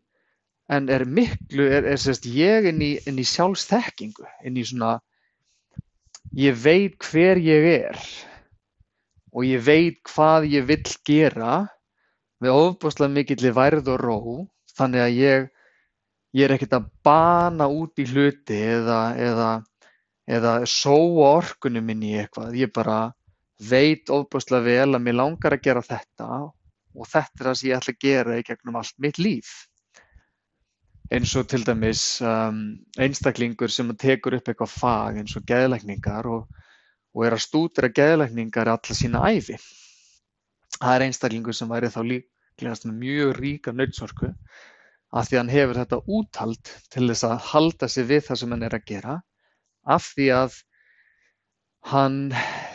en 0.69 0.89
er 0.89 1.05
miklu, 1.05 1.65
er, 1.65 1.87
er 1.87 1.99
sérst 1.99 2.27
ég 2.29 2.67
inn 2.69 2.83
í, 2.83 2.93
inn 3.07 3.19
í 3.19 3.25
sjálfsþekkingu, 3.27 4.27
inn 4.45 4.59
í 4.59 4.65
svona 4.67 4.99
ég 6.37 6.55
veit 6.63 6.95
hver 7.11 7.39
ég 7.43 7.67
er 7.81 7.99
og 9.31 9.45
ég 9.47 9.63
veit 9.63 9.99
hvað 10.07 10.47
ég 10.51 10.67
vill 10.67 10.93
gera 11.07 11.55
með 12.41 12.57
ofbúslega 12.57 13.13
mikilli 13.13 13.51
værð 13.55 13.91
og 13.93 13.99
ró 14.01 14.19
þannig 14.77 15.03
að 15.03 15.17
ég, 15.19 15.49
ég 16.37 16.45
er 16.47 16.55
ekkert 16.55 16.77
að 16.79 16.87
bana 17.05 17.67
út 17.71 17.99
í 18.01 18.07
hluti 18.07 18.57
eða, 18.57 19.01
eða, 19.19 19.49
eða 20.25 20.53
sóa 20.69 21.35
orkunum 21.41 21.85
minn 21.85 22.05
í 22.07 22.15
eitthvað. 22.17 22.55
Ég 22.57 22.71
bara 22.73 23.11
veit 23.61 24.09
ofbúslega 24.09 24.65
vel 24.65 24.95
að 24.95 25.05
mér 25.05 25.19
langar 25.19 25.57
að 25.57 25.65
gera 25.67 25.85
þetta 25.85 26.29
og 26.41 27.07
þetta 27.07 27.43
er 27.43 27.49
það 27.49 27.59
sem 27.59 27.69
ég 27.69 27.77
ætla 27.77 27.93
að 27.95 28.05
gera 28.07 28.39
í 28.39 28.47
gegnum 28.47 28.79
allt 28.81 28.97
mitt 29.03 29.19
líf. 29.21 29.51
Eins 31.11 31.33
og 31.35 31.47
til 31.51 31.65
dæmis 31.67 32.21
um, 32.23 32.59
einstaklingur 33.03 33.71
sem 33.73 33.89
tekur 33.99 34.37
upp 34.37 34.47
eitthvað 34.47 34.71
fag 34.71 35.17
eins 35.19 35.35
og 35.35 35.43
geðlækningar 35.49 36.29
og, 36.31 36.45
og 37.11 37.25
er 37.27 37.35
að 37.35 37.43
stúdra 37.45 37.89
geðlækningar 37.91 38.71
alla 38.71 38.95
sína 38.95 39.25
æfi. 39.27 39.57
Það 40.77 40.93
er 40.95 41.05
einstaklingur 41.07 41.57
sem 41.57 41.71
væri 41.71 41.91
þá 41.91 42.01
líklegast 42.13 42.87
með 42.87 43.01
mjög 43.03 43.33
ríka 43.41 43.75
nöldsorku 43.75 44.31
af 45.11 45.27
því 45.27 45.35
að 45.35 45.41
hann 45.41 45.53
hefur 45.57 45.81
þetta 45.81 46.01
úthald 46.17 46.73
til 46.93 47.07
þess 47.09 47.27
að 47.27 47.37
halda 47.51 47.89
sig 47.91 48.07
við 48.07 48.27
það 48.29 48.41
sem 48.41 48.55
hann 48.55 48.67
er 48.67 48.77
að 48.77 48.87
gera 48.87 49.15
af 49.95 50.11
því 50.15 50.27
að 50.35 50.59
hann 51.91 52.17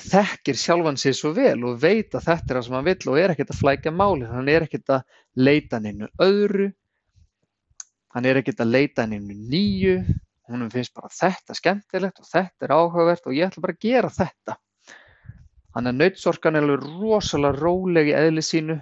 þekkir 0.03 0.59
sjálfan 0.59 0.99
sig 0.99 1.14
svo 1.16 1.33
vel 1.37 1.62
og 1.64 1.79
veit 1.83 2.14
að 2.14 2.27
þetta 2.27 2.51
er 2.51 2.59
það 2.59 2.66
sem 2.66 2.77
hann 2.77 2.88
vill 2.88 3.12
og 3.12 3.20
er 3.20 3.33
ekkert 3.33 3.53
að 3.55 3.61
flækja 3.61 3.92
máli, 3.94 4.27
hann 4.29 4.51
er 4.51 4.66
ekkert 4.66 4.92
að 4.96 5.22
leita 5.38 5.81
neinu 5.81 6.11
öðru, 6.22 6.72
hann 8.17 8.25
er 8.25 8.39
ekkert 8.41 8.63
að 8.65 8.71
leita 8.73 9.05
neinu 9.05 9.35
nýju, 9.37 9.97
húnum 10.49 10.71
finnst 10.73 10.95
bara 10.97 11.11
þetta 11.13 11.57
skemmtilegt 11.59 12.23
og 12.23 12.29
þetta 12.31 12.65
er 12.65 12.73
áhugavert 12.73 13.27
og 13.29 13.35
ég 13.37 13.51
ætla 13.51 13.65
bara 13.67 13.75
að 13.77 13.83
gera 13.85 14.13
þetta. 14.15 14.55
Þannig 15.77 15.93
að 15.93 15.99
nautsorkan 16.01 16.57
er 16.57 16.65
alveg 16.65 16.87
rosalega 17.03 17.61
róleg 17.61 18.09
í 18.09 18.15
eðli 18.17 18.45
sínu. 18.47 18.79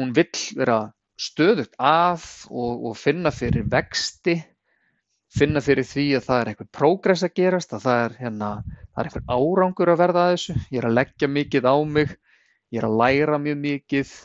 Hún 0.00 0.14
vill 0.16 0.40
vera 0.56 0.78
stöðugt 1.20 1.76
að 1.76 2.24
og, 2.48 2.86
og 2.88 2.96
finna 2.96 3.28
fyrir 3.34 3.66
vexti, 3.68 4.38
finna 5.36 5.60
fyrir 5.60 5.84
því 5.84 6.06
að 6.16 6.26
það 6.30 6.40
er 6.40 6.52
eitthvað 6.54 6.72
prógress 6.78 7.26
að 7.26 7.36
gerast, 7.42 7.76
að 7.76 7.84
það 7.84 8.04
er, 8.06 8.18
hérna, 8.22 8.50
það 8.88 9.02
er 9.02 9.10
eitthvað 9.10 9.36
árangur 9.36 9.92
að 9.92 10.00
verða 10.06 10.24
að 10.24 10.32
þessu. 10.38 10.58
Ég 10.70 10.80
er 10.80 10.88
að 10.88 10.96
leggja 10.96 11.32
mikið 11.36 11.68
á 11.68 11.76
mig, 11.92 12.16
ég 12.72 12.80
er 12.80 12.88
að 12.88 12.98
læra 13.04 13.42
mjög 13.44 13.62
mikið 13.68 14.16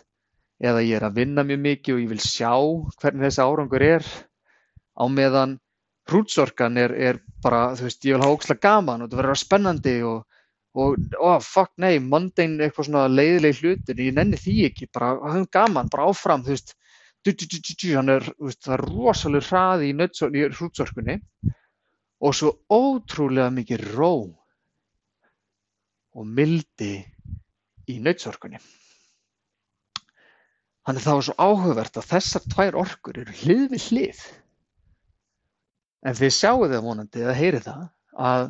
eða 0.64 0.84
ég 0.86 1.00
er 1.00 1.08
að 1.08 1.20
vinna 1.20 1.44
mjög 1.44 1.62
mikið 1.66 1.96
og 1.96 2.02
ég 2.04 2.12
vil 2.14 2.24
sjá 2.24 2.54
hvernig 3.02 3.28
þessi 3.28 3.44
árangur 3.44 3.86
er 3.86 4.06
á 4.96 5.04
meðan 5.12 5.58
hrútsorkan 6.10 6.78
er, 6.78 6.94
er 6.94 7.20
bara, 7.44 7.74
þú 7.76 7.88
veist, 7.88 8.06
ég 8.06 8.16
vil 8.16 8.24
hafa 8.24 8.38
ókslega 8.38 8.64
gaman 8.68 9.04
og 9.04 9.10
þetta 9.10 9.22
verður 9.22 9.42
spennandi 9.42 9.98
og 10.06 10.24
og 10.76 10.98
oh, 11.24 11.40
fuck 11.40 11.72
nei, 11.80 12.02
mundane 12.04 12.66
eitthvað 12.66 12.90
svona 12.90 13.06
leiðileg 13.08 13.62
hlutir, 13.62 14.00
ég 14.04 14.16
nenni 14.16 14.36
því 14.40 14.56
ekki, 14.68 14.90
bara 14.92 15.14
höfum 15.22 15.46
gaman, 15.56 15.92
bara 15.92 16.10
áfram, 16.12 16.44
þú 16.44 16.52
veist, 16.52 16.74
du, 17.24 17.32
du, 17.32 17.46
du, 17.48 17.92
er, 18.02 18.28
veist, 18.44 18.60
það 18.66 18.76
er 18.76 18.84
rosalega 18.90 19.48
hraði 19.48 19.94
í, 19.94 19.96
í 19.96 20.44
hrútsorkunni 20.58 21.16
og 22.26 22.36
svo 22.36 22.52
ótrúlega 22.68 23.48
mikið 23.56 23.86
ró 23.96 24.12
og 26.16 26.28
mildi 26.28 26.98
í 27.92 27.98
nautsorkunni. 28.04 28.60
Þannig 30.86 31.06
það 31.06 31.18
var 31.18 31.26
svo 31.26 31.36
áhugavert 31.42 31.98
að 31.98 32.10
þessar 32.12 32.44
tvær 32.54 32.78
orkur 32.78 33.20
eru 33.24 33.36
hlið 33.42 33.64
við 33.72 33.86
hlið. 33.90 34.20
En 36.06 36.18
þið 36.18 36.34
sjáu 36.36 36.68
það 36.70 36.86
vonandi 36.86 37.24
eða 37.24 37.38
heyri 37.40 37.62
það 37.66 37.86
að 38.30 38.44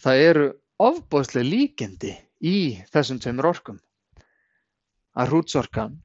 það 0.00 0.22
eru 0.28 0.46
ofboðsleg 0.80 1.48
líkindi 1.50 2.14
í 2.40 2.58
þessum 2.94 3.20
tveimur 3.20 3.50
orkum. 3.50 3.80
Að 5.20 5.34
hrútsorkan 5.34 5.98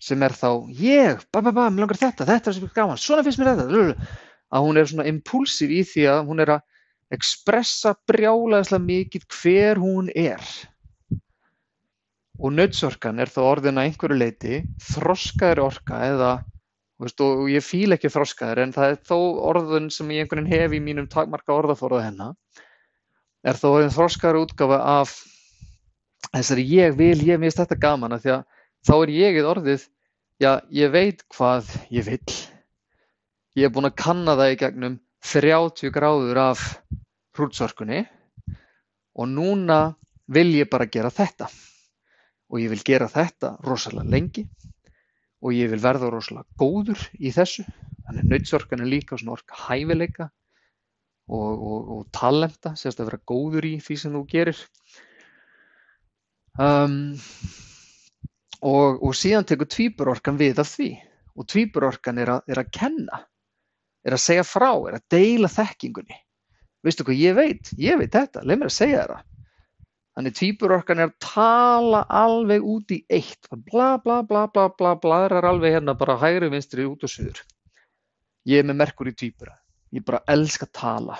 sem 0.00 0.22
er 0.24 0.32
þá 0.36 0.48
ég, 0.80 1.20
ba 1.32 1.42
ba 1.44 1.52
ba, 1.52 1.68
mér 1.68 1.84
langar 1.84 2.00
þetta, 2.00 2.26
þetta 2.28 2.52
er 2.52 2.62
er 2.62 2.72
gaman, 2.76 3.00
svona 3.00 3.24
finnst 3.24 3.40
mér 3.40 3.52
þetta, 3.56 4.12
að 4.54 4.66
hún 4.66 4.80
er 4.80 4.88
svona 4.88 5.08
impulsív 5.10 5.72
í 5.72 5.82
því 5.88 6.06
að 6.12 6.20
hún 6.30 6.44
er 6.44 6.52
að 6.56 6.64
ekspressa 7.14 7.94
brjálaðislega 8.08 8.84
mikið 8.84 9.26
hver 9.36 9.80
hún 9.80 10.10
er. 10.16 10.40
Og 12.42 12.50
nötsorkan 12.50 13.22
er 13.22 13.30
þá 13.30 13.40
orðin 13.44 13.78
að 13.78 13.88
einhverju 13.88 14.18
leiti 14.18 14.56
þroskaður 14.82 15.60
orka 15.68 16.00
eða, 16.08 16.30
veist, 16.98 17.20
og 17.22 17.46
ég 17.52 17.62
fíl 17.62 17.94
ekki 17.94 18.10
þroskaður 18.10 18.62
en 18.64 18.72
það 18.74 18.90
er 18.90 18.96
þó 19.06 19.18
orðun 19.50 19.86
sem 19.94 20.10
ég 20.10 20.24
einhvern 20.24 20.48
veginn 20.48 20.64
hef 20.64 20.74
í 20.74 20.80
mínum 20.82 21.06
takmarka 21.10 21.54
orðaforða 21.54 22.02
hennar 22.08 22.34
er 23.44 23.60
þó 23.60 23.68
einn 23.78 23.92
þroskar 23.92 24.38
útgafa 24.40 24.80
af 24.96 25.12
þessari 26.32 26.64
ég 26.72 26.96
vil, 26.98 27.18
ég 27.22 27.38
minnst 27.38 27.60
þetta 27.60 27.78
gaman 27.78 28.16
að 28.16 28.24
því 28.24 28.32
að 28.34 28.44
þá 28.88 28.94
er 28.96 29.12
ég 29.14 29.38
orðið, 29.46 29.84
já 30.42 30.50
ég 30.74 30.94
veit 30.94 31.22
hvað 31.36 31.70
ég 31.94 32.08
vil. 32.08 32.38
Ég 33.54 33.68
er 33.68 33.74
búin 33.74 33.86
að 33.86 33.98
kanna 34.00 34.34
það 34.40 34.54
í 34.54 34.58
gegnum 34.64 34.96
30 35.30 35.94
gráður 35.94 36.40
af 36.48 36.64
hrútsorkunni 37.36 38.02
og 39.14 39.30
núna 39.30 39.78
vil 40.26 40.50
ég 40.56 40.70
bara 40.72 40.88
gera 40.90 41.12
þetta 41.14 41.46
og 42.50 42.60
ég 42.60 42.70
vil 42.72 42.84
gera 42.86 43.08
þetta 43.10 43.54
rosalega 43.64 44.10
lengi 44.10 44.44
og 45.44 45.52
ég 45.52 45.70
vil 45.72 45.82
verða 45.82 46.10
rosalega 46.12 46.46
góður 46.60 47.00
í 47.20 47.32
þessu. 47.34 47.64
Þannig 48.04 48.30
nöytsorkan 48.30 48.84
er 48.84 48.90
líka 48.90 49.18
svona 49.20 49.36
orka 49.36 49.58
hæfileika 49.66 50.28
og, 51.28 51.50
og, 51.52 51.90
og 51.96 52.06
talenta, 52.12 52.74
sérst 52.76 53.00
að 53.00 53.10
vera 53.10 53.24
góður 53.28 53.68
í 53.68 53.74
því 53.84 53.96
sem 54.00 54.16
þú 54.16 54.24
gerir. 54.30 54.60
Um, 56.60 56.96
og, 58.62 59.02
og 59.02 59.16
síðan 59.18 59.48
tekur 59.48 59.68
tvíburorkan 59.72 60.38
við 60.40 60.60
af 60.62 60.70
því 60.70 60.90
og 61.34 61.48
tvíburorkan 61.50 62.20
er, 62.22 62.30
er 62.46 62.60
að 62.62 62.70
kenna, 62.76 63.24
er 64.06 64.14
að 64.14 64.22
segja 64.22 64.44
frá, 64.46 64.70
er 64.88 65.00
að 65.00 65.06
deila 65.12 65.50
þekkingunni. 65.50 66.20
Veistu 66.84 67.06
hvað 67.08 67.20
ég 67.20 67.36
veit? 67.36 67.72
Ég 67.80 67.98
veit 67.98 68.12
þetta, 68.12 68.44
leið 68.44 68.60
mér 68.60 68.70
að 68.70 68.76
segja 68.76 69.02
þetta. 69.02 69.33
Þannig 70.14 70.36
tvíburorkan 70.38 71.02
er 71.02 71.10
að 71.10 71.16
tala 71.24 72.04
alveg 72.06 72.62
út 72.62 72.94
í 72.94 73.00
eitt, 73.10 73.48
bla 73.50 73.96
bla 73.98 74.20
bla 74.22 74.46
bla 74.46 74.68
bla, 74.70 74.94
bladrar 74.94 75.48
alveg 75.50 75.74
hérna 75.74 75.96
bara 75.98 76.14
hægri 76.20 76.52
vinstri 76.52 76.86
út 76.86 77.02
og 77.02 77.10
suður. 77.10 77.42
Ég 78.46 78.62
er 78.62 78.68
með 78.68 78.82
merkur 78.84 79.10
í 79.10 79.16
tvíbura 79.16 79.56
ég 79.94 80.04
bara 80.06 80.22
elska 80.30 80.66
að 80.68 80.74
tala. 80.78 81.18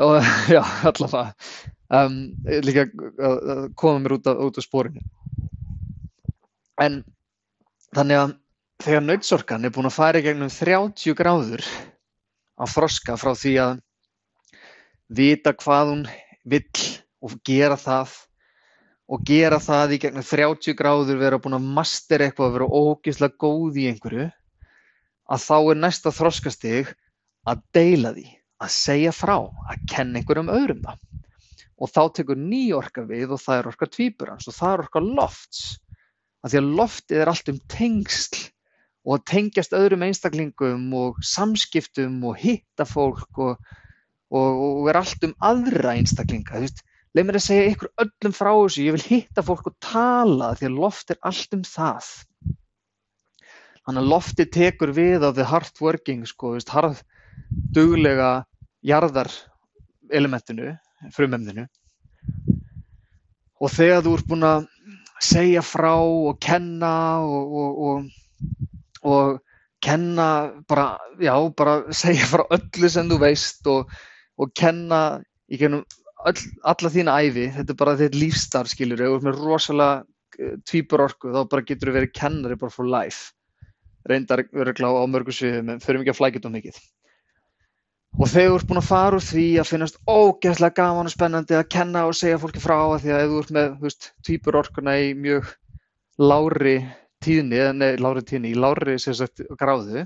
Og 0.00 0.18
já, 0.54 0.62
allavega. 0.88 1.32
Um, 1.92 2.14
líka 2.64 2.86
að 3.20 3.66
koma 3.76 4.00
mér 4.00 4.16
út, 4.16 4.28
út 4.32 4.56
á 4.56 4.62
spórinu 4.64 5.02
en 6.80 7.02
þannig 7.92 8.16
að 8.16 8.30
þegar 8.82 9.04
nautsorkan 9.04 9.68
er 9.68 9.74
búin 9.74 9.88
að 9.90 9.98
fara 9.98 10.22
í 10.22 10.24
gegnum 10.24 10.48
30 10.48 11.16
gráður 11.18 11.66
að 12.56 12.72
froska 12.72 13.18
frá 13.20 13.34
því 13.36 13.52
að 13.60 13.74
vita 15.12 15.52
hvað 15.52 15.92
hún 15.92 16.02
vill 16.48 16.86
og 17.22 17.38
gera 17.46 17.78
það 17.78 18.14
og 19.12 19.24
gera 19.28 19.58
það 19.60 19.96
í 19.96 19.98
gegnum 20.02 20.24
30 20.24 20.76
gráður 20.78 21.18
vera 21.20 21.40
búin 21.42 21.58
að 21.58 21.72
master 21.76 22.22
eitthvað 22.24 22.48
að 22.48 22.54
vera 22.56 22.70
ógeðslega 22.82 23.40
góð 23.42 23.80
í 23.82 23.88
einhverju 23.90 24.28
að 25.32 25.44
þá 25.46 25.56
er 25.58 25.80
næsta 25.80 26.12
þroskastig 26.14 26.92
að 27.48 27.62
deila 27.74 28.12
því, 28.14 28.26
að 28.62 28.74
segja 28.74 29.12
frá, 29.14 29.36
að 29.42 29.84
kenna 29.90 30.20
einhverjum 30.20 30.52
öðrum 30.52 30.82
það. 30.84 30.98
Og 31.82 31.90
þá 31.90 32.02
tekur 32.14 32.38
ný 32.38 32.62
orka 32.76 33.02
við 33.08 33.34
og 33.34 33.42
það 33.42 33.58
er 33.58 33.68
orka 33.72 33.88
tvíburans 33.90 34.48
og 34.48 34.56
það 34.56 34.74
er 34.74 34.82
orka 34.84 35.02
lofts. 35.02 35.62
Að 36.42 36.52
því 36.52 36.60
að 36.60 36.72
loftið 36.78 37.22
er 37.22 37.30
allt 37.32 37.50
um 37.52 37.60
tengsl 37.70 38.40
og 39.02 39.16
að 39.16 39.24
tengjast 39.32 39.74
öðrum 39.74 40.04
einstaklingum 40.06 40.84
og 40.94 41.18
samskiptum 41.26 42.20
og 42.28 42.38
hitta 42.38 42.86
fólk 42.86 43.40
og, 43.42 43.72
og, 44.30 44.62
og 44.62 44.90
er 44.92 45.00
allt 45.00 45.26
um 45.26 45.34
aðra 45.42 45.96
einstaklinga. 45.98 46.54
Þú 46.54 46.66
veist, 46.66 46.84
leið 47.12 47.26
mér 47.28 47.38
að 47.38 47.44
segja 47.44 47.70
ykkur 47.72 47.90
öllum 48.04 48.34
frá 48.36 48.50
þessu, 48.50 48.84
ég 48.86 48.96
vil 48.96 49.04
hitta 49.04 49.44
fólk 49.44 49.68
og 49.68 49.76
tala 49.84 50.52
því 50.56 50.68
að 50.68 50.78
loft 50.78 51.12
er 51.12 51.18
allt 51.28 51.56
um 51.56 51.64
það. 51.66 52.10
Þannig 53.82 54.00
að 54.00 54.10
loftið 54.12 54.50
tekur 54.54 54.92
við 54.96 55.26
á 55.26 55.30
the 55.34 55.44
hard 55.44 55.82
working, 55.82 56.22
sko, 56.28 56.54
veist, 56.54 56.70
hard, 56.72 57.02
duglega 57.74 58.30
jarðarelementinu, 58.86 60.72
frumemninu. 61.12 61.66
Og 63.62 63.70
þegar 63.70 64.04
þú 64.06 64.14
ert 64.16 64.28
búinn 64.30 64.46
að 64.46 64.68
segja 65.22 65.62
frá 65.66 65.94
og 65.98 66.38
kenna 66.42 66.92
og, 67.22 67.56
og, 67.62 67.82
og, 67.88 68.46
og 69.06 69.40
kenna 69.82 70.28
bara, 70.70 70.96
já, 71.20 71.34
bara 71.58 71.76
segja 71.94 72.26
frá 72.30 72.46
öllu 72.54 72.90
sem 72.90 73.10
þú 73.10 73.18
veist 73.22 73.68
og 73.68 74.54
kenna 74.58 75.20
í 75.50 75.58
gennum 75.60 75.84
öll, 76.30 76.40
alla 76.72 76.90
þína 76.94 77.18
æfi, 77.26 77.46
þetta 77.58 77.74
er 77.74 77.78
bara 77.82 77.98
þitt 78.00 78.18
lífstarf, 78.18 78.74
þú 78.78 78.88
ert 78.96 79.26
með 79.26 79.38
rosalega 79.42 80.02
eh, 80.38 80.56
tvípur 80.68 81.06
orku, 81.08 81.32
þá 81.34 81.42
bara 81.50 81.66
getur 81.68 81.90
þú 81.90 81.96
verið 81.98 82.18
kennari 82.18 82.58
bara 82.60 82.74
for 82.74 82.88
life 82.88 83.32
reyndar 84.08 84.44
öruglega 84.50 84.90
á 84.90 85.06
mörgum 85.06 85.34
sviðum 85.34 85.72
en 85.74 85.82
förum 85.82 86.02
ekki 86.02 86.12
að 86.12 86.18
flækja 86.18 86.40
þetta 86.40 86.52
mikið. 86.56 86.78
Og 88.20 88.28
þegar 88.28 88.50
þú 88.50 88.56
ert 88.58 88.68
búin 88.68 88.80
að 88.80 88.88
fara 88.88 89.18
úr 89.18 89.24
því 89.24 89.44
að 89.60 89.68
finnast 89.70 90.00
ógeðslega 90.04 90.76
gaman 90.76 91.08
og 91.08 91.14
spennandi 91.14 91.56
að 91.56 91.68
kenna 91.72 92.02
og 92.08 92.16
segja 92.18 92.40
fólki 92.42 92.60
frá 92.60 92.74
að 92.76 92.98
því 93.04 93.12
að 93.12 93.22
ef 93.22 93.30
þú 93.30 93.38
ert 93.42 93.54
með, 93.56 93.94
týpur 94.26 94.58
orkuna 94.60 94.96
í 95.00 95.12
mjög 95.16 95.48
lári 96.20 96.74
tíðni, 97.24 97.56
eða 97.56 97.72
nei, 97.78 97.92
lári 98.02 98.24
tíðni, 98.28 98.52
í 98.52 98.58
lári 98.58 98.98
sérsagt 99.00 99.44
gráðu, 99.56 100.04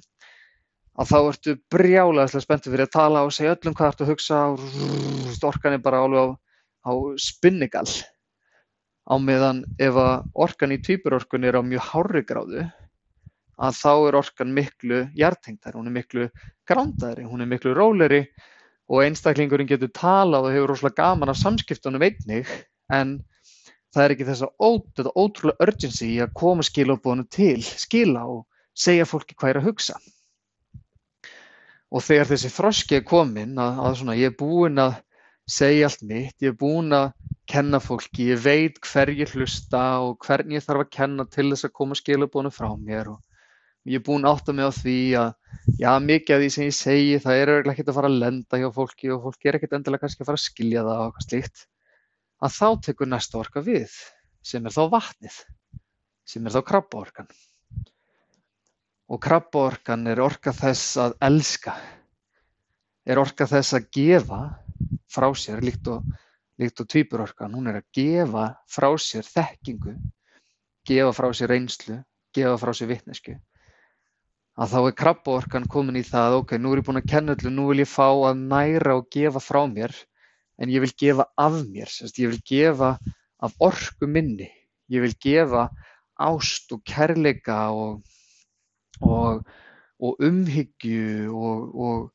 að 0.96 1.10
þá 1.10 1.16
ertu 1.20 1.54
brjálæðislega 1.72 2.44
spenntur 2.44 2.72
fyrir 2.72 2.86
að 2.86 2.94
tala 2.96 3.24
og 3.26 3.34
segja 3.36 3.54
öllum 3.56 3.76
hvað 3.76 3.92
ertu 3.92 4.06
að 4.06 4.12
hugsa 4.12 4.42
og 4.54 5.46
orkan 5.50 5.76
er 5.76 5.82
bara 5.84 6.02
alveg 6.06 6.24
á, 6.24 6.26
á 6.88 6.92
spinnigal 7.20 7.86
á 9.06 9.14
meðan 9.22 9.62
ef 9.78 10.00
orkan 10.34 10.74
í 10.74 10.80
tvíburorkun 10.82 11.44
er 11.46 11.60
á 11.60 11.62
mjög 11.62 11.84
hárri 11.92 12.24
gráðu 12.26 12.64
að 13.56 13.78
þá 13.78 13.92
er 14.08 14.18
orkan 14.18 14.52
miklu 14.52 14.98
hjartengdari, 15.16 15.76
hún 15.78 15.88
er 15.88 15.94
miklu 15.94 16.26
grándari, 16.68 17.24
hún 17.24 17.44
er 17.44 17.48
miklu 17.48 17.72
róleri 17.76 18.24
og 18.92 19.04
einstaklingurinn 19.04 19.68
getur 19.70 19.92
talað 19.96 20.48
og 20.48 20.54
hefur 20.54 20.72
rosalega 20.72 21.02
gaman 21.02 21.32
af 21.32 21.40
samskiptunum 21.40 22.04
einnig 22.04 22.50
en 22.92 23.18
það 23.94 24.04
er 24.04 24.14
ekki 24.14 24.28
þess 24.28 24.44
að 24.46 25.14
ótrúlega 25.16 25.66
urgency 25.66 26.10
að 26.20 26.34
koma 26.36 26.66
skilabóðinu 26.66 27.26
til 27.32 27.62
skila 27.64 28.26
og 28.28 28.44
segja 28.76 29.08
fólki 29.08 29.36
hvað 29.38 29.54
er 29.54 29.60
að 29.62 29.68
hugsa. 29.70 29.96
Og 31.94 32.02
þegar 32.02 32.30
þessi 32.32 32.50
þroski 32.50 32.98
er 32.98 33.04
komin 33.06 33.58
að, 33.62 33.82
að 33.86 33.98
svona, 34.00 34.16
ég 34.18 34.32
er 34.32 34.38
búinn 34.38 34.80
að 34.82 34.96
segja 35.46 35.86
allt 35.86 36.02
mitt, 36.02 36.34
ég 36.42 36.50
er 36.50 36.58
búinn 36.58 36.94
að 36.96 37.12
kenna 37.46 37.78
fólki, 37.78 38.32
ég 38.32 38.42
veit 38.42 38.80
hver 38.82 39.12
ég 39.14 39.30
hlusta 39.36 39.82
og 40.02 40.18
hvernig 40.26 40.58
ég 40.58 40.64
þarf 40.66 40.82
að 40.82 40.92
kenna 40.96 41.26
til 41.30 41.46
þess 41.52 41.68
að 41.68 41.76
koma 41.78 41.98
skilabónu 41.98 42.50
frá 42.50 42.72
mér 42.74 43.12
og 43.12 43.20
ég 43.86 44.00
er 44.00 44.04
búinn 44.08 44.26
átt 44.26 44.50
að 44.50 44.58
mig 44.58 44.66
á 44.66 44.72
því 44.74 44.98
að 45.20 45.30
já, 45.78 45.90
mikið 46.02 46.34
af 46.34 46.42
því 46.42 46.50
sem 46.56 46.66
ég 46.66 46.76
segi 46.80 47.20
það 47.22 47.42
er 47.42 47.52
ekkert 47.70 47.92
að 47.92 47.98
fara 48.00 48.10
að 48.10 48.18
lenda 48.24 48.60
hjá 48.62 48.66
fólki 48.74 49.12
og 49.14 49.22
fólki 49.28 49.50
er 49.50 49.58
ekkert 49.60 49.78
endilega 49.78 50.02
kannski 50.02 50.24
að 50.24 50.30
fara 50.32 50.40
að 50.40 50.46
skilja 50.48 50.84
það 50.88 51.02
og 51.02 51.06
eitthvað 51.06 51.28
slíkt, 51.28 51.66
að 52.42 52.56
þá 52.56 52.68
tekur 52.88 53.12
næsta 53.12 53.40
orka 53.44 53.62
við 53.66 53.98
sem 54.46 54.66
er 54.66 54.74
þá 54.74 54.82
vatnið, 54.96 55.38
sem 56.26 56.46
er 56.46 56.56
þá 56.56 56.60
krabbaorkan 56.72 57.30
og 59.06 59.22
krabbaorkan 59.22 60.06
er 60.10 60.20
orka 60.22 60.52
þess 60.54 60.96
að 60.98 61.16
elska, 61.28 61.74
er 63.06 63.20
orka 63.22 63.46
þess 63.46 63.76
að 63.78 63.90
gefa 63.94 64.40
frá 65.10 65.28
sér 65.38 65.62
líkt 65.62 65.86
og, 65.92 66.06
líkt 66.58 66.82
og 66.82 66.88
tvíburorkan, 66.90 67.54
hún 67.54 67.70
er 67.70 67.80
að 67.80 67.86
gefa 67.94 68.46
frá 68.70 68.88
sér 68.98 69.26
þekkingu, 69.28 69.94
gefa 70.86 71.12
frá 71.14 71.30
sér 71.34 71.54
reynslu, 71.54 72.00
gefa 72.34 72.56
frá 72.58 72.74
sér 72.74 72.90
vitnesku. 72.90 73.36
Að 74.56 74.72
þá 74.72 74.78
er 74.80 74.98
krabbaorkan 74.98 75.68
komin 75.70 76.00
í 76.00 76.04
það, 76.06 76.40
ok, 76.40 76.56
nú 76.58 76.72
er 76.72 76.80
ég 76.80 76.88
búin 76.88 76.98
að 77.02 77.10
kenna 77.12 77.36
öllu, 77.36 77.52
nú 77.52 77.68
vil 77.70 77.84
ég 77.84 77.90
fá 77.92 78.08
að 78.08 78.40
næra 78.40 78.96
og 78.98 79.10
gefa 79.12 79.42
frá 79.44 79.62
mér, 79.70 79.94
en 80.56 80.72
ég 80.72 80.82
vil 80.82 80.94
gefa 80.98 81.28
af 81.38 81.60
mér, 81.68 81.92
sérst, 81.92 82.18
ég 82.18 82.32
vil 82.32 82.42
gefa 82.48 82.96
af 83.44 83.56
orku 83.62 84.08
minni, 84.08 84.48
ég 84.90 85.04
vil 85.04 85.14
gefa 85.20 85.68
ást 86.16 86.72
og 86.72 86.80
kærleika 86.88 87.66
og 87.76 88.00
og, 89.04 89.44
og 90.00 90.22
umhyggju 90.24 91.32
og, 91.32 92.10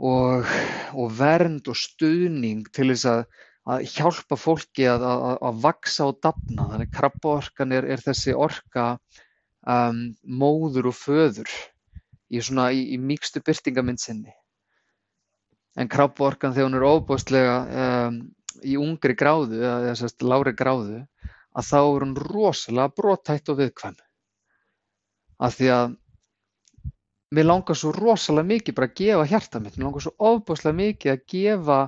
og, 0.00 0.50
og 0.96 1.14
vernd 1.18 1.68
og 1.70 1.78
stuðning 1.78 2.66
til 2.74 2.90
þess 2.92 3.08
að, 3.10 3.22
að 3.70 3.86
hjálpa 3.94 4.38
fólki 4.40 4.88
að, 4.90 5.04
að, 5.06 5.36
að 5.50 5.62
vaksa 5.66 6.08
og 6.10 6.20
dafna. 6.24 6.68
Þannig 6.72 6.92
krabbaorkan 6.96 7.76
er, 7.76 7.88
er 7.96 8.04
þessi 8.04 8.34
orka 8.34 8.90
um, 9.66 10.10
móður 10.24 10.90
og 10.92 10.98
föður 10.98 11.54
í, 12.30 12.40
í, 12.40 12.82
í 12.94 12.98
mýkstu 12.98 13.42
byrtingamind 13.44 14.02
sinni. 14.02 14.34
En 15.78 15.88
krabbaorkan 15.90 16.54
þegar 16.56 16.70
hún 16.70 16.80
er 16.80 16.88
óbústlega 16.88 17.56
um, 17.84 18.20
í 18.66 18.74
ungri 18.80 19.14
gráðu, 19.14 19.60
eða 19.62 19.92
þess 19.94 20.08
að 20.08 20.30
lári 20.32 20.52
gráðu, 20.58 21.02
að 21.54 21.66
þá 21.66 21.78
er 21.80 22.04
hún 22.04 22.16
rosalega 22.18 22.94
brotætt 22.96 23.52
og 23.52 23.60
viðkvæm 23.60 23.98
af 25.40 25.56
því 25.56 25.70
að 25.74 25.96
mér 27.36 27.46
langar 27.46 27.78
svo 27.78 27.92
rosalega 27.94 28.50
mikið 28.50 28.76
bara 28.76 28.90
að 28.90 29.00
gefa 29.00 29.26
hjarta 29.32 29.62
mitt, 29.62 29.78
mér 29.78 29.88
langar 29.88 30.04
svo 30.04 30.14
ofbúslega 30.30 30.78
mikið 30.80 31.12
að 31.14 31.24
gefa 31.32 31.80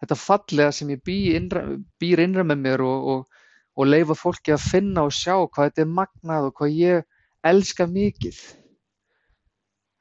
þetta 0.00 0.18
fallega 0.22 0.72
sem 0.76 0.92
ég 0.94 1.02
býr 1.04 1.38
innra, 1.40 1.64
býr 2.00 2.24
innra 2.24 2.44
með 2.46 2.62
mér 2.66 2.84
og, 2.84 3.08
og, 3.12 3.42
og 3.76 3.88
leifa 3.88 4.16
fólki 4.16 4.54
að 4.54 4.66
finna 4.70 5.04
og 5.08 5.14
sjá 5.16 5.34
hvað 5.36 5.70
þetta 5.70 5.84
er 5.84 5.94
magnað 5.98 6.48
og 6.48 6.56
hvað 6.60 6.76
ég 6.76 7.06
elska 7.50 7.86
mikið. 7.88 8.40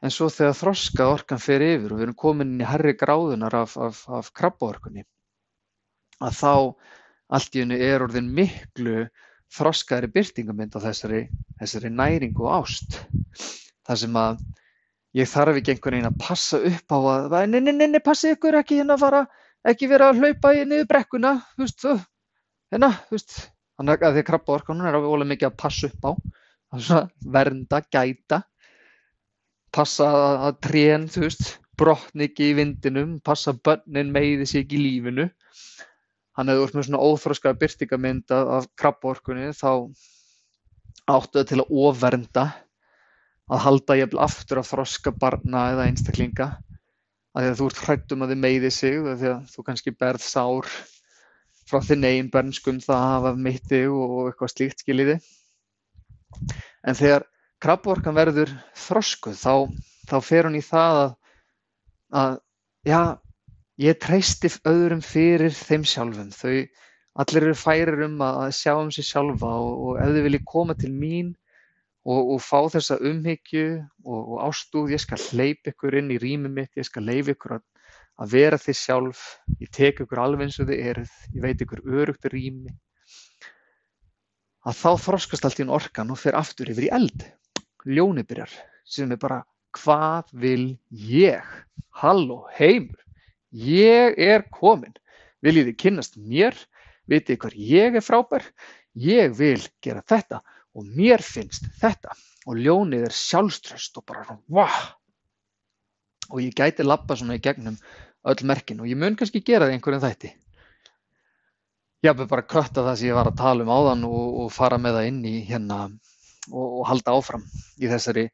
En 0.04 0.14
svo 0.16 0.30
þegar 0.32 0.56
þroska 0.56 1.08
orkan 1.12 1.42
fer 1.44 1.64
yfir 1.64 1.92
og 1.92 2.00
við 2.00 2.06
erum 2.08 2.20
komin 2.20 2.54
inn 2.54 2.64
í 2.64 2.68
herri 2.68 2.94
gráðunar 3.00 3.56
af, 3.64 3.76
af, 3.80 4.06
af 4.08 4.32
krabbaorkunni, 4.36 5.04
að 6.24 6.38
þá 6.40 6.54
allt 7.36 7.56
í 7.56 7.64
hennu 7.64 7.80
er 7.84 8.06
orðin 8.06 8.32
miklu 8.36 9.08
þroskaðri 9.56 10.12
birtingamynd 10.14 10.78
á 10.78 10.80
þessari, 10.84 11.26
þessari 11.60 11.92
næringu 11.94 12.46
og 12.46 12.64
ást. 12.64 13.00
Það 13.88 14.02
sem 14.04 14.18
að 14.22 14.42
ég 15.18 15.30
þarf 15.30 15.60
ekki 15.60 15.74
einhvern 15.74 15.98
veginn 15.98 16.10
að 16.12 16.20
passa 16.22 16.60
upp 16.70 16.94
á 16.94 17.00
að 17.00 17.38
nei, 17.50 17.62
nei, 17.66 17.74
nei, 17.74 17.88
nei, 17.96 18.02
passi 18.06 18.34
ykkur 18.36 18.60
ekki 18.60 18.80
hérna 18.80 18.98
að 18.98 19.06
fara, 19.06 19.24
ekki 19.68 19.90
vera 19.90 20.12
að 20.12 20.22
hlaupa 20.22 20.54
í 20.54 20.66
niður 20.68 20.90
brekkuna, 20.92 21.34
þú, 21.58 21.96
hérna, 22.74 22.92
veist, 23.10 23.40
þannig 23.80 24.06
að 24.06 24.18
því 24.18 24.24
að 24.24 24.30
krabba 24.30 24.56
orkanun 24.60 24.90
er 24.90 25.00
alveg 25.00 25.32
mikið 25.34 25.50
að 25.50 25.58
passa 25.64 25.90
upp 25.90 26.06
á, 26.06 26.12
vernda, 27.38 27.82
gæta, 27.90 28.44
passa 29.74 30.12
að 30.50 30.62
trén, 30.68 31.10
þú 31.10 31.26
veist, 31.26 31.58
brotni 31.80 32.28
ekki 32.28 32.52
í 32.52 32.56
vindinum, 32.58 33.18
passa 33.26 33.56
börnin 33.56 34.12
meiði 34.14 34.46
sig 34.50 34.66
ekki 34.66 34.78
í 34.78 34.86
lífinu 34.86 35.30
Þannig 36.40 36.56
að 36.56 36.60
þú 36.60 36.66
ert 36.66 36.76
með 36.78 36.86
svona 36.88 37.04
óþroskaða 37.04 37.60
birtingarmynd 37.60 38.32
af, 38.32 38.68
krabbaorkunni 38.80 39.50
þá 39.60 39.72
áttu 41.12 41.42
það 41.42 41.48
til 41.50 41.58
að 41.60 41.74
ofvernda, 41.84 42.44
að 43.52 43.64
halda 43.66 43.98
jafnvel 44.00 44.22
aftur 44.24 44.62
af 44.62 44.70
þroska 44.70 45.12
barna 45.20 45.66
eða 45.74 45.90
einstaklinga 45.90 46.48
að 47.36 47.44
því 47.44 47.50
að 47.50 47.60
þú 47.60 47.68
ert 47.70 47.82
hrættum 47.84 48.24
að 48.24 48.32
þið 48.32 48.42
meiði 48.46 48.72
sig 48.72 48.96
því 49.04 49.30
að 49.34 49.52
þú 49.52 49.66
kannski 49.68 49.94
berð 50.00 50.24
sár 50.24 50.72
frá 51.68 51.84
þinn 51.86 52.08
eigin 52.08 52.32
bernskum 52.32 52.80
það 52.88 52.96
að 53.04 53.12
hafa 53.14 53.36
mitti 53.50 53.84
og 53.92 54.16
eitthvað 54.30 54.54
slíkt 54.54 54.84
skiljiði. 54.86 55.18
En 56.88 56.98
þegar 56.98 57.28
krabbaorkan 57.60 58.16
verður 58.16 58.56
þroskuð 58.88 59.36
þá, 59.44 59.54
þá 60.08 60.18
fer 60.24 60.48
hún 60.48 60.56
í 60.56 60.64
það 60.64 61.02
að, 61.04 61.12
að 62.22 62.40
já, 62.88 63.02
Ég 63.80 63.96
treysti 64.04 64.50
öðrum 64.68 65.00
fyrir 65.00 65.54
þeim 65.56 65.86
sjálfum. 65.88 66.34
Þau 66.36 66.56
allir 67.24 67.46
eru 67.46 67.56
færir 67.56 68.02
um 68.10 68.18
að 68.26 68.50
sjá 68.58 68.74
um 68.76 68.90
sig 68.92 69.08
sjálfa 69.08 69.52
og, 69.56 69.70
og 69.86 70.02
ef 70.04 70.12
þið 70.18 70.26
viljið 70.26 70.44
koma 70.52 70.76
til 70.82 70.92
mín 70.92 71.30
og, 72.04 72.34
og 72.34 72.42
fá 72.44 72.60
þessa 72.74 72.98
umhyggju 73.08 73.64
og, 74.04 74.20
og 74.20 74.44
ástúð, 74.50 74.92
ég 74.98 75.04
skal 75.06 75.24
hleypa 75.30 75.72
ykkur 75.72 75.96
inn 76.02 76.12
í 76.12 76.20
rýmið 76.20 76.56
mitt, 76.58 76.76
ég 76.76 76.90
skal 76.90 77.08
leifa 77.08 77.38
ykkur 77.38 77.56
að, 77.56 77.66
að 78.20 78.36
vera 78.36 78.60
þið 78.60 78.80
sjálf, 78.82 79.26
ég 79.64 79.72
tek 79.80 80.04
ykkur 80.04 80.26
alveg 80.28 80.50
eins 80.50 80.60
og 80.60 80.68
þið 80.74 80.86
eruð, 80.92 81.18
ég 81.40 81.48
veit 81.48 81.64
ykkur 81.64 81.86
örugt 82.04 82.32
rými. 82.36 82.76
Að 84.68 84.80
þá 84.84 84.92
þroskast 85.08 85.48
allt 85.48 85.64
í 85.64 85.64
einn 85.64 85.76
orkan 85.80 86.12
og 86.12 86.20
fer 86.20 86.36
aftur 86.36 86.68
yfir 86.76 86.92
í 86.92 86.96
eld. 87.00 87.30
Ljónið 87.88 88.28
byrjar 88.34 88.62
sem 88.84 89.16
er 89.16 89.24
bara 89.24 89.46
hvað 89.80 90.36
vil 90.44 90.66
ég? 90.92 91.48
Halló, 92.04 92.44
heimur! 92.60 93.06
Ég 93.50 94.18
er 94.22 94.46
kominn. 94.54 94.94
Viljið 95.42 95.72
þið 95.72 95.78
kynnast 95.84 96.18
mér? 96.18 96.58
Vitið 97.10 97.40
hvar 97.42 97.56
ég 97.56 97.96
er 97.98 98.06
frábær? 98.06 98.46
Ég 98.94 99.34
vil 99.38 99.62
gera 99.82 100.04
þetta 100.06 100.42
og 100.78 100.86
mér 100.86 101.24
finnst 101.26 101.66
þetta. 101.82 102.14
Og 102.46 102.60
ljónið 102.60 103.08
er 103.10 103.16
sjálfströst 103.16 103.98
og 104.00 104.06
bara 104.10 104.38
vah! 104.48 104.78
Og 106.30 106.44
ég 106.44 106.54
gæti 106.54 106.86
lappa 106.86 107.18
svona 107.18 107.40
í 107.40 107.42
gegnum 107.42 107.80
öll 108.30 108.46
merkin 108.46 108.84
og 108.84 108.90
ég 108.90 109.00
mun 109.00 109.18
kannski 109.18 109.42
gera 109.42 109.66
það 109.66 109.78
einhverjum 109.78 110.04
þætti. 110.04 110.32
Ég 112.04 112.12
hafði 112.14 112.30
bara 112.32 112.48
kötta 112.48 112.84
það 112.86 113.00
sem 113.00 113.10
ég 113.10 113.18
var 113.18 113.32
að 113.32 113.40
tala 113.42 113.66
um 113.66 113.74
áðan 113.74 114.06
og, 114.08 114.28
og 114.44 114.54
fara 114.54 114.78
með 114.78 115.00
það 115.00 115.10
inn 115.10 115.24
í 115.26 115.34
hérna 115.50 115.80
og, 116.52 116.68
og 116.68 116.84
halda 116.88 117.16
áfram 117.18 117.48
í 117.82 117.90
þessari 117.90 118.30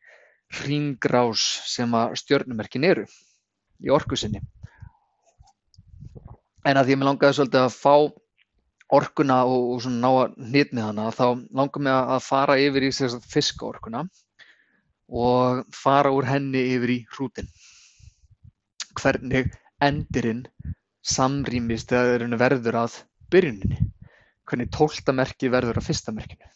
hringrás 0.60 1.46
sem 1.72 1.96
að 1.98 2.20
stjörnumerkin 2.22 2.86
eru 2.86 3.08
í 3.82 3.90
orkusinni 3.94 4.44
en 6.66 6.80
að 6.80 6.88
því 6.88 6.96
að 6.96 7.00
mér 7.00 7.10
langaði 7.10 7.38
svolítið 7.38 7.64
að 7.64 7.76
fá 7.78 7.96
orkuna 8.96 9.40
og, 9.50 9.66
og 9.74 9.82
svona 9.84 10.02
ná 10.02 10.10
að 10.22 10.38
hnitmið 10.50 10.88
hana 10.88 11.10
þá 11.14 11.26
langar 11.60 11.86
mér 11.88 12.14
að 12.16 12.24
fara 12.26 12.58
yfir 12.62 12.88
í 12.88 12.92
fiskaorkuna 13.34 14.06
og 15.22 15.62
fara 15.74 16.14
úr 16.14 16.26
henni 16.30 16.64
yfir 16.76 16.94
í 16.96 17.00
hrútin. 17.14 17.50
Hvernig 18.98 19.52
endirinn 19.84 20.46
samrýmist 21.06 21.94
eða 21.94 22.40
verður 22.40 22.80
að 22.86 22.98
byrjuninni. 23.34 23.92
Hvernig 24.46 24.72
tóltamerki 24.74 25.50
verður 25.54 25.82
að 25.82 25.88
fyrsta 25.90 26.14
merkinu. 26.14 26.50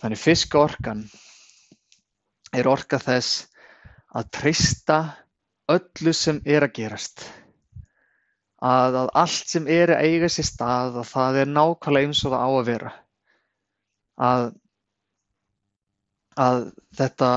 Þannig 0.00 0.20
fiskaorkan 0.20 1.02
er 2.56 2.68
orka 2.68 3.00
þess 3.00 3.46
að 4.16 4.30
treysta 4.36 4.98
öllu 5.72 6.12
sem 6.16 6.40
er 6.44 6.64
að 6.64 6.76
gerast 6.80 7.24
að, 8.64 9.00
að 9.02 9.10
allt 9.22 9.50
sem 9.52 9.66
er 9.68 9.92
að 9.94 10.06
eiga 10.06 10.30
sér 10.32 10.48
stað 10.48 11.00
að 11.02 11.10
það 11.10 11.40
er 11.42 11.50
nákvæmlega 11.52 12.08
eins 12.08 12.22
og 12.24 12.34
það 12.34 12.46
á 12.46 12.50
að 12.50 12.68
vera. 12.70 12.92
Að 14.16 14.46
að 16.36 16.58
þetta 16.98 17.28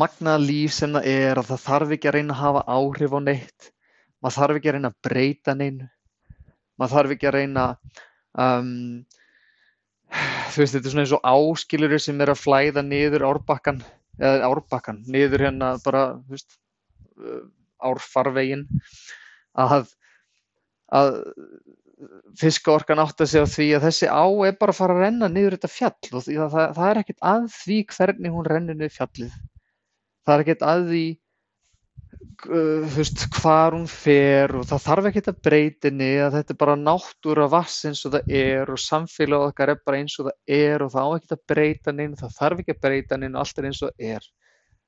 magnaða 0.00 0.40
líf 0.40 0.72
sem 0.72 0.94
það 0.96 1.08
er 1.12 1.40
að 1.40 1.50
það 1.50 1.64
þarf 1.66 1.90
ekki 1.96 2.08
að 2.08 2.14
reyna 2.16 2.36
að 2.36 2.40
hafa 2.40 2.62
áhrif 2.72 3.16
á 3.16 3.20
neitt. 3.20 3.68
Maður 4.24 4.36
þarf 4.38 4.58
ekki 4.58 4.70
að 4.70 4.76
reyna 4.76 4.90
að 4.92 5.00
breyta 5.04 5.54
neinu. 5.56 5.88
Maður 6.76 6.94
þarf 6.96 7.12
ekki 7.16 7.28
að 7.28 7.36
reyna 7.36 7.66
um, 8.40 8.70
þú 10.52 10.62
veist 10.62 10.76
þetta 10.76 10.88
er 10.88 10.94
svona 10.94 11.04
eins 11.04 11.14
og 11.16 11.28
áskilur 11.32 11.96
sem 12.00 12.20
er 12.24 12.32
að 12.32 12.42
flæða 12.42 12.84
niður 12.86 13.26
árbakkan 13.28 13.82
eða 14.16 14.48
árbakkan, 14.48 15.02
niður 15.12 15.44
hérna 15.44 15.74
bara 15.84 16.06
þú 16.24 16.36
veist 16.36 16.56
uh, 17.20 17.42
árfarvegin 17.84 18.64
að, 19.60 19.90
að 20.96 21.12
fiskaorkan 22.36 23.00
átt 23.00 23.22
að 23.24 23.30
segja 23.32 23.50
því 23.50 23.68
að 23.76 23.86
þessi 23.86 24.08
á 24.12 24.26
er 24.46 24.56
bara 24.60 24.74
að 24.74 24.80
fara 24.80 24.96
að 24.96 25.04
renna 25.06 25.28
niður 25.32 25.56
þetta 25.56 25.72
fjall 25.72 26.10
og 26.12 26.24
það, 26.26 26.48
það, 26.52 26.66
það 26.78 26.88
er 26.88 27.00
ekkert 27.02 27.22
að 27.30 27.46
því 27.56 27.78
hvernig 27.92 28.34
hún 28.34 28.50
rennir 28.50 28.76
niður 28.76 28.96
fjallið. 28.98 29.38
Það 30.26 30.34
er 30.34 30.44
ekkert 30.44 30.66
að 30.66 30.82
því 30.90 31.04
uh, 32.50 32.84
veist 32.96 33.24
hvar 33.38 33.76
hún 33.76 33.88
fer 33.90 34.54
og 34.58 34.66
það 34.68 34.84
þarf 34.86 35.10
ekkert 35.10 35.30
að 35.32 35.42
breytinni 35.48 36.10
að 36.26 36.38
þetta 36.38 36.54
er 36.54 36.60
bara 36.60 36.78
náttúra 36.80 37.48
vass 37.52 37.78
eins 37.88 38.04
og 38.06 38.16
það 38.16 38.32
er 38.42 38.72
og 38.72 38.82
samfélag 38.82 39.48
okkar 39.50 39.72
er 39.72 39.82
bara 39.86 40.00
eins 40.02 40.16
og 40.20 40.28
það 40.28 40.58
er 40.60 40.84
og 40.84 40.92
það 40.94 41.08
á 41.08 41.14
ekkert 41.16 41.36
að 41.36 41.44
breyta 41.54 41.96
neina 41.96 42.20
það 42.20 42.40
þarf 42.40 42.62
ekki 42.62 42.76
að 42.76 42.82
breyta 42.86 43.20
neina 43.20 43.38
og 43.38 43.44
allt 43.44 43.62
er 43.62 43.70
eins 43.70 43.82
og 43.82 43.92
það 43.92 44.16
er. 44.16 44.32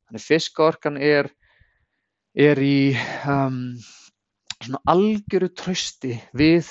Þannig 0.09 0.27
fiskaorkan 0.29 1.01
er 1.05 1.31
er 2.39 2.61
í 2.63 2.81
um, 3.27 3.63
svona 4.69 4.83
algjöru 4.93 5.49
trösti 5.57 6.19
við 6.37 6.71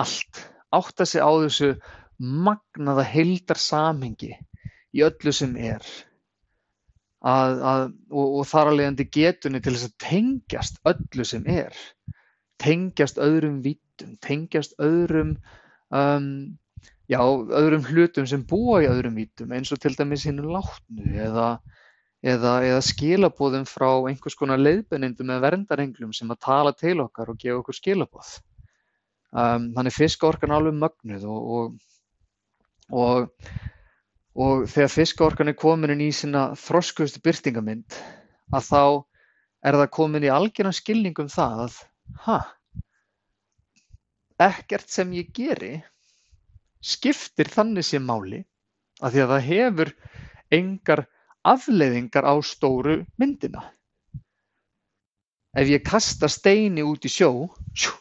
allt, 0.00 0.42
átta 0.74 1.06
sig 1.08 1.22
á 1.22 1.30
þessu 1.44 1.74
magnaða 2.18 3.04
heildar 3.06 3.60
samhengi 3.60 4.34
í 4.96 5.04
öllu 5.04 5.32
sem 5.36 5.56
er. 5.60 5.84
Að, 7.26 7.60
að, 7.68 7.84
og, 8.12 8.34
og 8.40 8.46
þar 8.48 8.70
að 8.70 8.78
leiðandi 8.80 9.06
getunni 9.12 9.60
til 9.60 9.74
þess 9.74 9.88
að 9.88 9.96
tengjast 10.04 10.80
öllu 10.88 11.26
sem 11.26 11.46
er. 11.50 11.76
Tengjast 12.62 13.18
öðrum 13.20 13.60
vítum, 13.64 14.14
tengjast 14.24 14.76
öðrum 14.80 15.34
um, 15.92 16.28
já, 17.10 17.20
öðrum 17.20 17.84
hlutum 17.88 18.28
sem 18.28 18.44
búa 18.48 18.82
í 18.84 18.90
öðrum 18.90 19.18
vítum 19.18 19.52
eins 19.56 19.72
og 19.74 19.82
til 19.82 19.94
dæmis 19.98 20.26
hinn 20.28 20.40
látnu 20.44 21.16
eða, 21.26 21.56
eða, 22.26 22.58
eða 22.66 22.82
skilabóðum 22.82 23.64
frá 23.70 23.88
einhvers 24.10 24.36
konar 24.38 24.60
leiðbennindum 24.60 25.30
eða 25.30 25.46
verndarenglum 25.46 26.12
sem 26.16 26.30
að 26.34 26.42
tala 26.48 26.74
til 26.76 26.98
okkar 27.04 27.30
og 27.32 27.40
gefa 27.42 27.62
okkur 27.62 27.78
skilabóð 27.78 28.36
Um, 29.36 29.72
þannig 29.76 29.92
fiskaorkan 29.92 30.52
er 30.52 30.56
alveg 30.56 30.76
mögnuð 30.80 31.24
og, 31.28 31.48
og, 31.56 31.72
og, 32.96 33.48
og 34.38 34.62
þegar 34.70 34.92
fiskaorkan 34.94 35.50
er 35.50 35.56
komin 35.58 35.92
inn 35.92 36.04
í 36.06 36.12
sína 36.14 36.46
þroskustu 36.56 37.20
byrtingamind 37.24 37.98
að 38.56 38.68
þá 38.70 38.82
er 39.66 39.78
það 39.80 39.92
komin 39.98 40.24
í 40.24 40.30
algjörðan 40.32 40.78
skilningum 40.78 41.28
það 41.32 41.64
að 41.66 41.76
ha, 42.24 42.38
ekkert 44.46 44.94
sem 44.94 45.12
ég 45.18 45.34
geri 45.36 45.74
skiptir 46.80 47.50
þannig 47.52 47.84
sem 47.90 48.08
máli 48.08 48.40
að 49.02 49.18
því 49.18 49.24
að 49.26 49.34
það 49.34 49.46
hefur 49.50 49.94
engar 50.62 51.06
afleiðingar 51.46 52.26
á 52.26 52.34
stóru 52.44 53.00
myndina. 53.20 53.62
Ef 55.56 55.70
ég 55.72 55.84
kasta 55.86 56.28
steini 56.28 56.84
út 56.84 57.06
í 57.08 57.10
sjó, 57.12 57.48
sjú, 57.72 57.94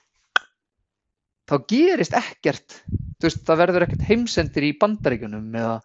þá 1.47 1.55
gerist 1.69 2.17
ekkert. 2.17 2.81
Veist, 3.23 3.45
það 3.47 3.61
verður 3.63 3.85
ekkert 3.85 4.07
heimsendir 4.09 4.65
í 4.67 4.73
bandaríkunum 4.77 5.53
eða 5.55 5.77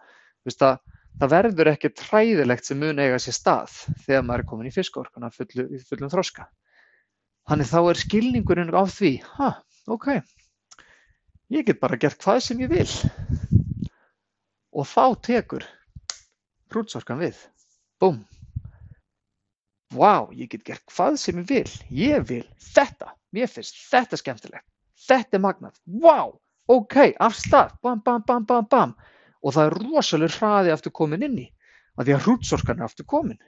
veist, 0.45 0.59
það, 0.59 0.81
það 1.21 1.33
verður 1.37 1.71
ekkert 1.75 2.03
hræðilegt 2.09 2.67
sem 2.67 2.81
mun 2.81 3.01
eiga 3.01 3.21
sér 3.23 3.37
stað 3.39 3.77
þegar 4.03 4.27
maður 4.27 4.43
er 4.43 4.51
komin 4.51 4.73
í 4.73 4.75
fiskorkuna 4.75 5.31
fullu, 5.33 5.69
fullum 5.89 6.11
þroska. 6.13 6.51
Þannig 7.49 7.71
þá 7.71 7.81
er 7.81 8.03
skilningurinn 8.03 8.75
á 8.75 8.83
því 8.91 9.15
ha, 9.39 9.55
ok 9.89 10.11
ég 11.51 11.67
get 11.67 11.81
bara 11.83 11.99
gert 11.99 12.21
hvað 12.23 12.41
sem 12.45 12.63
ég 12.63 12.71
vil. 12.71 12.89
Og 14.71 14.87
þá 14.87 15.05
tekur 15.27 15.67
hrútsorkan 16.75 17.21
við. 17.23 17.39
Búm 18.01 18.23
Vá, 19.91 20.23
wow, 20.23 20.29
ég 20.31 20.47
get 20.53 20.63
gert 20.63 20.85
hvað 20.95 21.17
sem 21.19 21.39
ég 21.41 21.49
vil. 21.49 21.71
Ég 21.91 22.27
vil 22.29 22.45
þetta. 22.63 23.09
Mér 23.35 23.49
finnst 23.51 23.79
þetta 23.91 24.19
skemmtilegt. 24.21 24.67
Þetta 25.03 25.39
er 25.39 25.43
magnað, 25.43 25.81
wow, 25.91 26.37
ok, 26.71 27.17
af 27.19 27.35
stað, 27.35 27.73
bam, 27.83 27.99
bam, 28.07 28.23
bam, 28.27 28.45
bam, 28.47 28.69
bam. 28.71 28.93
Og 29.43 29.57
það 29.57 29.67
er 29.67 29.79
rosalega 29.81 30.37
hraði 30.37 30.75
aftur 30.75 30.95
komin 30.95 31.27
inn 31.27 31.41
í 31.43 31.49
að 31.99 32.07
því 32.07 32.15
að 32.15 32.27
hrútsorkan 32.29 32.79
er 32.79 32.87
aftur 32.87 33.09
komin. 33.11 33.41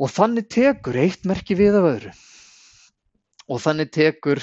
Og 0.00 0.08
þannig 0.08 0.48
tekur 0.48 0.96
eitt 0.96 1.28
merki 1.28 1.58
við 1.58 1.76
af 1.76 1.88
öðru. 1.90 2.14
Og 3.52 3.60
þannig 3.60 3.92
tekur 3.92 4.40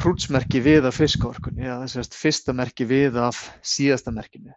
hrútsmerki 0.00 0.62
við 0.64 0.88
af 0.88 0.96
fiskaorkunni 0.96 1.66
eða 1.66 1.82
þess 1.84 2.14
að 2.14 2.22
fyrsta 2.22 2.56
merki 2.56 2.88
við 2.88 3.20
af 3.20 3.50
síðasta 3.60 4.14
merkinu 4.16 4.56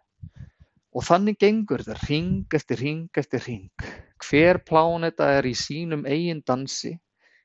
og 0.90 1.06
þannig 1.06 1.38
gengur 1.38 1.84
þetta 1.84 2.08
ring 2.08 2.56
eftir 2.56 2.80
ring 2.82 3.20
eftir 3.20 3.44
ring 3.46 3.90
hver 4.24 4.60
pláneta 4.66 5.28
er 5.38 5.46
í 5.48 5.54
sínum 5.56 6.02
eigin 6.08 6.42
dansi 6.46 6.96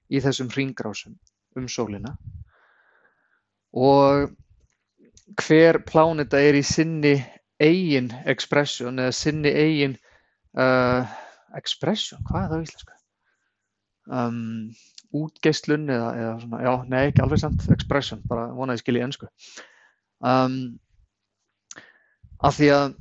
í 0.09 0.21
þessum 0.21 0.49
ringrásum 0.53 1.15
um 1.55 1.67
sólina? 1.71 2.15
Og 3.75 4.31
hver 5.41 5.81
pláneta 5.87 6.39
er 6.41 6.57
í 6.59 6.63
sinni 6.65 7.15
eigin 7.61 8.11
expression 8.25 8.99
eða 8.99 9.15
sinni 9.15 9.51
eigin 9.51 9.95
uh, 10.59 11.07
expression, 11.55 12.21
hvað 12.27 12.43
er 12.43 12.51
það 12.51 12.59
á 12.59 12.65
íslensku? 12.65 12.97
Um, 14.05 14.41
útgeislun 15.15 15.87
eða, 15.89 16.09
eða 16.19 16.33
svona, 16.43 16.61
já, 16.65 16.73
nei 16.91 17.01
ekki 17.07 17.23
alveg 17.23 17.41
samt, 17.41 17.63
expression, 17.73 18.21
bara 18.29 18.49
vonaði 18.53 18.83
skil 18.83 18.99
í 18.99 19.01
ennsku 19.05 19.29
um, 20.21 20.59
af 22.43 22.59
því 22.59 22.69
að 22.75 22.97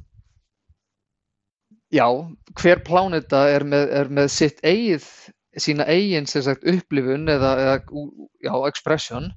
já, 1.95 2.09
hver 2.59 2.83
pláneta 2.87 3.45
er 3.53 3.65
með, 3.69 3.89
er 4.01 4.11
með 4.19 4.29
sitt 4.35 4.61
eigið 4.67 5.07
sína 5.61 5.87
eigin 5.87 6.27
sagt, 6.27 6.67
upplifun 6.67 7.31
eða, 7.31 7.55
eða 7.63 7.77
já, 8.43 8.55
expression 8.69 9.31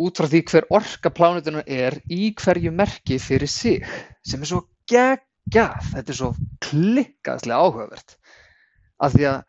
út 0.00 0.18
frá 0.18 0.28
því 0.30 0.40
hver 0.50 0.66
orka 0.74 1.12
plánutunar 1.14 1.66
er 1.70 2.00
í 2.10 2.32
hverju 2.40 2.72
merki 2.74 3.20
fyrir 3.22 3.50
sig 3.50 3.84
sem 4.26 4.42
er 4.42 4.50
svo 4.50 4.64
geggjað, 4.90 5.90
þetta 5.92 6.12
er 6.14 6.18
svo 6.18 6.30
klikkaðslega 6.64 7.60
áhugavert. 7.60 8.16
Af 9.04 9.14
því 9.14 9.28
að 9.30 9.42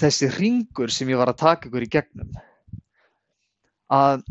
þessi 0.00 0.30
ringur 0.38 0.90
sem 0.90 1.10
ég 1.12 1.20
var 1.20 1.30
að 1.30 1.42
taka 1.44 1.68
ykkur 1.68 1.86
í 1.86 1.92
gegnum 1.92 2.32
að 3.92 4.22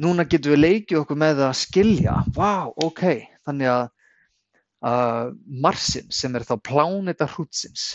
núna 0.00 0.24
getum 0.24 0.54
við 0.54 0.62
leikið 0.64 1.02
okkur 1.02 1.18
með 1.20 1.42
að 1.44 1.58
skilja, 1.60 2.14
wow, 2.36 2.72
ok, 2.80 3.04
þannig 3.44 3.68
að 3.68 3.82
uh, 4.86 5.30
Marsin 5.46 6.08
sem 6.14 6.34
er 6.36 6.46
þá 6.48 6.56
pláneta 6.70 7.28
hrútsins 7.30 7.92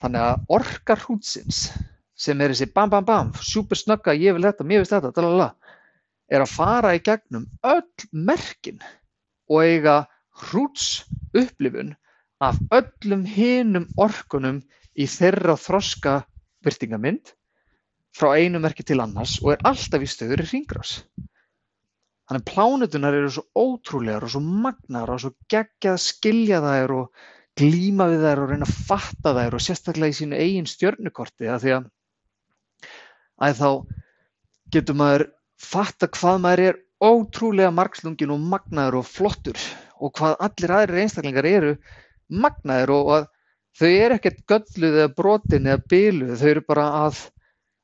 Þannig 0.00 0.22
að 0.24 0.44
orka 0.56 0.96
hrútsins 0.96 1.64
sem 2.20 2.40
er 2.40 2.52
þessi 2.52 2.70
bam 2.72 2.92
bam 2.92 3.04
bam, 3.04 3.32
super 3.44 3.76
snögga, 3.76 4.14
ég 4.16 4.36
vil 4.36 4.46
þetta, 4.46 4.64
mér 4.64 4.82
vil 4.82 4.88
þetta, 4.88 5.10
dalala, 5.16 5.48
er 6.32 6.44
að 6.44 6.54
fara 6.54 6.94
í 6.96 7.02
gegnum 7.04 7.44
öll 7.68 8.06
merkin 8.28 8.80
og 9.50 9.64
eiga 9.64 9.96
hrúts 10.44 11.02
upplifun 11.36 11.92
af 12.40 12.56
öllum 12.72 13.26
hinum 13.28 13.88
orkunum 14.00 14.62
í 14.96 15.08
þeirra 15.08 15.58
þroska 15.60 16.20
byrtingamind 16.64 17.34
frá 18.16 18.32
einu 18.40 18.60
merki 18.64 18.84
til 18.86 19.02
annars 19.04 19.36
og 19.44 19.54
er 19.54 19.66
alltaf 19.68 20.04
í 20.04 20.08
stöður 20.08 20.46
í 20.46 20.48
ringrás. 20.48 21.00
Þannig 22.30 22.44
að 22.44 22.50
plánutunar 22.54 23.14
eru 23.18 23.30
svo 23.34 23.42
ótrúlegar 23.58 24.22
og 24.22 24.30
svo 24.30 24.40
magnar 24.46 25.10
og 25.10 25.16
svo 25.18 25.32
geggjað 25.50 25.96
skilja 25.98 26.60
þær 26.62 26.92
og 26.94 27.24
glíma 27.58 28.06
við 28.12 28.22
þær 28.22 28.42
og 28.44 28.52
reyna 28.52 28.68
að 28.68 28.76
fatta 28.86 29.32
þær 29.34 29.56
og 29.58 29.64
sérstaklega 29.64 30.14
í 30.14 30.18
sínu 30.20 30.38
eigin 30.38 30.68
stjörnukorti 30.70 31.48
að 31.50 31.64
því 31.64 31.72
að, 31.74 31.88
að 33.48 33.58
þá 33.58 33.70
getur 34.76 34.98
maður 35.00 35.26
fatta 35.58 36.10
hvað 36.14 36.38
maður 36.44 36.64
er 36.68 36.78
ótrúlega 37.10 37.74
margslungin 37.74 38.36
og 38.36 38.46
magnaður 38.54 39.00
og 39.00 39.10
flottur 39.10 39.66
og 39.98 40.14
hvað 40.20 40.38
allir 40.46 40.76
aðrir 40.76 41.02
einstaklingar 41.02 41.50
eru 41.50 41.74
magnaður 42.30 42.94
og 42.94 43.12
að 43.16 43.28
þau 43.80 43.90
eru 43.90 44.20
ekkert 44.20 44.42
gölluð 44.54 45.02
eða 45.02 45.12
brotin 45.18 45.66
eða 45.66 45.82
byluð, 45.90 46.34
þau 46.38 46.48
eru 46.54 46.64
bara 46.70 46.86
að 47.02 47.24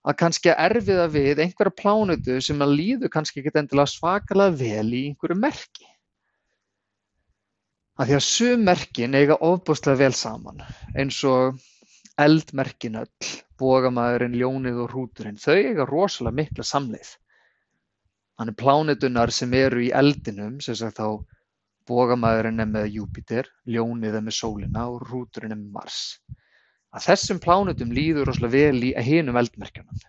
að 0.07 0.18
kannski 0.22 0.52
að 0.52 0.62
erfiða 0.68 1.07
við 1.12 1.42
einhverja 1.44 1.78
plánutu 1.82 2.38
sem 2.44 2.62
að 2.62 2.74
líðu 2.80 3.11
kannski 3.12 3.42
ekkert 3.42 3.61
endilega 3.62 3.92
svakalega 3.92 4.59
vel 4.62 4.88
í 4.94 5.02
einhverju 5.11 5.38
merki 5.42 5.88
Af 7.96 8.11
því 8.11 8.16
að 8.18 8.26
sum 8.26 8.64
merkin 8.68 9.16
eiga 9.16 9.38
ofboðslega 9.40 10.02
vel 10.02 10.14
saman 10.16 10.59
eins 11.00 11.22
og 11.24 11.62
eldmerkin 12.20 12.98
öll, 13.00 13.30
bogamaðurinn, 13.61 14.36
ljónið 14.36 14.82
og 14.82 14.90
hrúturinn, 14.92 15.38
þau 15.40 15.54
eiga 15.54 15.86
rosalega 15.88 16.36
mikla 16.40 16.64
samleið. 16.64 17.14
Þannig 18.36 18.57
plánetunar 18.61 19.32
sem 19.32 19.57
eru 19.57 19.80
í 19.84 19.92
eldinum, 19.96 20.61
sem 20.64 20.76
sagt 20.76 21.00
þá 21.00 21.24
Bogamæðurinn 21.86 22.61
er 22.64 22.66
með 22.66 22.86
Júpíter, 22.96 23.48
Ljónið 23.70 24.16
er 24.18 24.24
með 24.26 24.34
sólina 24.34 24.88
og 24.90 25.04
Hrúturinn 25.07 25.54
er 25.54 25.61
með 25.61 25.76
Mars. 25.76 25.98
Að 26.97 27.11
þessum 27.11 27.40
plánutum 27.44 27.90
líður 27.92 28.30
rosalega 28.30 28.57
vel 28.57 28.84
í 28.88 28.92
hinum 29.05 29.36
eldmerkjunum. 29.36 30.05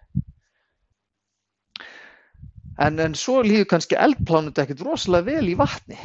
En, 2.78 3.00
en 3.02 3.18
svo 3.18 3.42
líður 3.44 3.68
kannski 3.74 3.98
eldplánutu 4.00 4.64
ekkert 4.64 4.86
rosalega 4.86 5.34
vel 5.34 5.52
í 5.52 5.58
vatni. 5.60 5.98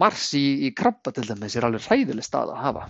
Mars 0.00 0.30
í, 0.38 0.44
í 0.64 0.70
krabba 0.72 1.12
til 1.12 1.26
dæmis 1.28 1.58
er 1.58 1.66
alveg 1.68 1.84
hræðileg 1.84 2.24
stað 2.24 2.54
að 2.54 2.62
hafa. 2.62 2.86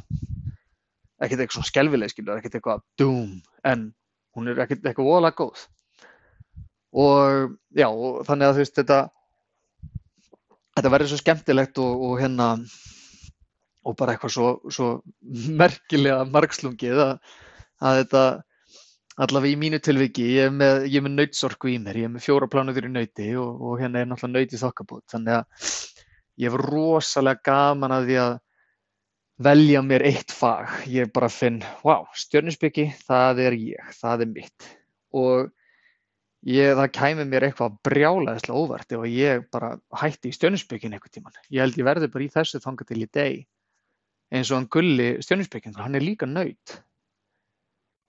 Ekkert 1.23 1.43
eitthvað 1.43 1.57
svona 1.57 1.71
skelvileg, 1.71 2.13
skilur, 2.13 2.39
ekkert 2.39 2.59
eitthvað 2.59 2.85
doom, 3.01 3.33
en 3.67 3.89
hún 4.37 4.51
er 4.51 4.63
ekkert 4.63 4.87
eitthvað 4.87 5.09
voðalega 5.09 5.39
góð. 5.41 5.65
Og 7.03 7.57
já, 7.79 7.89
og 7.89 8.23
þannig 8.29 8.49
að 8.49 8.55
þú 8.55 8.63
veist, 8.63 8.79
þetta, 8.79 9.01
þetta 10.77 10.93
verður 10.95 11.13
svo 11.13 11.21
skemmtilegt 11.23 11.83
og, 11.83 12.07
og 12.07 12.17
hérna, 12.21 12.49
og 13.83 13.97
bara 13.99 14.15
eitthvað 14.15 14.35
svo, 14.37 14.49
svo 14.71 14.89
merkilega 15.59 16.23
margslungið 16.31 17.03
að, 17.05 17.15
að 17.83 17.99
þetta, 18.03 18.25
allavega 19.27 19.53
í 19.53 19.61
mínu 19.65 19.83
tilviki, 19.85 20.29
ég 20.37 20.51
er 20.51 20.55
með, 20.55 20.87
er 20.87 21.05
með 21.07 21.17
nautsorku 21.19 21.73
í 21.73 21.79
mér, 21.83 21.99
ég 22.03 22.09
er 22.09 22.15
með 22.15 22.27
fjóra 22.29 22.49
plánutur 22.53 22.87
í 22.89 22.93
nauti 22.93 23.33
og, 23.41 23.51
og 23.59 23.83
hérna 23.83 24.03
er 24.03 24.09
náttúrulega 24.11 24.47
naut 24.47 24.57
í 24.57 24.63
þokkabút, 24.63 25.05
þannig 25.13 25.41
að 25.41 25.69
ég 26.43 26.49
hef 26.49 26.63
rosalega 26.63 27.47
gaman 27.51 27.97
að 27.99 28.09
því 28.11 28.19
að 28.23 28.41
velja 29.43 29.83
mér 29.85 30.05
eitt 30.07 30.33
fag. 30.35 30.71
Ég 30.91 31.11
bara 31.15 31.31
finn, 31.33 31.61
wow, 31.87 32.07
stjörnusbyggi, 32.19 32.89
það 33.07 33.43
er 33.47 33.59
ég, 33.59 33.91
það 33.99 34.25
er 34.27 34.31
mitt. 34.33 34.69
Og 35.17 35.51
ég, 36.49 36.75
það 36.79 36.93
kæmi 36.99 37.27
mér 37.29 37.49
eitthvað 37.49 37.79
brjálæðislega 37.87 38.59
óvart 38.59 38.95
ef 38.97 39.07
ég 39.11 39.47
bara 39.55 39.75
hætti 40.03 40.33
í 40.33 40.37
stjörnusbyggin 40.37 40.97
einhvern 40.97 41.15
tíman. 41.15 41.41
Ég 41.51 41.65
held 41.65 41.79
ég 41.81 41.89
verði 41.89 42.11
bara 42.13 42.27
í 42.27 42.33
þessu 42.33 42.63
þanga 42.63 42.89
til 42.89 43.03
í 43.03 43.11
deg. 43.19 43.43
Eins 44.33 44.51
og 44.51 44.59
hann 44.59 44.71
gulli 44.73 45.09
stjörnusbyggin, 45.21 45.77
hann 45.77 45.99
er 45.99 46.05
líka 46.05 46.27
naut. 46.29 46.79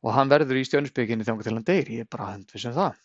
Og 0.04 0.14
hann 0.16 0.32
verður 0.32 0.60
í 0.60 0.64
stjörnusbygginni 0.68 1.28
þanga 1.28 1.44
til 1.44 1.56
hann 1.58 1.68
deyr, 1.68 1.92
ég 1.92 2.06
er 2.06 2.12
bara 2.12 2.30
handvisum 2.32 2.76
það. 2.76 2.96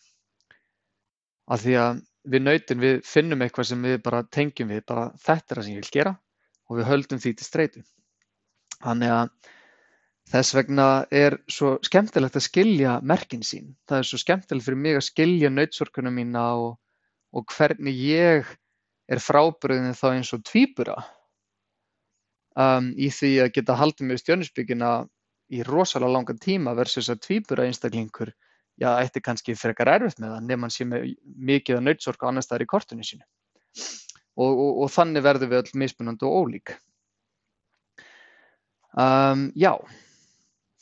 Af 1.49 1.63
því 1.63 1.75
að 1.81 2.01
við 2.29 2.43
nautin 2.45 2.83
við 2.83 2.97
finnum 3.07 3.43
eitthvað 3.43 3.69
sem 3.71 3.85
við 3.87 4.01
bara 4.05 4.23
tengjum 4.35 4.71
við, 4.71 4.83
bara 4.87 5.07
þetta 5.19 5.53
er 5.53 5.59
það 5.59 5.67
sem 5.67 5.75
ég 5.75 5.83
vil 5.83 5.95
gera 5.97 6.15
og 6.69 6.79
við 6.79 6.89
höldum 6.89 7.21
því 7.23 7.33
til 7.35 7.47
streitu. 7.47 7.83
Þannig 8.79 9.13
að 9.15 9.53
þess 10.29 10.55
vegna 10.55 10.87
er 11.11 11.39
svo 11.51 11.75
skemmtilegt 11.83 12.37
að 12.39 12.45
skilja 12.45 12.97
merkin 13.01 13.43
sín. 13.43 13.73
Það 13.89 14.03
er 14.03 14.09
svo 14.11 14.21
skemmtilegt 14.21 14.67
fyrir 14.67 14.83
mig 14.83 14.99
að 14.99 15.07
skilja 15.09 15.51
nautsorkunum 15.51 16.19
mína 16.21 16.45
og, 16.61 16.75
og 17.35 17.55
hvernig 17.55 18.03
ég 18.05 18.51
er 19.09 19.23
frábriðin 19.23 19.97
þá 19.97 20.07
eins 20.13 20.35
og 20.37 20.45
tvíbura 20.47 20.99
um, 22.55 22.91
í 22.97 23.09
því 23.13 23.31
að 23.45 23.53
geta 23.57 23.77
haldið 23.79 24.09
með 24.09 24.21
stjörnusbyggina 24.23 24.91
í 25.49 25.63
rosalega 25.65 26.13
langan 26.13 26.41
tíma 26.41 26.75
versus 26.77 27.09
að 27.09 27.23
tvíbura 27.25 27.65
einstaklingur 27.65 28.31
já, 28.79 28.91
ætti 29.01 29.21
kannski 29.23 29.57
frekar 29.57 29.91
erfitt 29.95 30.21
með 30.21 30.35
það 30.35 30.45
nema 30.49 30.67
hann 30.67 30.73
sé 30.73 30.87
með 30.87 31.09
mikið 31.49 31.79
að 31.79 31.85
nautsorka 31.87 32.29
annars 32.29 32.47
staðar 32.49 32.65
í 32.65 32.69
kortinu 32.69 33.05
sínu. 33.05 33.25
Og, 34.39 34.51
og, 34.53 34.71
og 34.85 34.93
þannig 34.93 35.25
verðum 35.25 35.51
við 35.51 35.61
öll 35.63 35.81
mismunandi 35.81 36.27
og 36.27 36.37
ólík. 36.39 36.75
Um, 38.99 39.49
já, 39.57 39.73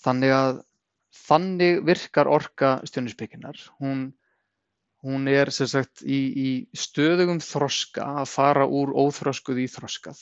þannig 0.04 0.36
að 0.36 0.62
þannig 1.18 1.82
virkar 1.88 2.30
orka 2.30 2.78
stjörnusbygginar. 2.88 3.58
Hún, 3.82 4.12
hún 5.04 5.28
er 5.32 5.50
sagt 5.56 6.04
í, 6.06 6.20
í 6.38 6.50
stöðugum 6.78 7.42
þroska 7.44 8.06
að 8.22 8.30
fara 8.36 8.68
úr 8.70 8.94
óþroskuð 8.94 9.66
í 9.66 9.72
þroskað 9.74 10.22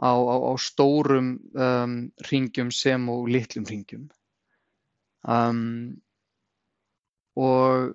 á, 0.00 0.12
á, 0.14 0.36
á 0.50 0.52
stórum 0.58 1.36
um, 1.54 1.98
ringjum 2.30 2.72
sem 2.74 3.08
og 3.10 3.28
litlum 3.30 3.66
ringjum. 3.68 4.08
Um, 5.24 6.00
og 7.38 7.94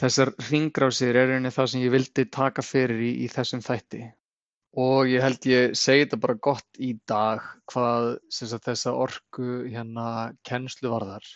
þessar 0.00 0.34
hringrásir 0.48 1.14
er 1.14 1.30
rauninni 1.30 1.54
það 1.54 1.70
sem 1.70 1.84
ég 1.84 1.94
vildi 1.94 2.26
taka 2.34 2.62
fyrir 2.66 3.00
í, 3.00 3.12
í 3.24 3.30
þessum 3.30 3.62
þætti 3.64 4.02
og 4.80 5.06
ég 5.06 5.22
held 5.22 5.46
ég 5.46 5.74
segi 5.78 6.04
þetta 6.04 6.18
bara 6.22 6.40
gott 6.42 6.80
í 6.82 6.94
dag 7.06 7.42
hvað 7.70 8.16
sagt, 8.26 8.64
þessa 8.66 8.94
orku 8.98 9.62
hérna 9.70 10.34
kennslu 10.46 10.90
varðar 10.90 11.26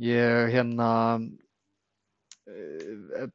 ég 0.00 0.52
hérna 0.54 0.88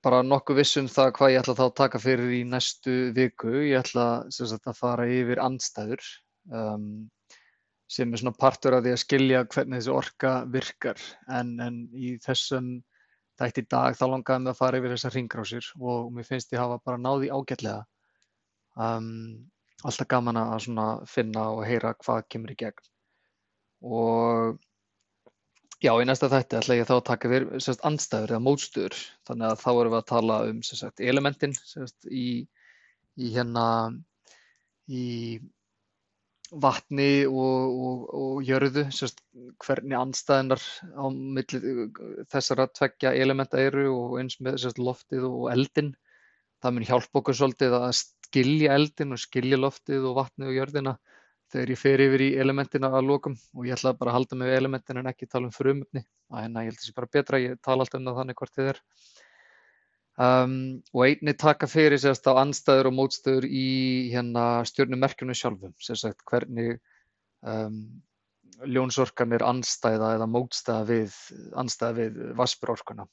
bara 0.03 0.21
nokkuð 0.23 0.61
vissum 0.61 0.87
það 0.91 1.09
hvað 1.17 1.33
ég 1.33 1.41
ætla 1.41 1.55
þá 1.57 1.63
að 1.65 1.79
taka 1.79 1.99
fyrir 2.01 2.35
í 2.37 2.43
næstu 2.47 2.93
viku. 3.15 3.51
Ég 3.67 3.81
ætla 3.81 4.05
sagt, 4.31 4.67
að 4.67 4.77
fara 4.77 5.07
yfir 5.11 5.41
andstæður 5.43 6.05
um, 6.51 7.09
sem 7.91 8.13
er 8.13 8.21
svona 8.21 8.37
partur 8.39 8.77
af 8.77 8.85
því 8.85 8.93
að 8.95 9.01
skilja 9.03 9.43
hvernig 9.51 9.81
þessi 9.81 9.93
orka 9.93 10.33
virkar. 10.53 11.03
En, 11.27 11.57
en 11.59 11.83
í 11.91 12.15
þessum 12.23 12.77
þætti 13.41 13.65
dag 13.73 13.97
þá 13.99 14.05
langaðum 14.13 14.47
við 14.47 14.53
að 14.53 14.61
fara 14.61 14.79
yfir 14.79 14.95
þessar 14.95 15.17
ringrásir 15.17 15.71
og 15.81 16.11
mér 16.15 16.27
finnst 16.29 16.55
ég 16.55 16.63
hafa 16.63 16.79
bara 16.85 17.01
náði 17.01 17.31
ágætlega. 17.33 17.83
Um, 18.79 19.51
alltaf 19.83 20.07
gaman 20.07 20.39
að 20.39 20.69
finna 21.11 21.49
og 21.51 21.65
heyra 21.67 21.97
hvað 21.99 22.23
kemur 22.31 22.53
í 22.53 22.59
gegn. 22.63 22.91
Og 23.81 24.59
já 25.81 25.91
í 25.97 26.05
næsta 26.05 26.29
þætti 26.31 26.59
ætla 26.59 26.77
ég 26.77 26.89
þá 26.89 26.95
að 26.97 27.07
taka 27.09 27.31
við 27.31 27.47
sérst, 27.63 27.85
andstæður 27.87 28.35
eða 28.35 28.45
mótstöður 28.45 28.97
þannig 29.27 29.47
að 29.47 29.63
þá 29.63 29.71
erum 29.71 29.93
við 29.93 29.99
að 30.01 30.09
tala 30.11 30.37
um 30.49 30.61
sérst, 30.65 31.01
elementin 31.01 31.55
sérst, 31.57 31.97
í, 32.05 32.27
í 33.17 33.33
hérna 33.33 33.65
í 34.91 35.05
vatni 36.51 37.25
og, 37.25 37.75
og, 37.87 37.99
og 38.11 38.39
jörðu, 38.43 38.83
hvernig 39.63 39.97
anstæðinar 39.97 40.63
á 40.99 41.05
milli 41.07 41.87
þessara 42.31 42.67
tveggja 42.75 43.13
elementa 43.15 43.61
eru 43.61 43.87
og 43.93 44.17
eins 44.19 44.37
með 44.43 44.67
loftið 44.77 45.27
og 45.29 45.45
eldin. 45.53 45.93
Það 46.61 46.75
mun 46.75 46.87
hjálpa 46.89 47.21
okkur 47.21 47.37
svolítið 47.37 47.77
að 47.79 47.93
skilja 48.01 48.75
eldin 48.75 49.15
og 49.15 49.21
skilja 49.23 49.57
loftið 49.57 50.09
og 50.11 50.19
vatnið 50.19 50.51
og 50.51 50.57
jörðina 50.59 50.97
þegar 51.51 51.73
ég 51.73 51.79
fer 51.79 52.03
yfir 52.05 52.23
í 52.25 52.29
elementina 52.41 52.91
að 52.91 53.09
lokum 53.09 53.37
og 53.55 53.67
ég 53.67 53.75
ætla 53.75 53.93
bara 53.99 54.13
að 54.13 54.19
halda 54.19 54.39
við 54.41 54.57
elementin 54.57 55.01
en 55.01 55.09
ekki 55.11 55.29
tala 55.29 55.49
um 55.49 55.55
frumöfni. 55.55 56.03
Að 56.31 56.47
ég 56.47 56.69
held 56.71 56.83
sé 56.83 56.93
bara 56.97 57.11
betra, 57.17 57.41
ég 57.41 57.59
tala 57.63 57.85
alltaf 57.85 57.99
um 57.99 58.07
það 58.09 58.21
þannig 58.21 58.39
hvort 58.41 58.55
þið 58.57 58.71
er. 58.73 58.81
Um, 60.21 60.55
og 60.93 61.05
einnig 61.07 61.37
taka 61.39 61.67
fyrir 61.71 61.99
sérst 62.01 62.27
á 62.27 62.35
anstæður 62.35 62.91
og 62.91 62.97
mótstöður 62.97 63.47
í 63.47 63.67
hérna 64.11 64.61
stjörnumerkjunum 64.67 65.37
sjálfum, 65.39 65.73
sérst 65.81 66.19
hvernig 66.27 66.75
um, 67.47 67.79
ljónsorkan 68.67 69.33
er 69.33 69.45
anstæða 69.47 70.11
eða 70.17 70.27
mótstæða 70.29 70.83
við, 70.91 71.15
við 71.97 72.19
vassburorkuna 72.37 73.07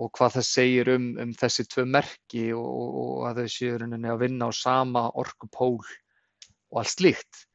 og 0.00 0.12
hvað 0.16 0.36
það 0.38 0.46
segir 0.46 0.90
um, 0.94 1.08
um 1.20 1.32
þessi 1.36 1.66
tvö 1.68 1.84
merki 1.88 2.44
og, 2.56 2.98
og 3.02 3.26
að 3.30 3.42
þau 3.42 3.52
séu 3.56 3.76
að 3.82 4.22
vinna 4.22 4.48
á 4.48 4.52
sama 4.54 5.08
orkupól 5.18 5.80
og 6.70 6.80
allt 6.80 6.94
slíkt. 6.94 7.46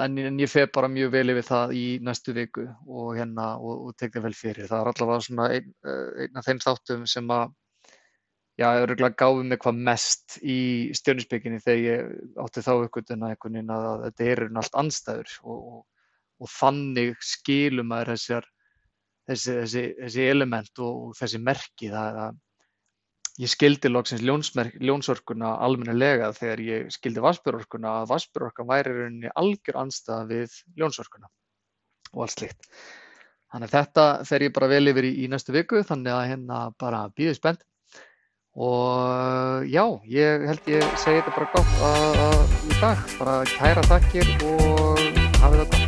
En, 0.00 0.18
en 0.18 0.38
ég 0.40 0.50
fer 0.50 0.68
bara 0.72 0.88
mjög 0.88 1.10
vel 1.12 1.32
yfir 1.34 1.46
það 1.48 1.74
í 1.76 1.86
næstu 2.04 2.32
viku 2.36 2.64
og 2.86 3.16
hérna 3.18 3.56
og, 3.58 3.88
og 3.88 3.96
tek 3.98 4.14
það 4.14 4.28
vel 4.28 4.36
fyrir. 4.38 4.68
Það 4.70 4.80
er 4.80 4.90
allavega 4.92 5.26
svona 5.26 5.48
einn 5.56 5.74
ein 6.24 6.40
af 6.40 6.46
þeim 6.48 6.62
þáttum 6.64 7.04
sem 7.10 7.34
að 7.34 7.52
já, 8.60 8.68
örgulega 8.82 9.16
gáði 9.18 9.46
mig 9.48 9.60
hvað 9.62 9.80
mest 9.88 10.38
í 10.42 10.58
stjörnusbygginni 10.96 11.62
þegar 11.64 11.82
ég 11.82 12.38
átti 12.44 12.64
þá 12.64 12.72
uppgötuna 12.74 13.32
einhvern 13.32 13.58
veginn 13.58 13.74
að, 13.74 13.88
að 13.92 14.06
þetta 14.06 14.28
eru 14.34 14.48
allt 14.62 14.78
anstæður 14.82 15.34
og, 15.42 15.60
og, 15.72 15.82
og 16.42 16.52
þannig 16.52 17.26
skilum 17.26 17.90
maður 17.92 18.14
þessar, 18.14 18.48
þessi, 19.30 19.58
þessi, 19.60 19.84
þessi 20.00 20.26
element 20.34 20.82
og, 20.84 21.12
þessi 21.18 21.42
merki 21.42 21.92
það 21.92 22.22
að 22.26 22.40
ég 23.40 23.48
skildi 23.48 23.88
loksins 23.88 24.22
ljónsorkuna 24.22 25.54
almennilega 25.64 26.32
þegar 26.36 26.64
ég 26.66 26.90
skildi 26.92 27.22
vassbjörorkuna 27.24 27.94
að 28.02 28.10
vassbjörorkan 28.12 28.68
væri 28.68 28.96
rauninni 28.96 29.32
algjör 29.32 29.80
anstæða 29.84 30.26
við 30.28 30.58
ljónsorkuna 30.76 31.30
og 32.12 32.26
allt 32.26 32.36
slikt. 32.36 32.68
Þannig 33.52 33.68
að 33.68 33.76
þetta 33.76 34.06
fer 34.28 34.46
ég 34.46 34.54
bara 34.56 34.70
vel 34.72 34.86
yfir 34.92 35.08
í, 35.08 35.12
í 35.24 35.28
næstu 35.32 35.52
viku 35.56 35.82
þannig 35.84 36.12
að 36.16 36.28
hérna 36.32 36.62
bara 36.80 37.04
býðu 37.16 37.36
spennt 37.36 37.64
og 38.52 39.64
já, 39.72 39.84
ég 40.12 40.44
held 40.48 40.68
ég 40.68 40.84
segi 41.00 41.22
þetta 41.22 41.36
bara 41.38 41.52
gott 41.54 41.86
að, 41.88 42.58
í 42.68 42.80
dag, 42.82 43.06
bara 43.20 43.38
kæra 43.54 43.86
þakkir 43.88 44.34
og 44.50 45.06
hafið 45.40 45.64
gott. 45.64 45.81